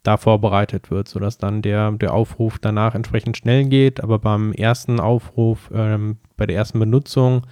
da 0.03 0.17
vorbereitet 0.17 0.89
wird, 0.89 1.07
sodass 1.07 1.37
dann 1.37 1.61
der, 1.61 1.91
der 1.91 2.13
Aufruf 2.13 2.57
danach 2.59 2.95
entsprechend 2.95 3.37
schnell 3.37 3.65
geht, 3.65 4.01
aber 4.03 4.19
beim 4.19 4.51
ersten 4.53 4.99
Aufruf, 4.99 5.69
ähm, 5.73 6.17
bei 6.37 6.47
der 6.47 6.55
ersten 6.55 6.79
Benutzung, 6.79 7.45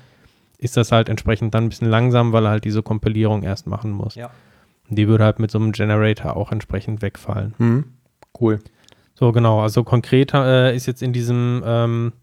ist 0.57 0.75
das 0.75 0.91
halt 0.91 1.09
entsprechend 1.09 1.53
dann 1.53 1.65
ein 1.65 1.69
bisschen 1.69 1.89
langsam, 1.89 2.33
weil 2.33 2.45
er 2.45 2.51
halt 2.51 2.65
diese 2.65 2.83
Kompilierung 2.83 3.43
erst 3.43 3.67
machen 3.67 3.91
muss. 3.91 4.15
Ja. 4.15 4.31
Und 4.89 4.97
die 4.97 5.07
würde 5.07 5.23
halt 5.23 5.39
mit 5.39 5.51
so 5.51 5.59
einem 5.59 5.71
Generator 5.71 6.35
auch 6.35 6.51
entsprechend 6.51 7.01
wegfallen. 7.01 7.53
Mhm. 7.59 7.85
Cool. 8.39 8.59
So, 9.13 9.31
genau. 9.31 9.62
Also 9.62 9.83
konkret 9.83 10.33
äh, 10.33 10.75
ist 10.75 10.85
jetzt 10.85 11.01
in 11.01 11.13
diesem 11.13 11.62
ähm, 11.65 12.13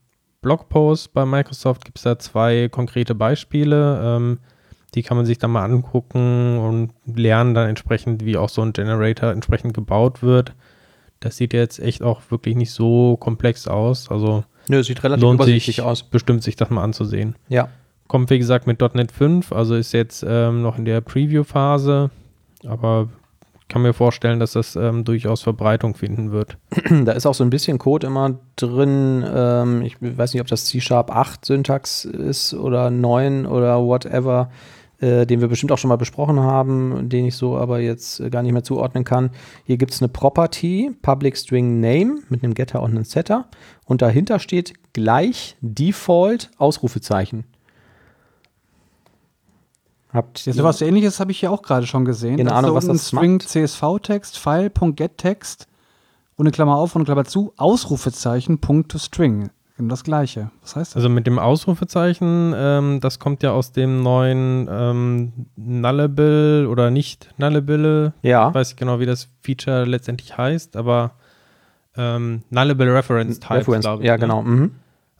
Blogpost 0.42 1.12
bei 1.12 1.24
Microsoft 1.24 1.84
gibt 1.84 1.98
es 1.98 2.04
da 2.04 2.18
zwei 2.18 2.68
konkrete 2.68 3.14
Beispiele. 3.14 4.00
Ähm, 4.02 4.38
die 4.96 5.02
kann 5.02 5.16
man 5.16 5.26
sich 5.26 5.38
dann 5.38 5.50
mal 5.52 5.62
angucken 5.64 6.58
und 6.58 6.90
lernen 7.18 7.54
dann 7.54 7.68
entsprechend, 7.68 8.24
wie 8.24 8.38
auch 8.38 8.48
so 8.48 8.62
ein 8.62 8.72
Generator 8.72 9.30
entsprechend 9.30 9.74
gebaut 9.74 10.22
wird. 10.22 10.54
Das 11.20 11.36
sieht 11.36 11.52
jetzt 11.52 11.78
echt 11.78 12.02
auch 12.02 12.22
wirklich 12.30 12.56
nicht 12.56 12.72
so 12.72 13.16
komplex 13.18 13.68
aus. 13.68 14.10
Also 14.10 14.44
Nö, 14.68 14.82
sieht 14.82 15.04
relativ 15.04 15.22
lohnt 15.22 15.44
sich 15.44 15.82
aus. 15.82 16.02
bestimmt, 16.02 16.42
sich 16.42 16.56
das 16.56 16.70
mal 16.70 16.82
anzusehen. 16.82 17.36
Ja. 17.48 17.68
Kommt, 18.08 18.30
wie 18.30 18.38
gesagt, 18.38 18.66
mit 18.66 18.80
.NET 18.80 19.12
5, 19.12 19.52
also 19.52 19.74
ist 19.74 19.92
jetzt 19.92 20.24
ähm, 20.26 20.62
noch 20.62 20.78
in 20.78 20.84
der 20.84 21.00
Preview-Phase, 21.02 22.10
aber 22.66 23.08
kann 23.68 23.82
mir 23.82 23.92
vorstellen, 23.92 24.38
dass 24.38 24.52
das 24.52 24.76
ähm, 24.76 25.04
durchaus 25.04 25.42
Verbreitung 25.42 25.94
finden 25.94 26.30
wird. 26.30 26.56
Da 27.04 27.12
ist 27.12 27.26
auch 27.26 27.34
so 27.34 27.42
ein 27.42 27.50
bisschen 27.50 27.78
Code 27.78 28.06
immer 28.06 28.38
drin. 28.54 29.24
Ähm, 29.28 29.82
ich 29.82 29.96
weiß 30.00 30.32
nicht, 30.32 30.40
ob 30.40 30.46
das 30.46 30.66
C-Sharp 30.66 31.10
8 31.10 31.44
Syntax 31.44 32.04
ist 32.04 32.54
oder 32.54 32.90
9 32.90 33.44
oder 33.44 33.82
whatever, 33.82 34.50
äh, 35.00 35.26
den 35.26 35.40
wir 35.40 35.48
bestimmt 35.48 35.72
auch 35.72 35.78
schon 35.78 35.88
mal 35.88 35.96
besprochen 35.96 36.40
haben, 36.40 37.08
den 37.08 37.26
ich 37.26 37.36
so 37.36 37.56
aber 37.56 37.80
jetzt 37.80 38.20
äh, 38.20 38.30
gar 38.30 38.42
nicht 38.42 38.52
mehr 38.52 38.62
zuordnen 38.62 39.04
kann. 39.04 39.30
Hier 39.64 39.76
gibt 39.76 39.92
es 39.92 40.00
eine 40.00 40.08
Property, 40.08 40.90
Public 41.02 41.36
String 41.36 41.80
Name 41.80 42.20
mit 42.28 42.42
einem 42.42 42.54
Getter 42.54 42.82
und 42.82 42.92
einem 42.92 43.04
Setter. 43.04 43.46
Und 43.84 44.02
dahinter 44.02 44.38
steht 44.38 44.74
gleich 44.92 45.56
Default 45.60 46.50
Ausrufezeichen. 46.58 47.44
Habt 50.12 50.46
Ja, 50.46 50.52
sowas 50.54 50.80
ähnliches 50.80 51.20
habe 51.20 51.30
ich 51.30 51.40
hier 51.40 51.50
auch 51.52 51.62
gerade 51.62 51.86
schon 51.86 52.06
gesehen. 52.06 52.38
Keine 52.38 52.52
Ahnung, 52.52 52.70
da 52.70 52.76
was 52.76 52.86
das 52.86 53.08
String. 53.08 53.38
CSV-Text, 53.40 54.38
File.getText, 54.38 55.68
ohne 56.38 56.50
Klammer 56.52 56.76
auf, 56.76 56.96
ohne 56.96 57.04
Klammer 57.04 57.26
zu, 57.26 57.52
Ausrufezeichen, 57.58 58.58
Punkt 58.58 58.92
to 58.92 58.98
String. 58.98 59.50
Genau 59.76 59.90
das 59.90 60.04
gleiche. 60.04 60.50
Was 60.62 60.76
heißt 60.76 60.92
das? 60.92 60.96
Also 60.96 61.08
mit 61.10 61.26
dem 61.26 61.38
Ausrufezeichen, 61.38 62.54
ähm, 62.56 63.00
das 63.00 63.18
kommt 63.18 63.42
ja 63.42 63.52
aus 63.52 63.72
dem 63.72 64.02
neuen 64.02 64.68
ähm, 64.70 65.32
Nullable 65.56 66.68
oder 66.68 66.90
nicht 66.90 67.34
Nullable. 67.36 68.14
Ja. 68.22 68.48
Ich 68.48 68.54
weiß 68.54 68.68
nicht 68.70 68.78
genau, 68.78 69.00
wie 69.00 69.06
das 69.06 69.28
Feature 69.42 69.84
letztendlich 69.84 70.36
heißt, 70.36 70.76
aber 70.76 71.12
ähm, 71.94 72.42
Nullable 72.48 72.94
Reference 72.94 73.38
Types, 73.38 73.58
Reference, 73.58 73.84
glaube 73.84 74.02
ich. 74.02 74.06
ja, 74.06 74.14
ne? 74.14 74.20
genau. 74.20 74.42
Mhm. 74.42 74.70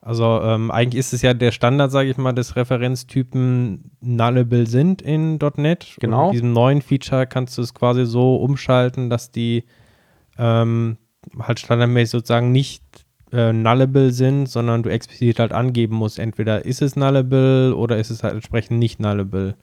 Also 0.01 0.41
ähm, 0.41 0.71
eigentlich 0.71 1.01
ist 1.01 1.13
es 1.13 1.23
ja 1.23 1.35
der 1.35 1.51
Standard, 1.51 1.91
sage 1.91 2.09
ich 2.09 2.17
mal, 2.17 2.33
dass 2.33 2.55
Referenztypen 2.55 3.91
nullable 4.01 4.67
sind 4.67 5.03
in 5.03 5.39
.NET. 5.57 5.97
Genau. 5.99 6.21
Und 6.21 6.27
mit 6.27 6.35
diesem 6.35 6.53
neuen 6.53 6.81
Feature 6.81 7.27
kannst 7.27 7.59
du 7.59 7.63
es 7.63 7.75
quasi 7.75 8.07
so 8.07 8.37
umschalten, 8.37 9.11
dass 9.11 9.33
die 9.33 9.65
ähm, 10.39 10.97
halt 11.41 11.59
standardmäßig 11.59 12.13
sozusagen 12.13 12.53
nicht 12.53 13.06
äh, 13.33 13.53
nullable 13.53 14.13
sind, 14.13 14.47
sondern 14.47 14.83
du 14.83 14.91
explizit 14.91 15.39
halt 15.39 15.53
angeben 15.53 15.97
musst, 15.97 16.19
entweder 16.19 16.65
ist 16.65 16.83
es 16.83 16.97
nullable 16.97 17.75
oder 17.75 17.99
ist 17.99 18.11
es 18.11 18.23
halt 18.23 18.35
entsprechend 18.35 18.79
nicht 18.79 19.01
nullable. 19.01 19.55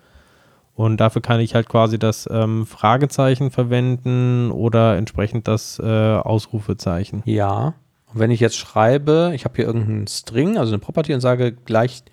Und 0.75 0.97
dafür 0.99 1.21
kann 1.21 1.39
ich 1.39 1.53
halt 1.53 1.69
quasi 1.69 1.99
das 1.99 2.27
ähm, 2.31 2.65
Fragezeichen 2.65 3.51
verwenden 3.51 4.49
oder 4.51 4.97
entsprechend 4.97 5.47
das 5.47 5.79
äh, 5.79 5.83
Ausrufezeichen. 5.83 7.21
Ja. 7.25 7.75
Und 8.11 8.19
wenn 8.19 8.31
ich 8.31 8.39
jetzt 8.39 8.57
schreibe, 8.57 9.31
ich 9.35 9.45
habe 9.45 9.55
hier 9.55 9.65
irgendeinen 9.65 10.07
String, 10.07 10.57
also 10.57 10.71
eine 10.71 10.79
Property 10.79 11.13
und 11.13 11.21
sage 11.21 11.51
gleich 11.51 12.03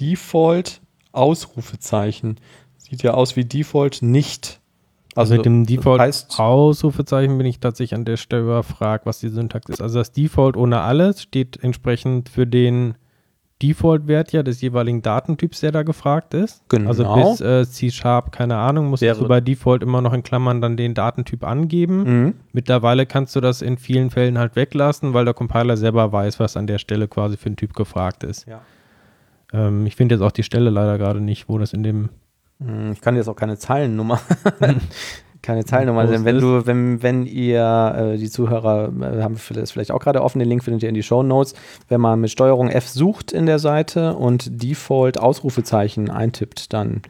Default 0.00 0.80
Ausrufezeichen. 1.12 2.36
Sieht 2.76 3.02
ja 3.02 3.14
aus 3.14 3.36
wie 3.36 3.44
Default 3.44 4.02
nicht. 4.02 4.60
Also, 5.16 5.34
mit 5.36 5.44
dem 5.44 5.64
Default 5.66 6.00
Ausrufezeichen 6.38 7.36
bin 7.38 7.46
ich 7.46 7.60
tatsächlich 7.60 7.94
an 7.98 8.04
der 8.04 8.16
Stelle 8.16 8.42
überfragt, 8.42 9.06
was 9.06 9.18
die 9.20 9.28
Syntax 9.28 9.68
ist. 9.68 9.80
Also 9.82 9.98
das 9.98 10.12
Default 10.12 10.56
ohne 10.56 10.80
alles 10.80 11.22
steht 11.22 11.62
entsprechend 11.62 12.28
für 12.28 12.46
den 12.46 12.94
Default-Wert 13.62 14.32
ja 14.32 14.42
des 14.42 14.60
jeweiligen 14.60 15.00
Datentyps, 15.00 15.60
der 15.60 15.72
da 15.72 15.82
gefragt 15.82 16.34
ist. 16.34 16.62
Genau. 16.68 16.88
Also 16.90 17.04
bis 17.14 17.40
äh, 17.40 17.64
C-Sharp, 17.66 18.30
keine 18.30 18.56
Ahnung, 18.58 18.88
musst 18.90 19.00
Wäre- 19.02 19.18
du 19.18 19.26
bei 19.28 19.40
Default 19.40 19.82
immer 19.82 20.02
noch 20.02 20.12
in 20.12 20.22
Klammern 20.22 20.60
dann 20.60 20.76
den 20.76 20.92
Datentyp 20.92 21.42
angeben. 21.42 22.02
Mhm. 22.24 22.34
Mittlerweile 22.52 23.06
kannst 23.06 23.34
du 23.34 23.40
das 23.40 23.62
in 23.62 23.78
vielen 23.78 24.10
Fällen 24.10 24.36
halt 24.36 24.56
weglassen, 24.56 25.14
weil 25.14 25.24
der 25.24 25.32
Compiler 25.32 25.78
selber 25.78 26.12
weiß, 26.12 26.38
was 26.38 26.58
an 26.58 26.66
der 26.66 26.76
Stelle 26.78 27.08
quasi 27.08 27.38
für 27.38 27.48
ein 27.48 27.56
Typ 27.56 27.72
gefragt 27.72 28.24
ist. 28.24 28.46
Ja. 28.46 28.60
Ähm, 29.54 29.86
ich 29.86 29.96
finde 29.96 30.16
jetzt 30.16 30.22
auch 30.22 30.32
die 30.32 30.42
Stelle 30.42 30.68
leider 30.68 30.98
gerade 30.98 31.22
nicht, 31.22 31.48
wo 31.48 31.56
das 31.56 31.72
in 31.72 31.82
dem 31.82 32.10
Ich 32.92 33.00
kann 33.00 33.16
jetzt 33.16 33.28
auch 33.28 33.36
keine 33.36 33.58
Zeilennummer. 33.58 34.20
keine 35.42 35.64
Zeilennummer. 35.64 36.08
Wo 36.08 36.10
Denn 36.10 36.24
wenn 36.24 36.38
du, 36.38 36.66
wenn, 36.66 37.02
wenn 37.02 37.26
ihr, 37.26 38.14
äh, 38.14 38.16
die 38.16 38.30
Zuhörer 38.30 38.92
äh, 39.00 39.22
haben 39.22 39.36
das 39.50 39.70
vielleicht 39.70 39.90
auch 39.90 40.00
gerade 40.00 40.22
offen, 40.22 40.38
den 40.38 40.48
Link 40.48 40.64
findet 40.64 40.82
ihr 40.82 40.88
in 40.88 40.94
die 40.94 41.02
Show 41.02 41.22
Notes. 41.22 41.54
Wenn 41.88 42.00
man 42.00 42.20
mit 42.20 42.30
Steuerung 42.30 42.68
F 42.68 42.88
sucht 42.88 43.32
in 43.32 43.46
der 43.46 43.58
Seite 43.58 44.14
und 44.14 44.62
Default 44.62 45.18
Ausrufezeichen 45.18 46.10
eintippt, 46.10 46.72
dann 46.72 47.02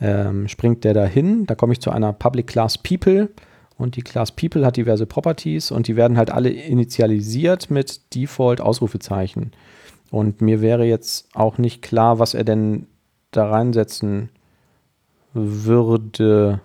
ähm, 0.00 0.48
springt 0.48 0.84
der 0.84 0.94
dahin. 0.94 1.46
Da 1.46 1.54
komme 1.54 1.72
ich 1.72 1.80
zu 1.80 1.90
einer 1.90 2.12
Public 2.12 2.46
Class 2.46 2.78
People 2.78 3.28
und 3.76 3.96
die 3.96 4.02
Class 4.02 4.32
People 4.32 4.66
hat 4.66 4.76
diverse 4.76 5.06
Properties 5.06 5.70
und 5.70 5.86
die 5.86 5.96
werden 5.96 6.16
halt 6.16 6.30
alle 6.30 6.50
initialisiert 6.50 7.70
mit 7.70 8.14
Default 8.14 8.60
Ausrufezeichen. 8.60 9.52
Und 10.10 10.40
mir 10.40 10.60
wäre 10.60 10.84
jetzt 10.84 11.28
auch 11.34 11.58
nicht 11.58 11.82
klar, 11.82 12.18
was 12.18 12.34
er 12.34 12.44
denn 12.44 12.86
da 13.30 13.48
reinsetzen 13.48 14.30
würde, 15.40 16.60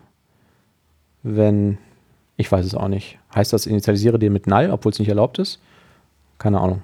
wenn, 1.24 1.78
ich 2.38 2.52
weiß 2.52 2.66
es 2.66 2.76
auch 2.76 2.88
nicht. 2.88 3.20
Heißt 3.34 3.54
das, 3.54 3.66
initialisiere 3.66 4.20
den 4.20 4.34
mit 4.34 4.48
null, 4.48 4.70
obwohl 4.72 4.92
es 4.92 5.00
nicht 5.00 5.10
erlaubt 5.10 5.40
ist? 5.40 5.60
Keine 6.38 6.60
Ahnung. 6.60 6.84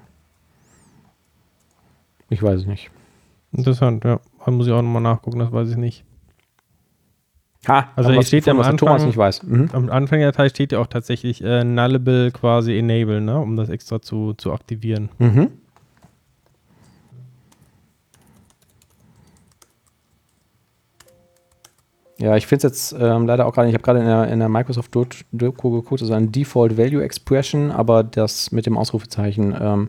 Ich 2.28 2.42
weiß 2.42 2.60
es 2.60 2.66
nicht. 2.66 2.90
Interessant, 3.52 4.04
ja. 4.04 4.20
Da 4.44 4.50
muss 4.50 4.66
ich 4.66 4.72
auch 4.72 4.82
nochmal 4.82 5.02
nachgucken, 5.02 5.38
das 5.40 5.52
weiß 5.52 5.70
ich 5.70 5.76
nicht. 5.76 6.04
Ha, 7.68 7.88
Also 7.94 8.10
hier 8.10 8.22
steht 8.22 8.44
gefunden, 8.44 8.64
am 8.64 8.70
der 8.70 8.76
Thomas 8.78 8.94
Anfang- 8.94 9.06
nicht 9.08 9.16
weiß. 9.18 9.42
Mhm. 9.42 9.68
Am 9.72 9.90
Anfang 9.90 10.20
der 10.20 10.32
Datei 10.32 10.48
steht 10.48 10.72
ja 10.72 10.78
auch 10.78 10.86
tatsächlich 10.86 11.42
äh, 11.44 11.62
Nullable 11.62 12.30
quasi 12.30 12.78
Enable, 12.78 13.20
ne, 13.20 13.38
um 13.38 13.56
das 13.56 13.68
extra 13.68 14.00
zu, 14.00 14.32
zu 14.34 14.52
aktivieren. 14.52 15.10
Mhm. 15.18 15.50
Ja, 22.20 22.36
ich 22.36 22.46
finde 22.46 22.66
es 22.66 22.90
jetzt 22.90 23.00
ähm, 23.00 23.26
leider 23.26 23.46
auch 23.46 23.54
gerade, 23.54 23.68
ich 23.68 23.74
habe 23.74 23.82
gerade 23.82 24.00
in 24.00 24.04
der, 24.04 24.28
in 24.28 24.38
der 24.40 24.50
Microsoft 24.50 24.94
Doku 24.94 25.70
geguckt, 25.70 26.02
ist 26.02 26.10
ein 26.10 26.30
Default 26.30 26.76
Value 26.76 27.02
Expression, 27.02 27.70
aber 27.70 28.04
das 28.04 28.52
mit 28.52 28.66
dem 28.66 28.76
Ausrufezeichen 28.76 29.56
ähm, 29.58 29.88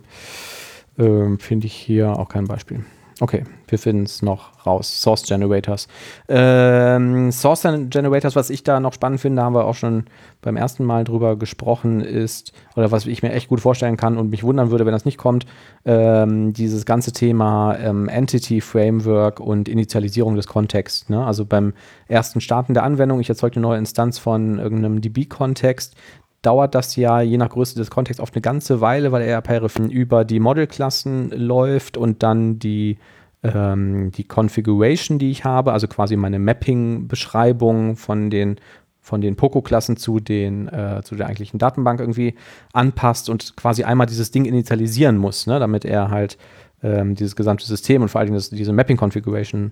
ähm, 0.97 1.39
finde 1.39 1.67
ich 1.67 1.73
hier 1.73 2.17
auch 2.17 2.29
kein 2.29 2.45
Beispiel. 2.45 2.85
Okay, 3.21 3.43
wir 3.67 3.77
finden 3.77 4.05
es 4.05 4.23
noch 4.23 4.65
raus. 4.65 4.99
Source 4.99 5.21
Generators. 5.27 5.87
Ähm, 6.27 7.31
Source 7.31 7.61
Generators, 7.61 8.35
was 8.35 8.49
ich 8.49 8.63
da 8.63 8.79
noch 8.79 8.93
spannend 8.93 9.21
finde, 9.21 9.43
haben 9.43 9.53
wir 9.53 9.65
auch 9.65 9.75
schon 9.75 10.05
beim 10.41 10.57
ersten 10.57 10.83
Mal 10.83 11.03
drüber 11.03 11.35
gesprochen, 11.35 12.01
ist, 12.01 12.51
oder 12.75 12.89
was 12.89 13.05
ich 13.05 13.21
mir 13.21 13.31
echt 13.31 13.47
gut 13.47 13.59
vorstellen 13.61 13.95
kann 13.95 14.17
und 14.17 14.31
mich 14.31 14.41
wundern 14.41 14.71
würde, 14.71 14.87
wenn 14.87 14.91
das 14.91 15.05
nicht 15.05 15.19
kommt, 15.19 15.45
ähm, 15.85 16.51
dieses 16.53 16.83
ganze 16.85 17.11
Thema 17.11 17.77
ähm, 17.77 18.09
Entity 18.09 18.59
Framework 18.59 19.39
und 19.39 19.69
Initialisierung 19.69 20.35
des 20.35 20.47
Kontexts. 20.47 21.09
Ne? 21.09 21.23
Also 21.23 21.45
beim 21.45 21.73
ersten 22.07 22.41
Starten 22.41 22.73
der 22.73 22.81
Anwendung, 22.81 23.19
ich 23.19 23.29
erzeuge 23.29 23.57
eine 23.57 23.67
neue 23.67 23.77
Instanz 23.77 24.17
von 24.17 24.57
irgendeinem 24.57 24.99
DB-Kontext, 24.99 25.95
dauert 26.41 26.75
das 26.75 26.95
ja 26.95 27.21
je 27.21 27.37
nach 27.37 27.49
Größe 27.49 27.75
des 27.75 27.91
Kontexts 27.91 28.21
oft 28.21 28.33
eine 28.35 28.41
ganze 28.41 28.81
Weile, 28.81 29.11
weil 29.11 29.21
er 29.21 29.41
per 29.41 29.61
über 29.89 30.25
die 30.25 30.39
Model-Klassen 30.39 31.29
läuft 31.31 31.97
und 31.97 32.23
dann 32.23 32.57
die, 32.59 32.97
ähm, 33.43 34.11
die 34.11 34.23
Configuration, 34.23 35.19
die 35.19 35.31
ich 35.31 35.45
habe, 35.45 35.71
also 35.71 35.87
quasi 35.87 36.15
meine 36.15 36.39
Mapping-Beschreibung 36.39 37.95
von 37.95 38.29
den 38.29 38.57
von 39.03 39.19
den 39.19 39.35
Poco-Klassen 39.35 39.97
zu, 39.97 40.19
den, 40.19 40.67
äh, 40.67 41.01
zu 41.03 41.15
der 41.15 41.25
eigentlichen 41.25 41.57
Datenbank 41.57 41.99
irgendwie 41.99 42.35
anpasst 42.71 43.29
und 43.29 43.57
quasi 43.57 43.83
einmal 43.83 44.05
dieses 44.05 44.29
Ding 44.29 44.45
initialisieren 44.45 45.17
muss, 45.17 45.47
ne, 45.47 45.59
damit 45.59 45.85
er 45.85 46.11
halt 46.11 46.37
ähm, 46.83 47.15
dieses 47.15 47.35
gesamte 47.35 47.65
System 47.65 48.03
und 48.03 48.09
vor 48.09 48.19
allen 48.19 48.27
Dingen 48.27 48.37
das, 48.37 48.51
diese 48.51 48.73
Mapping-Configuration 48.73 49.71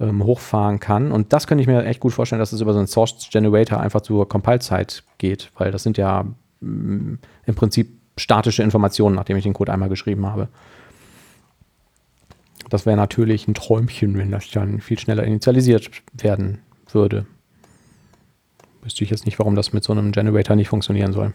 ähm, 0.00 0.24
hochfahren 0.24 0.80
kann. 0.80 1.12
Und 1.12 1.32
das 1.32 1.46
könnte 1.46 1.62
ich 1.62 1.68
mir 1.68 1.84
echt 1.84 2.00
gut 2.00 2.12
vorstellen, 2.12 2.40
dass 2.40 2.52
es 2.52 2.60
über 2.60 2.72
so 2.72 2.78
einen 2.78 2.88
Source 2.88 3.28
Generator 3.30 3.78
einfach 3.78 4.00
zur 4.00 4.28
Compile-Zeit 4.28 5.04
geht, 5.18 5.52
weil 5.56 5.70
das 5.70 5.82
sind 5.82 5.98
ja 5.98 6.24
mm, 6.60 7.14
im 7.46 7.54
Prinzip 7.54 7.92
statische 8.16 8.62
Informationen, 8.62 9.14
nachdem 9.14 9.36
ich 9.36 9.44
den 9.44 9.52
Code 9.52 9.72
einmal 9.72 9.88
geschrieben 9.88 10.26
habe. 10.26 10.48
Das 12.68 12.86
wäre 12.86 12.96
natürlich 12.96 13.48
ein 13.48 13.54
Träumchen, 13.54 14.16
wenn 14.16 14.30
das 14.30 14.50
dann 14.50 14.80
viel 14.80 14.98
schneller 14.98 15.24
initialisiert 15.24 15.90
werden 16.12 16.60
würde. 16.92 17.26
Wüsste 18.82 19.04
ich 19.04 19.10
jetzt 19.10 19.26
nicht, 19.26 19.38
warum 19.38 19.54
das 19.54 19.72
mit 19.72 19.84
so 19.84 19.92
einem 19.92 20.12
Generator 20.12 20.56
nicht 20.56 20.68
funktionieren 20.68 21.12
soll. 21.12 21.32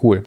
Cool. 0.00 0.22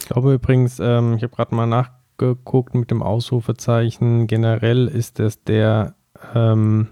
Ich 0.00 0.08
glaube 0.08 0.34
übrigens, 0.34 0.78
ähm, 0.80 1.14
ich 1.16 1.22
habe 1.22 1.34
gerade 1.34 1.54
mal 1.54 1.66
nachgeguckt 2.14 2.74
mit 2.74 2.90
dem 2.90 3.02
Ausrufezeichen. 3.02 4.26
Generell 4.26 4.88
ist 4.88 5.20
es 5.20 5.42
der 5.44 5.94
ähm, 6.34 6.88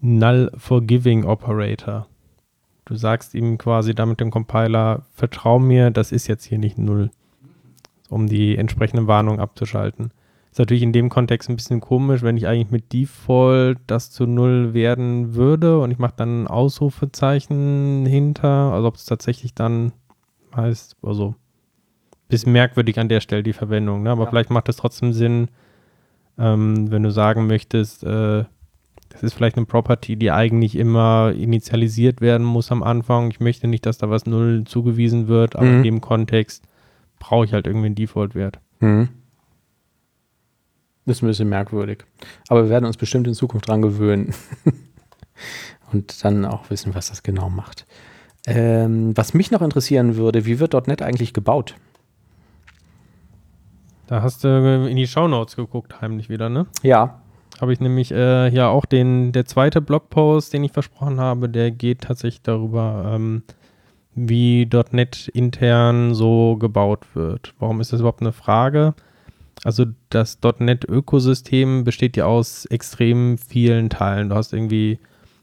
Null 0.00 0.50
Forgiving 0.56 1.24
Operator. 1.24 2.06
Du 2.84 2.94
sagst 2.94 3.34
ihm 3.34 3.58
quasi 3.58 3.94
damit 3.94 4.20
dem 4.20 4.30
Compiler, 4.30 5.02
vertrau 5.12 5.58
mir, 5.58 5.90
das 5.90 6.12
ist 6.12 6.26
jetzt 6.26 6.44
hier 6.44 6.58
nicht 6.58 6.78
null, 6.78 7.10
um 8.08 8.28
die 8.28 8.56
entsprechende 8.56 9.06
Warnung 9.06 9.40
abzuschalten. 9.40 10.12
Ist 10.50 10.58
natürlich 10.58 10.82
in 10.82 10.94
dem 10.94 11.10
Kontext 11.10 11.50
ein 11.50 11.56
bisschen 11.56 11.80
komisch, 11.80 12.22
wenn 12.22 12.38
ich 12.38 12.46
eigentlich 12.46 12.70
mit 12.70 12.92
Default 12.94 13.78
das 13.86 14.10
zu 14.10 14.26
null 14.26 14.72
werden 14.72 15.34
würde 15.34 15.80
und 15.80 15.90
ich 15.90 15.98
mache 15.98 16.14
dann 16.16 16.44
ein 16.44 16.46
Ausrufezeichen 16.46 18.06
hinter, 18.06 18.72
also 18.72 18.88
ob 18.88 18.94
es 18.94 19.04
tatsächlich 19.04 19.54
dann 19.54 19.92
heißt, 20.56 20.96
also 21.02 21.34
bisschen 22.28 22.52
merkwürdig 22.52 22.98
an 22.98 23.08
der 23.08 23.20
Stelle 23.20 23.42
die 23.42 23.52
Verwendung, 23.52 24.02
ne? 24.02 24.10
aber 24.10 24.24
Ja. 24.24 24.30
vielleicht 24.30 24.50
macht 24.50 24.68
es 24.68 24.76
trotzdem 24.76 25.12
Sinn, 25.12 25.48
ähm, 26.38 26.90
wenn 26.90 27.02
du 27.02 27.10
sagen 27.10 27.46
möchtest, 27.46 28.04
äh, 28.04 28.44
das 29.10 29.22
ist 29.22 29.32
vielleicht 29.32 29.56
eine 29.56 29.66
Property, 29.66 30.16
die 30.16 30.30
eigentlich 30.30 30.76
immer 30.76 31.32
initialisiert 31.34 32.20
werden 32.20 32.46
muss 32.46 32.70
am 32.70 32.82
Anfang. 32.82 33.30
Ich 33.30 33.40
möchte 33.40 33.66
nicht, 33.66 33.86
dass 33.86 33.96
da 33.98 34.10
was 34.10 34.26
Null 34.26 34.64
zugewiesen 34.66 35.28
wird, 35.28 35.56
aber 35.56 35.64
Mhm. 35.64 35.76
in 35.78 35.82
dem 35.82 36.00
Kontext 36.02 36.62
brauche 37.18 37.46
ich 37.46 37.52
halt 37.54 37.66
irgendwie 37.66 37.86
einen 37.86 37.94
Default-Wert. 37.94 38.60
Mhm. 38.80 39.08
Das 41.06 41.16
ist 41.16 41.22
ein 41.22 41.26
bisschen 41.28 41.48
merkwürdig. 41.48 42.04
Aber 42.48 42.64
wir 42.64 42.70
werden 42.70 42.84
uns 42.84 42.98
bestimmt 42.98 43.26
in 43.26 43.32
Zukunft 43.34 43.66
dran 43.66 43.80
gewöhnen. 43.80 44.34
Und 45.92 46.22
dann 46.22 46.44
auch 46.44 46.68
wissen, 46.68 46.94
was 46.94 47.08
das 47.08 47.22
genau 47.22 47.48
macht. 47.48 47.86
Ähm, 48.46 49.16
was 49.16 49.32
mich 49.32 49.50
noch 49.50 49.62
interessieren 49.62 50.16
würde, 50.16 50.44
wie 50.44 50.60
wird 50.60 50.74
.NET 50.86 51.00
eigentlich 51.02 51.32
gebaut? 51.32 51.76
Da 54.08 54.22
hast 54.22 54.42
du 54.42 54.86
in 54.88 54.96
die 54.96 55.06
Shownotes 55.06 55.54
geguckt, 55.54 56.00
heimlich 56.00 56.30
wieder, 56.30 56.48
ne? 56.48 56.66
Ja. 56.82 57.20
Habe 57.60 57.74
ich 57.74 57.80
nämlich 57.80 58.10
äh, 58.10 58.48
ja 58.48 58.68
auch 58.68 58.86
den, 58.86 59.32
der 59.32 59.44
zweite 59.44 59.82
Blogpost, 59.82 60.52
den 60.52 60.64
ich 60.64 60.72
versprochen 60.72 61.20
habe, 61.20 61.48
der 61.48 61.70
geht 61.70 62.02
tatsächlich 62.02 62.42
darüber, 62.42 63.12
ähm, 63.14 63.42
wie 64.14 64.68
.NET 64.92 65.28
intern 65.28 66.14
so 66.14 66.56
gebaut 66.56 67.04
wird. 67.14 67.54
Warum 67.58 67.80
ist 67.80 67.92
das 67.92 68.00
überhaupt 68.00 68.22
eine 68.22 68.32
Frage? 68.32 68.94
Also 69.62 69.84
das 70.08 70.38
.NET-Ökosystem 70.58 71.84
besteht 71.84 72.16
ja 72.16 72.24
aus 72.24 72.64
extrem 72.64 73.36
vielen 73.36 73.90
Teilen. 73.90 74.30
Du 74.30 74.36
hast 74.36 74.54
irgendwie 74.54 75.00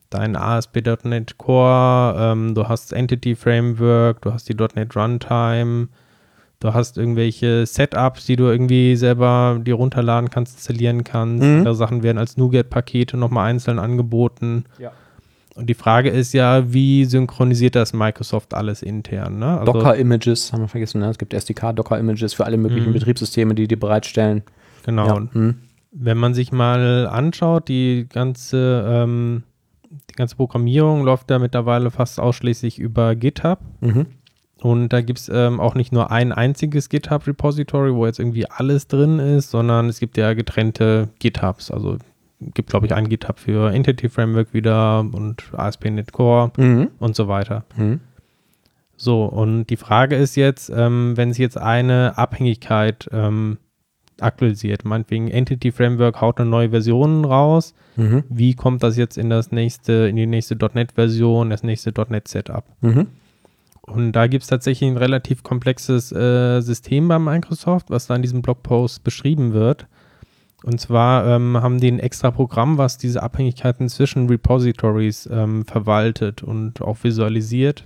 dein 0.10 0.36
ASP.NET 0.36 1.38
Core, 1.38 2.16
ähm, 2.18 2.56
du 2.56 2.68
hast 2.68 2.94
Entity 2.94 3.36
Framework, 3.36 4.22
du 4.22 4.34
hast 4.34 4.50
die 4.50 4.56
.NET 4.56 4.96
Runtime, 4.96 5.90
du 6.66 6.74
hast 6.74 6.98
irgendwelche 6.98 7.66
Setups, 7.66 8.26
die 8.26 8.36
du 8.36 8.46
irgendwie 8.46 8.96
selber 8.96 9.60
dir 9.64 9.76
runterladen 9.76 10.30
kannst, 10.30 10.56
installieren 10.58 11.04
kannst. 11.04 11.44
Mhm. 11.44 11.58
Andere 11.60 11.76
Sachen 11.76 12.04
werden 12.04 12.18
als 12.18 12.38
NuGet-Pakete 12.38 13.18
nochmal 13.18 13.50
einzeln 13.50 13.80
angeboten. 13.80 14.66
Ja. 14.80 14.92
Und 15.56 15.68
die 15.70 15.74
Frage 15.74 16.10
ist 16.10 16.34
ja, 16.34 16.74
wie 16.74 17.06
synchronisiert 17.06 17.76
das 17.76 17.94
Microsoft 17.94 18.54
alles 18.54 18.82
intern? 18.82 19.40
Ne? 19.40 19.60
Also- 19.60 19.72
Docker-Images 19.72 20.52
haben 20.52 20.62
wir 20.62 20.68
vergessen. 20.68 21.00
Ne? 21.00 21.10
Es 21.10 21.18
gibt 21.18 21.34
SDK-Docker-Images 21.34 22.34
für 22.34 22.44
alle 22.46 22.58
möglichen 22.58 22.90
Mhm. 22.90 22.94
Betriebssysteme, 22.94 23.56
die 23.56 23.68
die 23.68 23.76
bereitstellen. 23.78 24.44
Genau. 24.86 25.08
Ja. 25.08 25.20
Mhm. 25.34 25.56
wenn 25.98 26.18
man 26.18 26.34
sich 26.34 26.52
mal 26.52 27.08
anschaut, 27.08 27.70
die 27.70 28.06
ganze, 28.12 28.84
ähm, 28.86 29.44
die 30.10 30.16
ganze 30.16 30.36
Programmierung 30.36 31.06
läuft 31.06 31.32
da 31.32 31.40
mittlerweile 31.40 31.90
fast 31.90 32.20
ausschließlich 32.20 32.80
über 32.80 33.16
GitHub. 33.16 33.60
Mhm. 33.80 34.08
Und 34.66 34.90
da 34.90 35.02
gibt 35.02 35.20
es 35.20 35.30
ähm, 35.30 35.60
auch 35.60 35.76
nicht 35.76 35.92
nur 35.94 36.10
ein 36.10 36.32
einziges 36.32 36.90
GitHub-Repository, 36.90 37.94
wo 37.94 38.08
jetzt 38.08 38.18
irgendwie 38.18 38.50
alles 38.50 38.88
drin 38.88 39.20
ist, 39.20 39.52
sondern 39.52 39.90
es 39.90 40.00
gibt 40.00 40.18
ja 40.18 40.34
getrennte 40.34 41.10
GitHubs. 41.20 41.70
Also 41.70 41.98
gibt, 42.42 42.72
glaube 42.72 42.88
ich, 42.88 42.94
ein 42.96 43.08
GitHub 43.08 43.38
für 43.38 43.72
Entity 43.72 44.10
Framework 44.10 44.56
wieder 44.56 45.02
und 45.02 45.44
ASP.NET 45.56 46.12
Core 46.14 46.52
Mhm. 46.58 46.90
und 46.98 47.16
so 47.16 47.28
weiter. 47.28 47.64
Mhm. 47.78 48.00
So, 48.98 49.26
und 49.26 49.68
die 49.68 49.78
Frage 49.78 50.16
ist 50.16 50.36
jetzt, 50.36 50.72
ähm, 50.76 51.16
wenn 51.16 51.30
es 51.30 51.38
jetzt 51.38 51.60
eine 51.60 52.18
Abhängigkeit 52.18 53.08
ähm, 53.12 53.60
aktualisiert. 54.20 54.84
Meinetwegen 54.84 55.28
Entity 55.28 55.72
Framework 55.72 56.22
haut 56.22 56.40
eine 56.40 56.50
neue 56.50 56.72
Version 56.72 57.24
raus. 57.24 57.76
Mhm. 57.98 58.24
Wie 58.30 58.56
kommt 58.56 58.82
das 58.82 58.98
jetzt 58.98 59.18
in 59.20 59.30
das 59.30 59.52
nächste, 59.52 60.08
in 60.08 60.16
die 60.16 60.26
nächste 60.26 60.56
.NET-Version, 60.56 61.52
das 61.52 61.62
nächste 61.62 61.94
.NET-Setup? 62.10 62.64
Mhm. 62.82 63.08
Und 63.88 64.14
da 64.14 64.28
gibt 64.28 64.44
es 64.44 64.50
tatsächlich 64.50 64.90
ein 64.90 64.98
relativ 64.98 65.44
komplexes 65.44 66.12
äh, 66.12 66.62
System 66.62 67.08
bei 67.08 67.20
Microsoft, 67.20 67.90
was 67.90 68.08
da 68.08 68.16
in 68.16 68.22
diesem 68.24 68.42
Blogpost 68.42 69.04
beschrieben 69.04 69.54
wird. 69.54 69.86
Und 70.64 70.82
zwar 70.82 71.28
ähm, 71.28 71.58
haben 71.62 71.80
die 71.80 71.92
ein 71.92 72.00
extra 72.00 72.32
Programm, 72.32 72.80
was 72.80 72.98
diese 72.98 73.22
Abhängigkeiten 73.22 73.88
zwischen 73.88 74.28
Repositories 74.28 75.30
ähm, 75.32 75.66
verwaltet 75.66 76.42
und 76.42 76.82
auch 76.82 77.04
visualisiert 77.04 77.86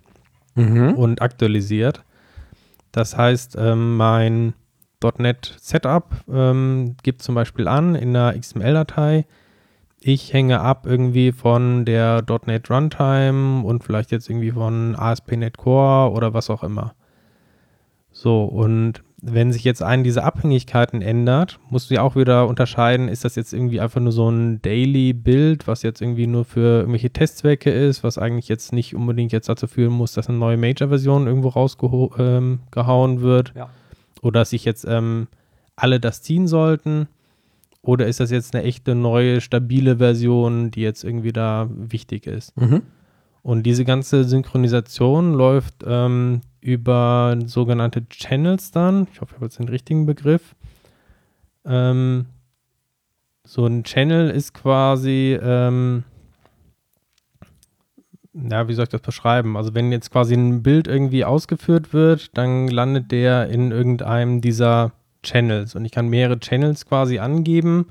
Mhm. 0.56 0.94
und 0.96 1.22
aktualisiert. 1.22 2.04
Das 2.92 3.16
heißt, 3.16 3.56
ähm, 3.60 3.96
mein 3.98 4.54
.NET 5.18 5.56
Setup 5.62 6.10
ähm, 6.30 6.96
gibt 7.04 7.22
zum 7.22 7.36
Beispiel 7.36 7.68
an 7.68 7.96
in 7.96 8.16
einer 8.16 8.38
XML-Datei, 8.38 9.26
ich 10.02 10.34
hänge 10.34 10.62
ab 10.62 10.86
irgendwie 10.86 11.32
von 11.32 11.86
der 11.86 12.24
.NET 12.46 12.70
Runtime 12.70 13.64
und 13.64 13.84
vielleicht 13.84 14.12
jetzt 14.12 14.30
irgendwie 14.30 14.52
von 14.52 14.96
ASP.NET 14.96 15.58
Core 15.58 16.12
oder 16.12 16.34
was 16.34 16.50
auch 16.50 16.64
immer. 16.64 16.94
So, 18.12 18.44
und 18.46 19.04
wenn 19.22 19.52
sich 19.52 19.64
jetzt 19.64 19.84
eine 19.84 20.04
dieser 20.04 20.24
Abhängigkeiten 20.24 21.02
ändert, 21.02 21.60
musst 21.70 21.90
du 21.90 21.96
ja 21.96 22.02
auch 22.02 22.16
wieder 22.16 22.48
unterscheiden, 22.48 23.10
ist 23.10 23.26
das 23.26 23.36
jetzt 23.36 23.54
irgendwie 23.54 23.82
einfach 23.82 24.00
nur 24.00 24.14
so 24.14 24.30
ein 24.30 24.62
Daily-Build, 24.62 25.68
was 25.68 25.84
jetzt 25.84 26.02
irgendwie 26.02 26.28
nur 26.28 26.46
für 26.46 26.80
irgendwelche 26.80 27.12
Testzwecke 27.12 27.70
ist, 27.70 28.04
was 28.04 28.18
eigentlich 28.18 28.48
jetzt 28.48 28.72
nicht 28.72 28.96
unbedingt 28.96 29.34
jetzt 29.34 29.50
dazu 29.50 29.68
führen 29.68 29.94
muss, 29.94 30.14
dass 30.14 30.30
eine 30.30 30.38
neue 30.38 30.58
Major-Version 30.58 31.28
irgendwo 31.28 31.50
rausgehauen 31.50 32.60
ähm, 32.70 33.22
wird. 33.22 33.54
Ja. 33.56 33.70
Oder 34.22 34.42
dass 34.42 34.52
sich 34.52 34.64
jetzt 34.64 34.86
ähm, 34.86 35.28
alle 35.76 36.00
das 36.00 36.22
ziehen 36.22 36.48
sollten. 36.48 37.08
Oder 37.90 38.06
ist 38.06 38.20
das 38.20 38.30
jetzt 38.30 38.54
eine 38.54 38.64
echte 38.66 38.94
neue, 38.94 39.42
stabile 39.42 39.98
Version, 39.98 40.70
die 40.70 40.82
jetzt 40.82 41.04
irgendwie 41.04 41.34
da 41.34 41.68
wichtig 41.72 42.28
ist? 42.28 42.56
Mhm. 42.56 42.84
Und 43.42 43.64
diese 43.64 43.84
ganze 43.84 44.26
Synchronisation 44.26 45.34
läuft 45.34 45.84
ähm, 45.88 46.42
über 46.62 47.36
sogenannte 47.48 48.08
Channels 48.08 48.70
dann. 48.70 49.08
Ich 49.12 49.22
hoffe, 49.22 49.32
ich 49.32 49.36
habe 49.38 49.46
jetzt 49.48 49.58
den 49.58 49.70
richtigen 49.70 50.06
Begriff. 50.06 50.54
Ähm, 51.66 52.28
so 53.44 53.66
ein 53.66 53.84
Channel 53.84 54.30
ist 54.30 54.54
quasi, 54.54 55.40
ähm, 55.42 56.04
ja, 58.36 58.68
wie 58.68 58.76
soll 58.76 58.84
ich 58.84 58.90
das 58.90 59.02
beschreiben? 59.02 59.58
Also 59.58 59.74
wenn 59.74 59.92
jetzt 59.92 60.12
quasi 60.12 60.36
ein 60.36 60.62
Bild 60.62 60.88
irgendwie 60.88 61.26
ausgeführt 61.26 61.92
wird, 61.92 62.38
dann 62.38 62.68
landet 62.68 63.12
der 63.12 63.50
in 63.50 63.72
irgendeinem 63.72 64.42
dieser 64.42 64.92
Channels. 65.24 65.76
Und 65.76 65.86
ich 65.86 65.92
kann 65.92 66.08
mehrere 66.08 66.40
Channels 66.40 66.86
quasi 66.86 67.20
angeben, 67.20 67.88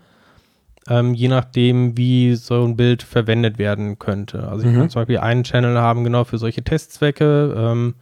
ähm, 0.89 1.15
je 1.15 1.29
nachdem, 1.29 1.97
wie 1.97 2.35
so 2.35 2.65
ein 2.65 2.77
Bild 2.77 3.03
verwendet 3.03 3.59
werden 3.59 3.99
könnte. 3.99 4.49
Also 4.49 4.67
ich 4.67 4.73
Mhm. 4.73 4.79
kann 4.79 4.91
zum 4.91 5.01
Beispiel 5.03 5.19
einen 5.19 5.45
Channel 5.45 5.79
haben, 5.79 6.05
genau 6.05 6.25
für 6.25 6.39
solche 6.39 6.63
Testzwecke 6.63 7.55
ähm, 7.57 7.95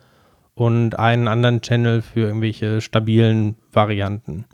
und 0.55 0.99
einen 0.99 1.29
anderen 1.29 1.61
Channel 1.61 2.03
für 2.03 2.21
irgendwelche 2.21 2.81
stabilen 2.81 3.57
Varianten. 3.73 4.45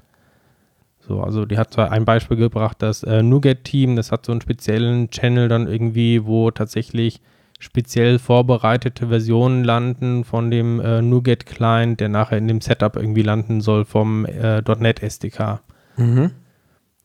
So, 1.01 1.20
also 1.20 1.45
die 1.45 1.59
hat 1.59 1.73
zwar 1.73 1.91
ein 1.91 2.05
Beispiel 2.05 2.37
gebracht, 2.37 2.77
das 2.81 3.03
äh, 3.03 3.23
Nougat-Team, 3.23 3.97
das 3.97 4.12
hat 4.12 4.25
so 4.25 4.33
einen 4.33 4.41
speziellen 4.41 5.11
Channel 5.11 5.49
dann 5.49 5.66
irgendwie, 5.66 6.25
wo 6.25 6.51
tatsächlich 6.51 7.20
speziell 7.63 8.19
vorbereitete 8.19 9.07
Versionen 9.07 9.63
landen 9.63 10.25
von 10.25 10.51
dem 10.51 10.81
äh, 10.81 11.01
Nougat-Client, 11.01 12.01
der 12.01 12.09
nachher 12.09 12.39
in 12.39 12.49
dem 12.49 12.61
Setup 12.61 12.97
irgendwie 12.97 13.23
landen 13.23 13.61
soll 13.61 13.85
vom 13.85 14.27
äh, 14.27 14.63
.NET 14.79 15.01
SDK. 15.01 15.61
Mhm. 15.97 16.33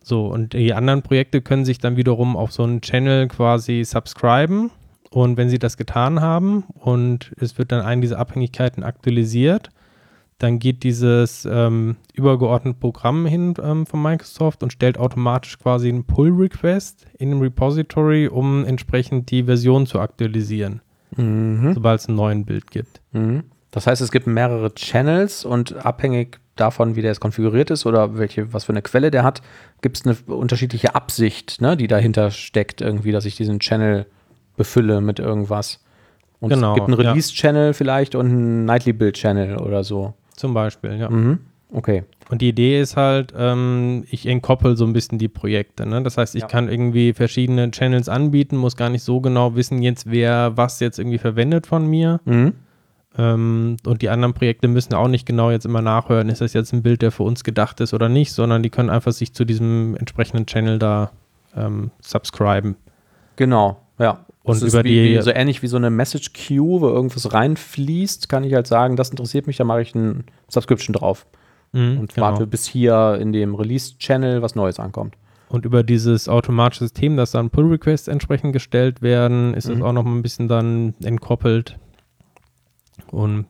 So, 0.02 0.26
und 0.26 0.54
die 0.54 0.74
anderen 0.74 1.04
Projekte 1.04 1.42
können 1.42 1.64
sich 1.64 1.78
dann 1.78 1.96
wiederum 1.96 2.36
auf 2.36 2.52
so 2.52 2.64
einen 2.64 2.82
Channel 2.82 3.28
quasi 3.28 3.84
subscriben. 3.86 4.72
Und 5.12 5.38
wenn 5.38 5.50
sie 5.50 5.60
das 5.60 5.78
getan 5.78 6.22
haben 6.22 6.64
und 6.74 7.34
es 7.40 7.60
wird 7.60 7.72
dann 7.72 7.86
eine 7.86 8.02
dieser 8.02 8.18
Abhängigkeiten 8.18 8.84
aktualisiert, 8.84 9.70
dann 10.40 10.60
geht 10.60 10.84
dieses 10.84 11.48
ähm, 11.50 11.96
übergeordnete 12.14 12.78
Programm 12.80 13.26
hin 13.26 13.56
ähm, 13.64 13.86
von 13.86 14.02
Microsoft 14.02 14.62
und 14.62 14.72
stellt 14.72 14.98
automatisch 15.00 15.58
quasi 15.58 15.90
einen 15.90 16.04
Pull-Request 16.06 17.08
in 17.18 17.30
dem 17.32 17.42
Repository, 17.42 18.28
um 18.28 18.64
entsprechend 18.66 19.32
die 19.32 19.44
Version 19.44 19.86
zu 19.88 20.00
aktualisieren, 20.00 20.82
Mhm. 21.16 21.74
sobald 21.74 22.00
es 22.02 22.08
einen 22.08 22.18
neuen 22.18 22.46
Bild 22.46 22.70
gibt. 22.70 23.02
Mhm. 23.14 23.44
Das 23.72 23.88
heißt, 23.88 24.02
es 24.02 24.12
gibt 24.12 24.28
mehrere 24.28 24.74
Channels 24.76 25.44
und 25.46 25.86
abhängig 25.86 26.40
davon, 26.56 26.96
wie 26.96 27.02
der 27.02 27.12
jetzt 27.12 27.20
konfiguriert 27.20 27.70
ist 27.72 27.86
oder 27.86 28.18
welche, 28.18 28.54
was 28.54 28.66
für 28.66 28.72
eine 28.74 28.82
Quelle 28.82 29.12
der 29.12 29.24
hat, 29.24 29.42
gibt 29.82 29.98
es 29.98 30.06
eine 30.06 30.36
unterschiedliche 30.36 30.96
Absicht, 30.96 31.62
ne, 31.62 31.78
die 31.78 31.88
dahinter 31.88 32.32
steckt, 32.32 32.82
irgendwie, 32.82 33.12
dass 33.12 33.26
ich 33.26 33.36
diesen 33.36 33.60
Channel 33.60 34.06
befülle 34.56 35.02
mit 35.02 35.20
irgendwas. 35.20 35.84
Und 36.40 36.50
Genau, 36.50 36.72
es 36.72 36.76
gibt 36.76 36.88
einen 36.90 37.02
ja. 37.02 37.10
Release-Channel 37.12 37.74
vielleicht 37.74 38.16
und 38.16 38.26
einen 38.28 38.66
Nightly-Build-Channel 38.66 39.58
oder 39.58 39.84
so. 39.84 40.14
Zum 40.38 40.54
Beispiel, 40.54 40.96
ja. 40.96 41.10
Mhm. 41.10 41.40
Okay. 41.74 42.06
Und 42.30 42.42
die 42.42 42.48
Idee 42.50 42.80
ist 42.80 42.96
halt, 42.96 43.34
ähm, 43.38 44.06
ich 44.10 44.26
entkoppel 44.26 44.78
so 44.78 44.86
ein 44.86 44.94
bisschen 44.94 45.18
die 45.18 45.28
Projekte. 45.28 45.86
Ne? 45.86 46.02
Das 46.02 46.18
heißt, 46.18 46.36
ich 46.36 46.44
Ja. 46.44 46.48
kann 46.48 46.70
irgendwie 46.70 47.12
verschiedene 47.12 47.70
Channels 47.72 48.08
anbieten, 48.08 48.56
muss 48.56 48.78
gar 48.78 48.90
nicht 48.90 49.04
so 49.04 49.20
genau 49.20 49.56
wissen, 49.56 49.82
jetzt 49.82 50.10
wer 50.10 50.56
was 50.56 50.80
jetzt 50.80 50.98
irgendwie 50.98 51.18
verwendet 51.18 51.68
von 51.68 51.86
mir. 51.86 52.22
Mhm. 52.24 52.54
Ähm, 53.18 53.78
und 53.86 54.02
die 54.02 54.10
anderen 54.10 54.34
Projekte 54.34 54.68
müssen 54.70 54.94
auch 54.94 55.08
nicht 55.10 55.26
genau 55.26 55.52
jetzt 55.52 55.66
immer 55.66 55.82
nachhören, 55.82 56.30
ist 56.30 56.40
das 56.40 56.54
jetzt 56.54 56.72
ein 56.72 56.84
Bild, 56.84 57.02
der 57.02 57.12
für 57.12 57.24
uns 57.24 57.44
gedacht 57.44 57.82
ist 57.82 57.94
oder 57.94 58.08
nicht, 58.10 58.32
sondern 58.32 58.64
die 58.64 58.70
können 58.70 58.90
einfach 58.90 59.12
sich 59.12 59.34
zu 59.34 59.44
diesem 59.44 59.98
entsprechenden 59.98 60.46
Channel 60.46 60.80
da 60.80 61.12
ähm, 61.56 61.92
subscriben. 62.02 62.76
Genau, 63.36 63.78
ja. 64.00 64.20
Und 64.48 64.56
Das 64.56 64.62
ist 64.64 64.74
über 64.74 64.84
wie, 64.84 64.90
die- 64.90 65.18
wie, 65.18 65.22
so 65.22 65.32
ähnlich 65.32 65.62
wie 65.62 65.68
so 65.68 65.78
eine 65.78 65.90
Message 65.90 66.32
Queue, 66.34 66.82
wo 66.82 66.88
irgendwas 66.88 67.32
reinfließt, 67.34 68.30
kann 68.30 68.44
ich 68.44 68.54
halt 68.54 68.66
sagen, 68.68 68.96
das 68.96 69.10
interessiert 69.10 69.46
mich, 69.48 69.58
da 69.58 69.64
mache 69.64 69.82
ich 69.82 69.94
ein 69.96 70.24
Subscription 70.50 70.94
drauf 70.94 71.26
Mhm, 71.74 72.00
und 72.00 72.14
genau. 72.14 72.28
warte, 72.28 72.48
bis 72.48 72.66
hier 72.66 73.18
in 73.22 73.34
dem 73.34 73.54
Release-Channel 73.56 74.42
was 74.42 74.56
Neues 74.56 74.80
ankommt. 74.80 75.16
Und 75.50 75.66
über 75.66 75.84
dieses 75.84 76.28
automatische 76.30 76.86
System, 76.86 77.18
dass 77.18 77.32
dann 77.32 77.50
Pull-Requests 77.50 78.08
entsprechend 78.08 78.54
gestellt 78.54 79.02
werden, 79.02 79.54
ist 79.54 79.66
es 79.70 79.78
Mhm. 79.78 79.84
auch 79.84 79.94
noch 79.94 80.04
mal 80.04 80.12
ein 80.16 80.22
bisschen 80.22 80.48
dann 80.48 80.94
entkoppelt. 81.04 81.78
Und 83.12 83.46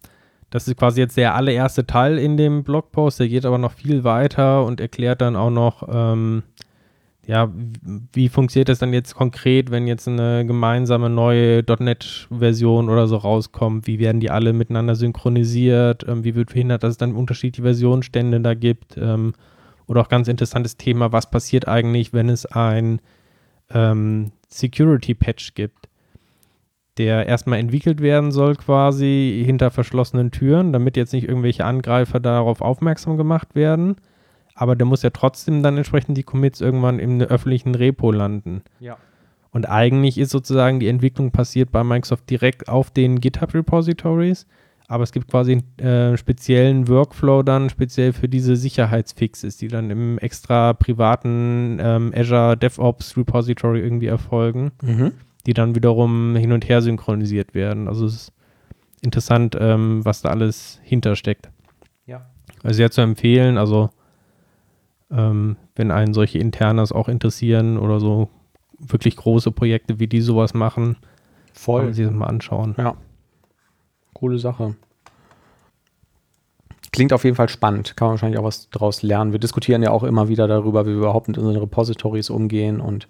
das 0.50 0.68
ist 0.68 0.78
quasi 0.78 1.02
jetzt 1.02 1.18
der 1.18 1.36
allererste 1.36 1.86
Teil 1.86 2.18
in 2.18 2.38
dem 2.38 2.64
Blogpost. 2.64 3.20
Der 3.20 3.28
geht 3.28 3.46
aber 3.46 3.58
noch 3.58 3.72
viel 3.74 4.04
weiter 4.04 4.64
und 4.66 4.80
erklärt 4.80 5.22
dann 5.22 5.36
auch 5.36 5.50
noch, 5.50 5.88
ähm, 5.92 6.44
ja, 7.28 7.52
wie- 8.14 8.30
funktioniert 8.30 8.70
das 8.70 8.80
dann 8.80 8.94
jetzt 8.94 9.14
konkret, 9.14 9.70
wenn 9.70 9.86
jetzt 9.86 10.08
eine 10.08 10.46
gemeinsame 10.46 11.10
neue 11.10 11.62
.NET-Version 11.78 12.90
oder 12.90 13.08
so 13.08 13.18
rauskommt? 13.18 13.86
Wie 13.86 14.00
werden 14.00 14.22
die 14.22 14.32
alle 14.32 14.54
miteinander 14.54 14.96
synchronisiert? 14.96 16.08
Ähm, 16.08 16.24
wie 16.24 16.36
wird 16.36 16.52
verhindert, 16.52 16.84
dass 16.84 16.92
es 16.92 16.98
dann 16.98 17.16
unterschiedliche 17.16 17.64
Versionsstände 17.64 18.40
da 18.40 18.54
gibt? 18.54 18.98
Ähm, 18.98 19.34
oder 19.88 20.02
auch 20.02 20.10
ganz 20.10 20.30
interessantes 20.30 20.78
Thema, 20.78 21.12
was 21.12 21.30
passiert 21.30 21.68
eigentlich, 21.68 22.14
wenn 22.14 22.30
es 22.30 22.46
ein 22.46 23.02
ähm, 23.72 24.32
Security-Patch 24.50 25.54
gibt, 25.54 25.90
der 26.98 27.28
erstmal 27.28 27.60
entwickelt 27.60 28.02
werden 28.02 28.32
soll 28.32 28.56
quasi 28.56 29.44
hinter 29.46 29.70
verschlossenen 29.70 30.32
Türen, 30.32 30.72
damit 30.74 30.96
jetzt 30.98 31.14
nicht 31.14 31.28
irgendwelche 31.28 31.66
Angreifer 31.66 32.20
darauf 32.22 32.62
aufmerksam 32.62 33.18
gemacht 33.18 33.54
werden. 33.54 33.98
Aber 34.60 34.76
der 34.76 34.88
muss 34.88 35.04
ja 35.04 35.12
trotzdem 35.12 35.62
dann 35.62 35.78
entsprechend 35.78 36.18
die 36.18 36.24
Commits 36.24 36.62
irgendwann 36.62 36.98
im 36.98 37.22
öffentlichen 37.22 37.76
Repo 37.76 38.12
landen. 38.12 38.64
Ja. 38.80 38.98
Und 39.52 39.70
eigentlich 39.70 40.18
ist 40.18 40.32
sozusagen 40.32 40.80
die 40.80 40.88
Entwicklung 40.88 41.32
passiert 41.32 41.72
bei 41.72 41.84
Microsoft 41.84 42.28
direkt 42.30 42.68
auf 42.68 42.90
den 42.90 43.22
GitHub-Repositories, 43.22 44.48
aber 44.88 45.04
es 45.04 45.12
gibt 45.12 45.30
quasi 45.30 45.52
einen 45.78 45.86
äh, 45.88 46.18
speziellen 46.18 46.88
Workflow 46.88 47.44
dann 47.44 47.70
speziell 47.70 48.14
für 48.14 48.28
diese 48.28 48.56
Sicherheitsfixes, 48.56 49.58
die 49.58 49.68
dann 49.68 49.92
im 49.92 50.18
extra 50.18 50.74
privaten 50.74 51.78
ähm, 51.80 52.14
Azure 52.16 52.58
DevOps 52.58 53.16
Repository 53.16 53.80
irgendwie 53.80 54.08
erfolgen, 54.08 54.72
Mhm. 54.82 55.12
die 55.46 55.54
dann 55.54 55.76
wiederum 55.76 56.36
hin 56.36 56.52
und 56.52 56.68
her 56.68 56.82
synchronisiert 56.82 57.54
werden. 57.54 57.88
Also 57.88 58.06
es 58.06 58.14
ist 58.16 58.34
interessant, 59.02 59.56
ähm, 59.60 60.04
was 60.04 60.22
da 60.24 60.30
alles 60.30 60.80
hintersteckt. 60.84 61.50
Ja. 62.06 62.26
Also 62.64 62.78
sehr 62.78 62.90
zu 62.92 63.02
empfehlen, 63.02 63.58
also 63.58 63.90
ähm, 65.12 65.58
wenn 65.76 65.92
einen 65.92 66.14
solche 66.14 66.40
Internas 66.40 66.92
auch 66.92 67.08
interessieren 67.08 67.78
oder 67.78 68.00
so 68.00 68.30
wirklich 68.80 69.16
große 69.16 69.52
Projekte, 69.52 70.00
wie 70.00 70.08
die 70.08 70.22
sowas 70.22 70.54
machen, 70.54 70.94
kann 70.94 71.06
Voll. 71.54 71.84
man 71.84 71.94
sich 71.94 72.06
das 72.06 72.14
mal 72.14 72.28
anschauen. 72.28 72.76
Ja. 72.78 72.96
Coole 74.14 74.38
Sache. 74.38 74.76
Klingt 76.92 77.14
auf 77.14 77.24
jeden 77.24 77.36
Fall 77.36 77.50
spannend. 77.50 77.96
Kann 77.96 78.08
man 78.08 78.14
wahrscheinlich 78.14 78.40
auch 78.40 78.44
was 78.44 78.70
daraus 78.70 79.04
lernen. 79.04 79.32
Wir 79.32 79.40
diskutieren 79.40 79.84
ja 79.84 79.92
auch 79.92 80.04
immer 80.04 80.30
wieder 80.30 80.48
darüber, 80.48 80.86
wie 80.86 80.92
wir 80.92 80.98
überhaupt 80.98 81.28
mit 81.28 81.38
unseren 81.38 81.58
Repositories 81.58 82.30
umgehen 82.30 82.80
und 82.80 83.08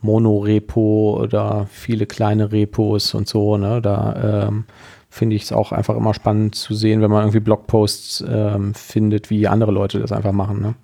Monorepo 0.00 1.18
oder 1.20 1.66
viele 1.70 2.06
kleine 2.06 2.50
Repos 2.50 3.14
und 3.14 3.28
so. 3.28 3.56
Ne? 3.56 3.80
Da 3.80 4.48
ähm, 4.48 4.64
finde 5.08 5.36
ich 5.36 5.42
es 5.42 5.52
auch 5.52 5.72
einfach 5.72 5.96
immer 5.96 6.14
spannend 6.14 6.54
zu 6.54 6.74
sehen, 6.74 7.00
wenn 7.00 7.10
man 7.10 7.22
irgendwie 7.22 7.40
Blogposts 7.40 8.24
ähm, 8.28 8.74
findet, 8.74 9.30
wie 9.30 9.46
andere 9.46 9.70
Leute 9.70 10.00
das 10.00 10.10
einfach 10.10 10.32
machen. 10.32 10.60
Ne? 10.60 10.74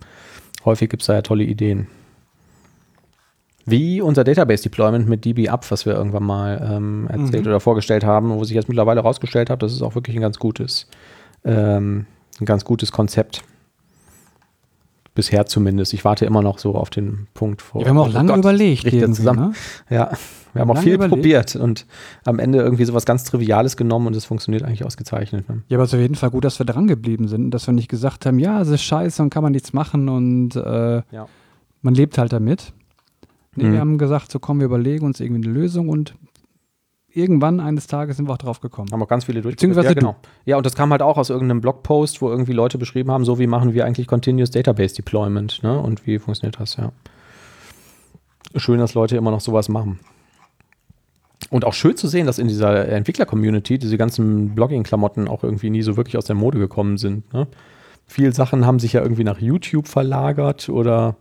Häufig 0.68 0.88
gibt 0.88 1.02
es 1.02 1.06
da 1.06 1.14
ja 1.14 1.22
tolle 1.22 1.44
Ideen. 1.44 1.88
Wie 3.66 4.00
unser 4.00 4.24
Database 4.24 4.62
Deployment 4.62 5.08
mit 5.08 5.24
DB 5.24 5.48
Up, 5.48 5.70
was 5.70 5.84
wir 5.84 5.94
irgendwann 5.94 6.22
mal 6.22 6.70
ähm, 6.72 7.06
erzählt 7.10 7.46
oder 7.46 7.60
vorgestellt 7.60 8.04
haben, 8.04 8.30
wo 8.30 8.44
sich 8.44 8.54
jetzt 8.54 8.68
mittlerweile 8.68 9.02
herausgestellt 9.02 9.50
hat, 9.50 9.62
das 9.62 9.72
ist 9.72 9.82
auch 9.82 9.94
wirklich 9.94 10.16
ein 10.16 10.22
ganz 10.22 10.38
gutes, 10.38 10.86
ähm, 11.44 12.06
ein 12.40 12.46
ganz 12.46 12.64
gutes 12.64 12.92
Konzept. 12.92 13.42
Bisher 15.18 15.46
zumindest. 15.46 15.92
Ich 15.94 16.04
warte 16.04 16.24
immer 16.26 16.42
noch 16.42 16.58
so 16.60 16.76
auf 16.76 16.90
den 16.90 17.26
Punkt 17.34 17.60
vor. 17.60 17.80
Ja, 17.80 17.86
wir 17.86 17.90
haben 17.90 17.98
auch 17.98 18.08
Oh 18.08 18.12
lange 18.12 18.28
Gott, 18.28 18.38
überlegt. 18.38 18.88
zusammen. 19.16 19.40
Ne? 19.40 19.52
Ja, 19.96 20.12
wir 20.52 20.62
haben 20.62 20.70
auch 20.70 20.78
viel 20.78 20.94
überlegt. 20.94 21.12
probiert 21.16 21.56
und 21.56 21.86
am 22.24 22.38
Ende 22.38 22.58
irgendwie 22.60 22.84
sowas 22.84 23.04
ganz 23.04 23.24
Triviales 23.24 23.76
genommen 23.76 24.06
und 24.06 24.14
es 24.14 24.24
funktioniert 24.26 24.62
eigentlich 24.62 24.84
ausgezeichnet. 24.84 25.48
Ne? 25.48 25.62
Ja, 25.66 25.76
aber 25.76 25.82
es 25.84 25.90
ist 25.90 25.94
auf 25.94 26.00
jeden 26.00 26.14
Fall 26.14 26.30
gut, 26.30 26.44
dass 26.44 26.60
wir 26.60 26.66
dran 26.66 26.86
geblieben 26.86 27.26
sind, 27.26 27.50
dass 27.50 27.66
wir 27.66 27.74
nicht 27.74 27.88
gesagt 27.88 28.26
haben, 28.26 28.38
ja, 28.38 28.60
es 28.62 28.68
ist 28.68 28.82
scheiße 28.82 29.20
und 29.20 29.30
kann 29.30 29.42
man 29.42 29.50
nichts 29.50 29.72
machen 29.72 30.08
und 30.08 30.54
äh, 30.54 31.02
Ja. 31.10 31.26
man 31.82 31.94
lebt 31.94 32.16
halt 32.16 32.32
damit. 32.32 32.72
Nee, 33.56 33.64
Mhm. 33.64 33.72
wir 33.72 33.80
haben 33.80 33.98
gesagt, 33.98 34.30
so 34.30 34.38
komm, 34.38 34.60
wir 34.60 34.66
überlegen 34.66 35.04
uns 35.04 35.18
irgendwie 35.18 35.44
eine 35.48 35.52
Lösung 35.52 35.88
und 35.88 36.14
irgendwann 37.18 37.60
eines 37.60 37.86
Tages 37.86 38.16
sind 38.16 38.28
wir 38.28 38.32
auch 38.32 38.38
drauf 38.38 38.60
gekommen. 38.60 38.88
Haben 38.92 39.02
auch 39.02 39.08
ganz 39.08 39.24
viele 39.24 39.42
durch. 39.42 39.56
Beziehungsweise 39.56 39.88
ja, 39.88 39.94
genau. 39.94 40.16
Ja, 40.44 40.56
und 40.56 40.64
das 40.64 40.74
kam 40.74 40.90
halt 40.90 41.02
auch 41.02 41.18
aus 41.18 41.30
irgendeinem 41.30 41.60
Blogpost, 41.60 42.22
wo 42.22 42.30
irgendwie 42.30 42.52
Leute 42.52 42.78
beschrieben 42.78 43.10
haben, 43.10 43.24
so 43.24 43.38
wie 43.38 43.46
machen 43.46 43.74
wir 43.74 43.84
eigentlich 43.84 44.06
Continuous 44.06 44.50
Database 44.50 44.94
Deployment, 44.94 45.62
ne? 45.62 45.78
Und 45.78 46.06
wie 46.06 46.18
funktioniert 46.18 46.60
das, 46.60 46.76
ja. 46.76 46.92
Schön, 48.56 48.78
dass 48.78 48.94
Leute 48.94 49.16
immer 49.16 49.30
noch 49.30 49.40
sowas 49.40 49.68
machen. 49.68 49.98
Und 51.50 51.64
auch 51.64 51.72
schön 51.72 51.96
zu 51.96 52.08
sehen, 52.08 52.26
dass 52.26 52.38
in 52.38 52.48
dieser 52.48 52.88
Entwickler-Community 52.88 53.78
diese 53.78 53.96
ganzen 53.96 54.54
Blogging-Klamotten 54.54 55.28
auch 55.28 55.44
irgendwie 55.44 55.70
nie 55.70 55.82
so 55.82 55.96
wirklich 55.96 56.16
aus 56.16 56.24
der 56.24 56.34
Mode 56.34 56.58
gekommen 56.58 56.98
sind. 56.98 57.32
Ne? 57.32 57.46
Viele 58.06 58.32
Sachen 58.32 58.66
haben 58.66 58.78
sich 58.78 58.94
ja 58.94 59.02
irgendwie 59.02 59.24
nach 59.24 59.38
YouTube 59.38 59.86
verlagert 59.86 60.68
oder 60.68 61.16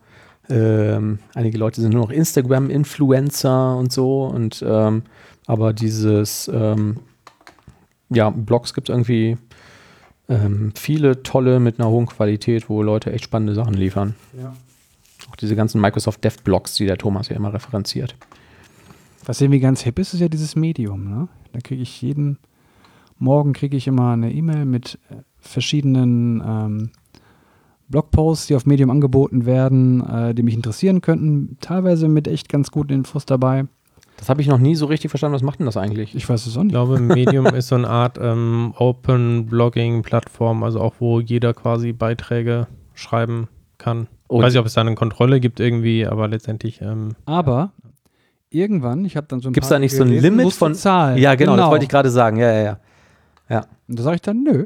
ähm, 0.49 1.19
einige 1.33 1.57
Leute 1.57 1.81
sind 1.81 1.93
nur 1.93 2.03
noch 2.03 2.11
Instagram-Influencer 2.11 3.77
und 3.77 3.91
so. 3.91 4.25
Und 4.25 4.63
ähm, 4.67 5.03
aber 5.47 5.73
dieses 5.73 6.49
ähm, 6.53 6.97
ja, 8.09 8.29
Blogs 8.29 8.73
gibt 8.73 8.89
es 8.89 8.93
irgendwie 8.93 9.37
ähm, 10.29 10.73
viele 10.75 11.23
tolle 11.23 11.59
mit 11.59 11.79
einer 11.79 11.89
hohen 11.89 12.05
Qualität, 12.05 12.69
wo 12.69 12.83
Leute 12.83 13.11
echt 13.11 13.23
spannende 13.23 13.55
Sachen 13.55 13.73
liefern. 13.73 14.15
Auch 15.31 15.35
diese 15.35 15.55
ganzen 15.55 15.81
Microsoft 15.81 16.23
Dev 16.23 16.37
Blogs, 16.43 16.75
die 16.75 16.85
der 16.85 16.97
Thomas 16.97 17.29
ja 17.29 17.35
immer 17.35 17.53
referenziert. 17.53 18.15
Was 19.25 19.41
irgendwie 19.41 19.59
ganz 19.59 19.81
hip 19.81 19.97
ist, 19.99 20.13
ist 20.13 20.19
ja 20.19 20.29
dieses 20.29 20.55
Medium. 20.55 21.09
Ne? 21.09 21.27
Da 21.53 21.59
kriege 21.59 21.81
ich 21.81 22.01
jeden 22.01 22.37
Morgen 23.19 23.53
kriege 23.53 23.75
ich 23.75 23.87
immer 23.87 24.11
eine 24.11 24.31
E-Mail 24.31 24.65
mit 24.65 24.99
äh, 25.09 25.15
verschiedenen 25.39 26.41
ähm, 26.45 26.91
Blogposts, 27.89 28.47
die 28.47 28.55
auf 28.55 28.65
Medium 28.65 28.89
angeboten 28.89 29.45
werden, 29.45 30.05
äh, 30.05 30.35
die 30.35 30.43
mich 30.43 30.53
interessieren 30.53 31.01
könnten. 31.01 31.57
Teilweise 31.59 32.09
mit 32.09 32.27
echt 32.27 32.47
ganz 32.49 32.69
guten 32.69 32.93
Infos 32.93 33.25
dabei. 33.25 33.65
Das 34.18 34.30
habe 34.30 34.41
ich 34.41 34.47
noch 34.47 34.57
nie 34.57 34.76
so 34.76 34.88
richtig 34.88 35.09
verstanden. 35.11 35.36
Was 35.36 35.43
macht 35.43 35.59
denn 35.59 35.65
das 35.68 35.78
eigentlich? 35.78 36.15
Ich 36.15 36.28
weiß 36.28 36.45
es 36.47 36.53
auch 36.57 36.61
Ich 36.61 36.63
nicht. 36.65 36.72
glaube, 36.74 36.99
Medium 36.99 37.45
ist 37.55 37.68
so 37.68 37.76
eine 37.76 37.88
Art 37.89 38.18
ähm, 38.22 38.74
Open-Blogging-Plattform, 38.78 40.63
also 40.63 40.82
auch, 40.82 40.95
wo 40.99 41.20
jeder 41.20 41.53
quasi 41.53 41.93
Beiträge 41.93 42.68
schreiben 42.93 43.47
kann. 43.78 44.07
Und- 44.28 44.43
Weiß 44.43 44.53
nicht, 44.53 44.59
ob 44.59 44.65
es 44.65 44.74
da 44.74 44.82
eine 44.82 44.95
Kontrolle 44.95 45.39
gibt 45.39 45.59
irgendwie, 45.59 46.05
aber 46.05 46.28
letztendlich 46.28 46.82
ähm, 46.82 47.15
Aber 47.26 47.72
irgendwann, 48.49 49.05
ich 49.05 49.15
habe 49.15 49.28
dann 49.28 49.39
so 49.39 49.49
ein 49.49 49.53
Gibt's 49.53 49.70
paar 49.70 49.76
da 49.76 49.80
nicht 49.80 49.95
so 49.95 50.03
ein 50.03 50.09
gelesen, 50.09 50.38
Limit 50.38 50.53
von- 50.53 50.74
Zahlen. 50.76 51.18
ja, 51.18 51.36
genau, 51.36 51.55
das 51.55 51.70
wollte 51.70 51.84
ich 51.84 51.89
gerade 51.89 52.09
sagen. 52.09 52.38
Ja, 52.38 52.51
ja, 52.51 52.80
ja. 53.49 53.65
Und 53.88 53.99
da 53.99 54.03
sage 54.03 54.15
ich 54.15 54.22
dann, 54.22 54.43
nö. 54.43 54.65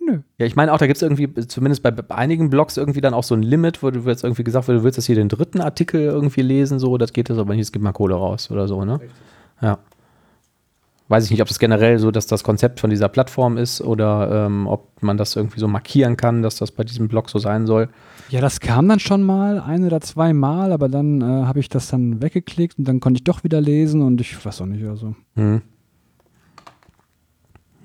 Nö. 0.00 0.20
Ja, 0.38 0.46
ich 0.46 0.56
meine 0.56 0.72
auch, 0.72 0.78
da 0.78 0.86
gibt 0.86 0.96
es 0.96 1.02
irgendwie, 1.02 1.32
zumindest 1.46 1.82
bei, 1.82 1.90
bei 1.90 2.14
einigen 2.14 2.48
Blogs, 2.48 2.76
irgendwie 2.76 3.00
dann 3.00 3.14
auch 3.14 3.22
so 3.22 3.34
ein 3.34 3.42
Limit, 3.42 3.82
wo 3.82 3.90
du 3.90 4.00
jetzt 4.00 4.24
irgendwie 4.24 4.44
gesagt 4.44 4.66
wird, 4.66 4.80
du 4.80 4.82
willst 4.82 4.96
jetzt 4.96 5.06
hier 5.06 5.14
den 5.14 5.28
dritten 5.28 5.60
Artikel 5.60 6.00
irgendwie 6.00 6.42
lesen, 6.42 6.78
so, 6.78 6.96
das 6.96 7.12
geht 7.12 7.28
das 7.28 7.38
aber 7.38 7.52
nicht, 7.54 7.62
es 7.62 7.72
gibt 7.72 7.82
mal 7.82 7.92
Kohle 7.92 8.14
raus 8.14 8.50
oder 8.50 8.66
so, 8.66 8.84
ne? 8.84 9.00
Ja. 9.60 9.78
Weiß 11.08 11.24
ich 11.24 11.30
nicht, 11.32 11.42
ob 11.42 11.48
das 11.48 11.58
generell 11.58 11.98
so, 11.98 12.12
dass 12.12 12.28
das 12.28 12.44
Konzept 12.44 12.78
von 12.78 12.88
dieser 12.88 13.08
Plattform 13.08 13.56
ist 13.58 13.80
oder 13.82 14.46
ähm, 14.46 14.68
ob 14.68 15.02
man 15.02 15.16
das 15.16 15.34
irgendwie 15.34 15.58
so 15.58 15.66
markieren 15.66 16.16
kann, 16.16 16.40
dass 16.40 16.56
das 16.56 16.70
bei 16.70 16.84
diesem 16.84 17.08
Blog 17.08 17.28
so 17.28 17.40
sein 17.40 17.66
soll. 17.66 17.88
Ja, 18.28 18.40
das 18.40 18.60
kam 18.60 18.88
dann 18.88 19.00
schon 19.00 19.24
mal, 19.24 19.58
ein 19.58 19.84
oder 19.84 20.00
zwei 20.00 20.32
Mal, 20.32 20.72
aber 20.72 20.88
dann 20.88 21.20
äh, 21.20 21.24
habe 21.24 21.58
ich 21.58 21.68
das 21.68 21.88
dann 21.88 22.22
weggeklickt 22.22 22.78
und 22.78 22.86
dann 22.86 23.00
konnte 23.00 23.18
ich 23.18 23.24
doch 23.24 23.42
wieder 23.42 23.60
lesen 23.60 24.02
und 24.02 24.20
ich 24.20 24.44
weiß 24.44 24.62
auch 24.62 24.66
nicht, 24.66 24.86
also. 24.86 25.16
Hm. 25.34 25.62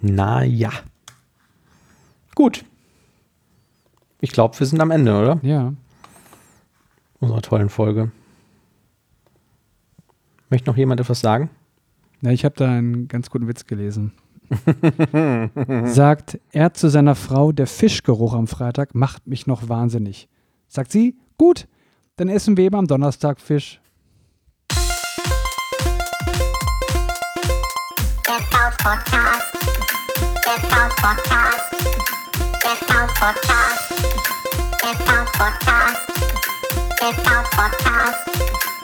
Naja. 0.02 0.70
Gut. 2.36 2.66
Ich 4.20 4.32
glaube, 4.32 4.60
wir 4.60 4.68
sind 4.68 4.82
am 4.82 4.92
Ende, 4.92 5.18
oder? 5.18 5.40
Ja. 5.42 5.74
Unserer 7.20 7.42
tollen 7.42 7.70
Folge. 7.70 8.12
Möchte 10.50 10.70
noch 10.70 10.78
jemand 10.78 11.00
etwas 11.00 11.22
sagen? 11.22 11.50
Ja, 12.22 12.32
ich 12.32 12.46
habe 12.46 12.56
da 12.56 12.70
einen 12.70 13.08
ganz 13.08 13.30
guten 13.30 13.48
Witz 13.48 13.66
gelesen. 13.66 14.12
Sagt 15.86 16.40
er 16.52 16.74
zu 16.74 16.90
seiner 16.90 17.16
Frau, 17.16 17.52
der 17.52 17.68
Fischgeruch 17.68 18.34
am 18.34 18.48
Freitag 18.48 18.94
macht 18.94 19.26
mich 19.28 19.48
noch 19.48 19.70
wahnsinnig. 19.70 20.28
Sagt 20.68 20.92
sie, 20.92 21.16
gut, 21.38 21.68
dann 22.18 22.30
essen 22.30 22.58
wir 22.58 22.66
eben 22.66 22.76
am 22.76 22.88
Donnerstag 22.88 23.40
Fisch. 23.40 23.82
Der 28.28 28.40
V-Podcast. 28.50 29.54
Der 30.46 30.58
V-Podcast. 30.70 32.25
Der 32.66 32.76
V-Podcast. 32.78 33.94
Der 34.82 34.96
V-Podcast. 35.06 36.08
Der 37.00 37.14
V-Podcast. 37.14 38.75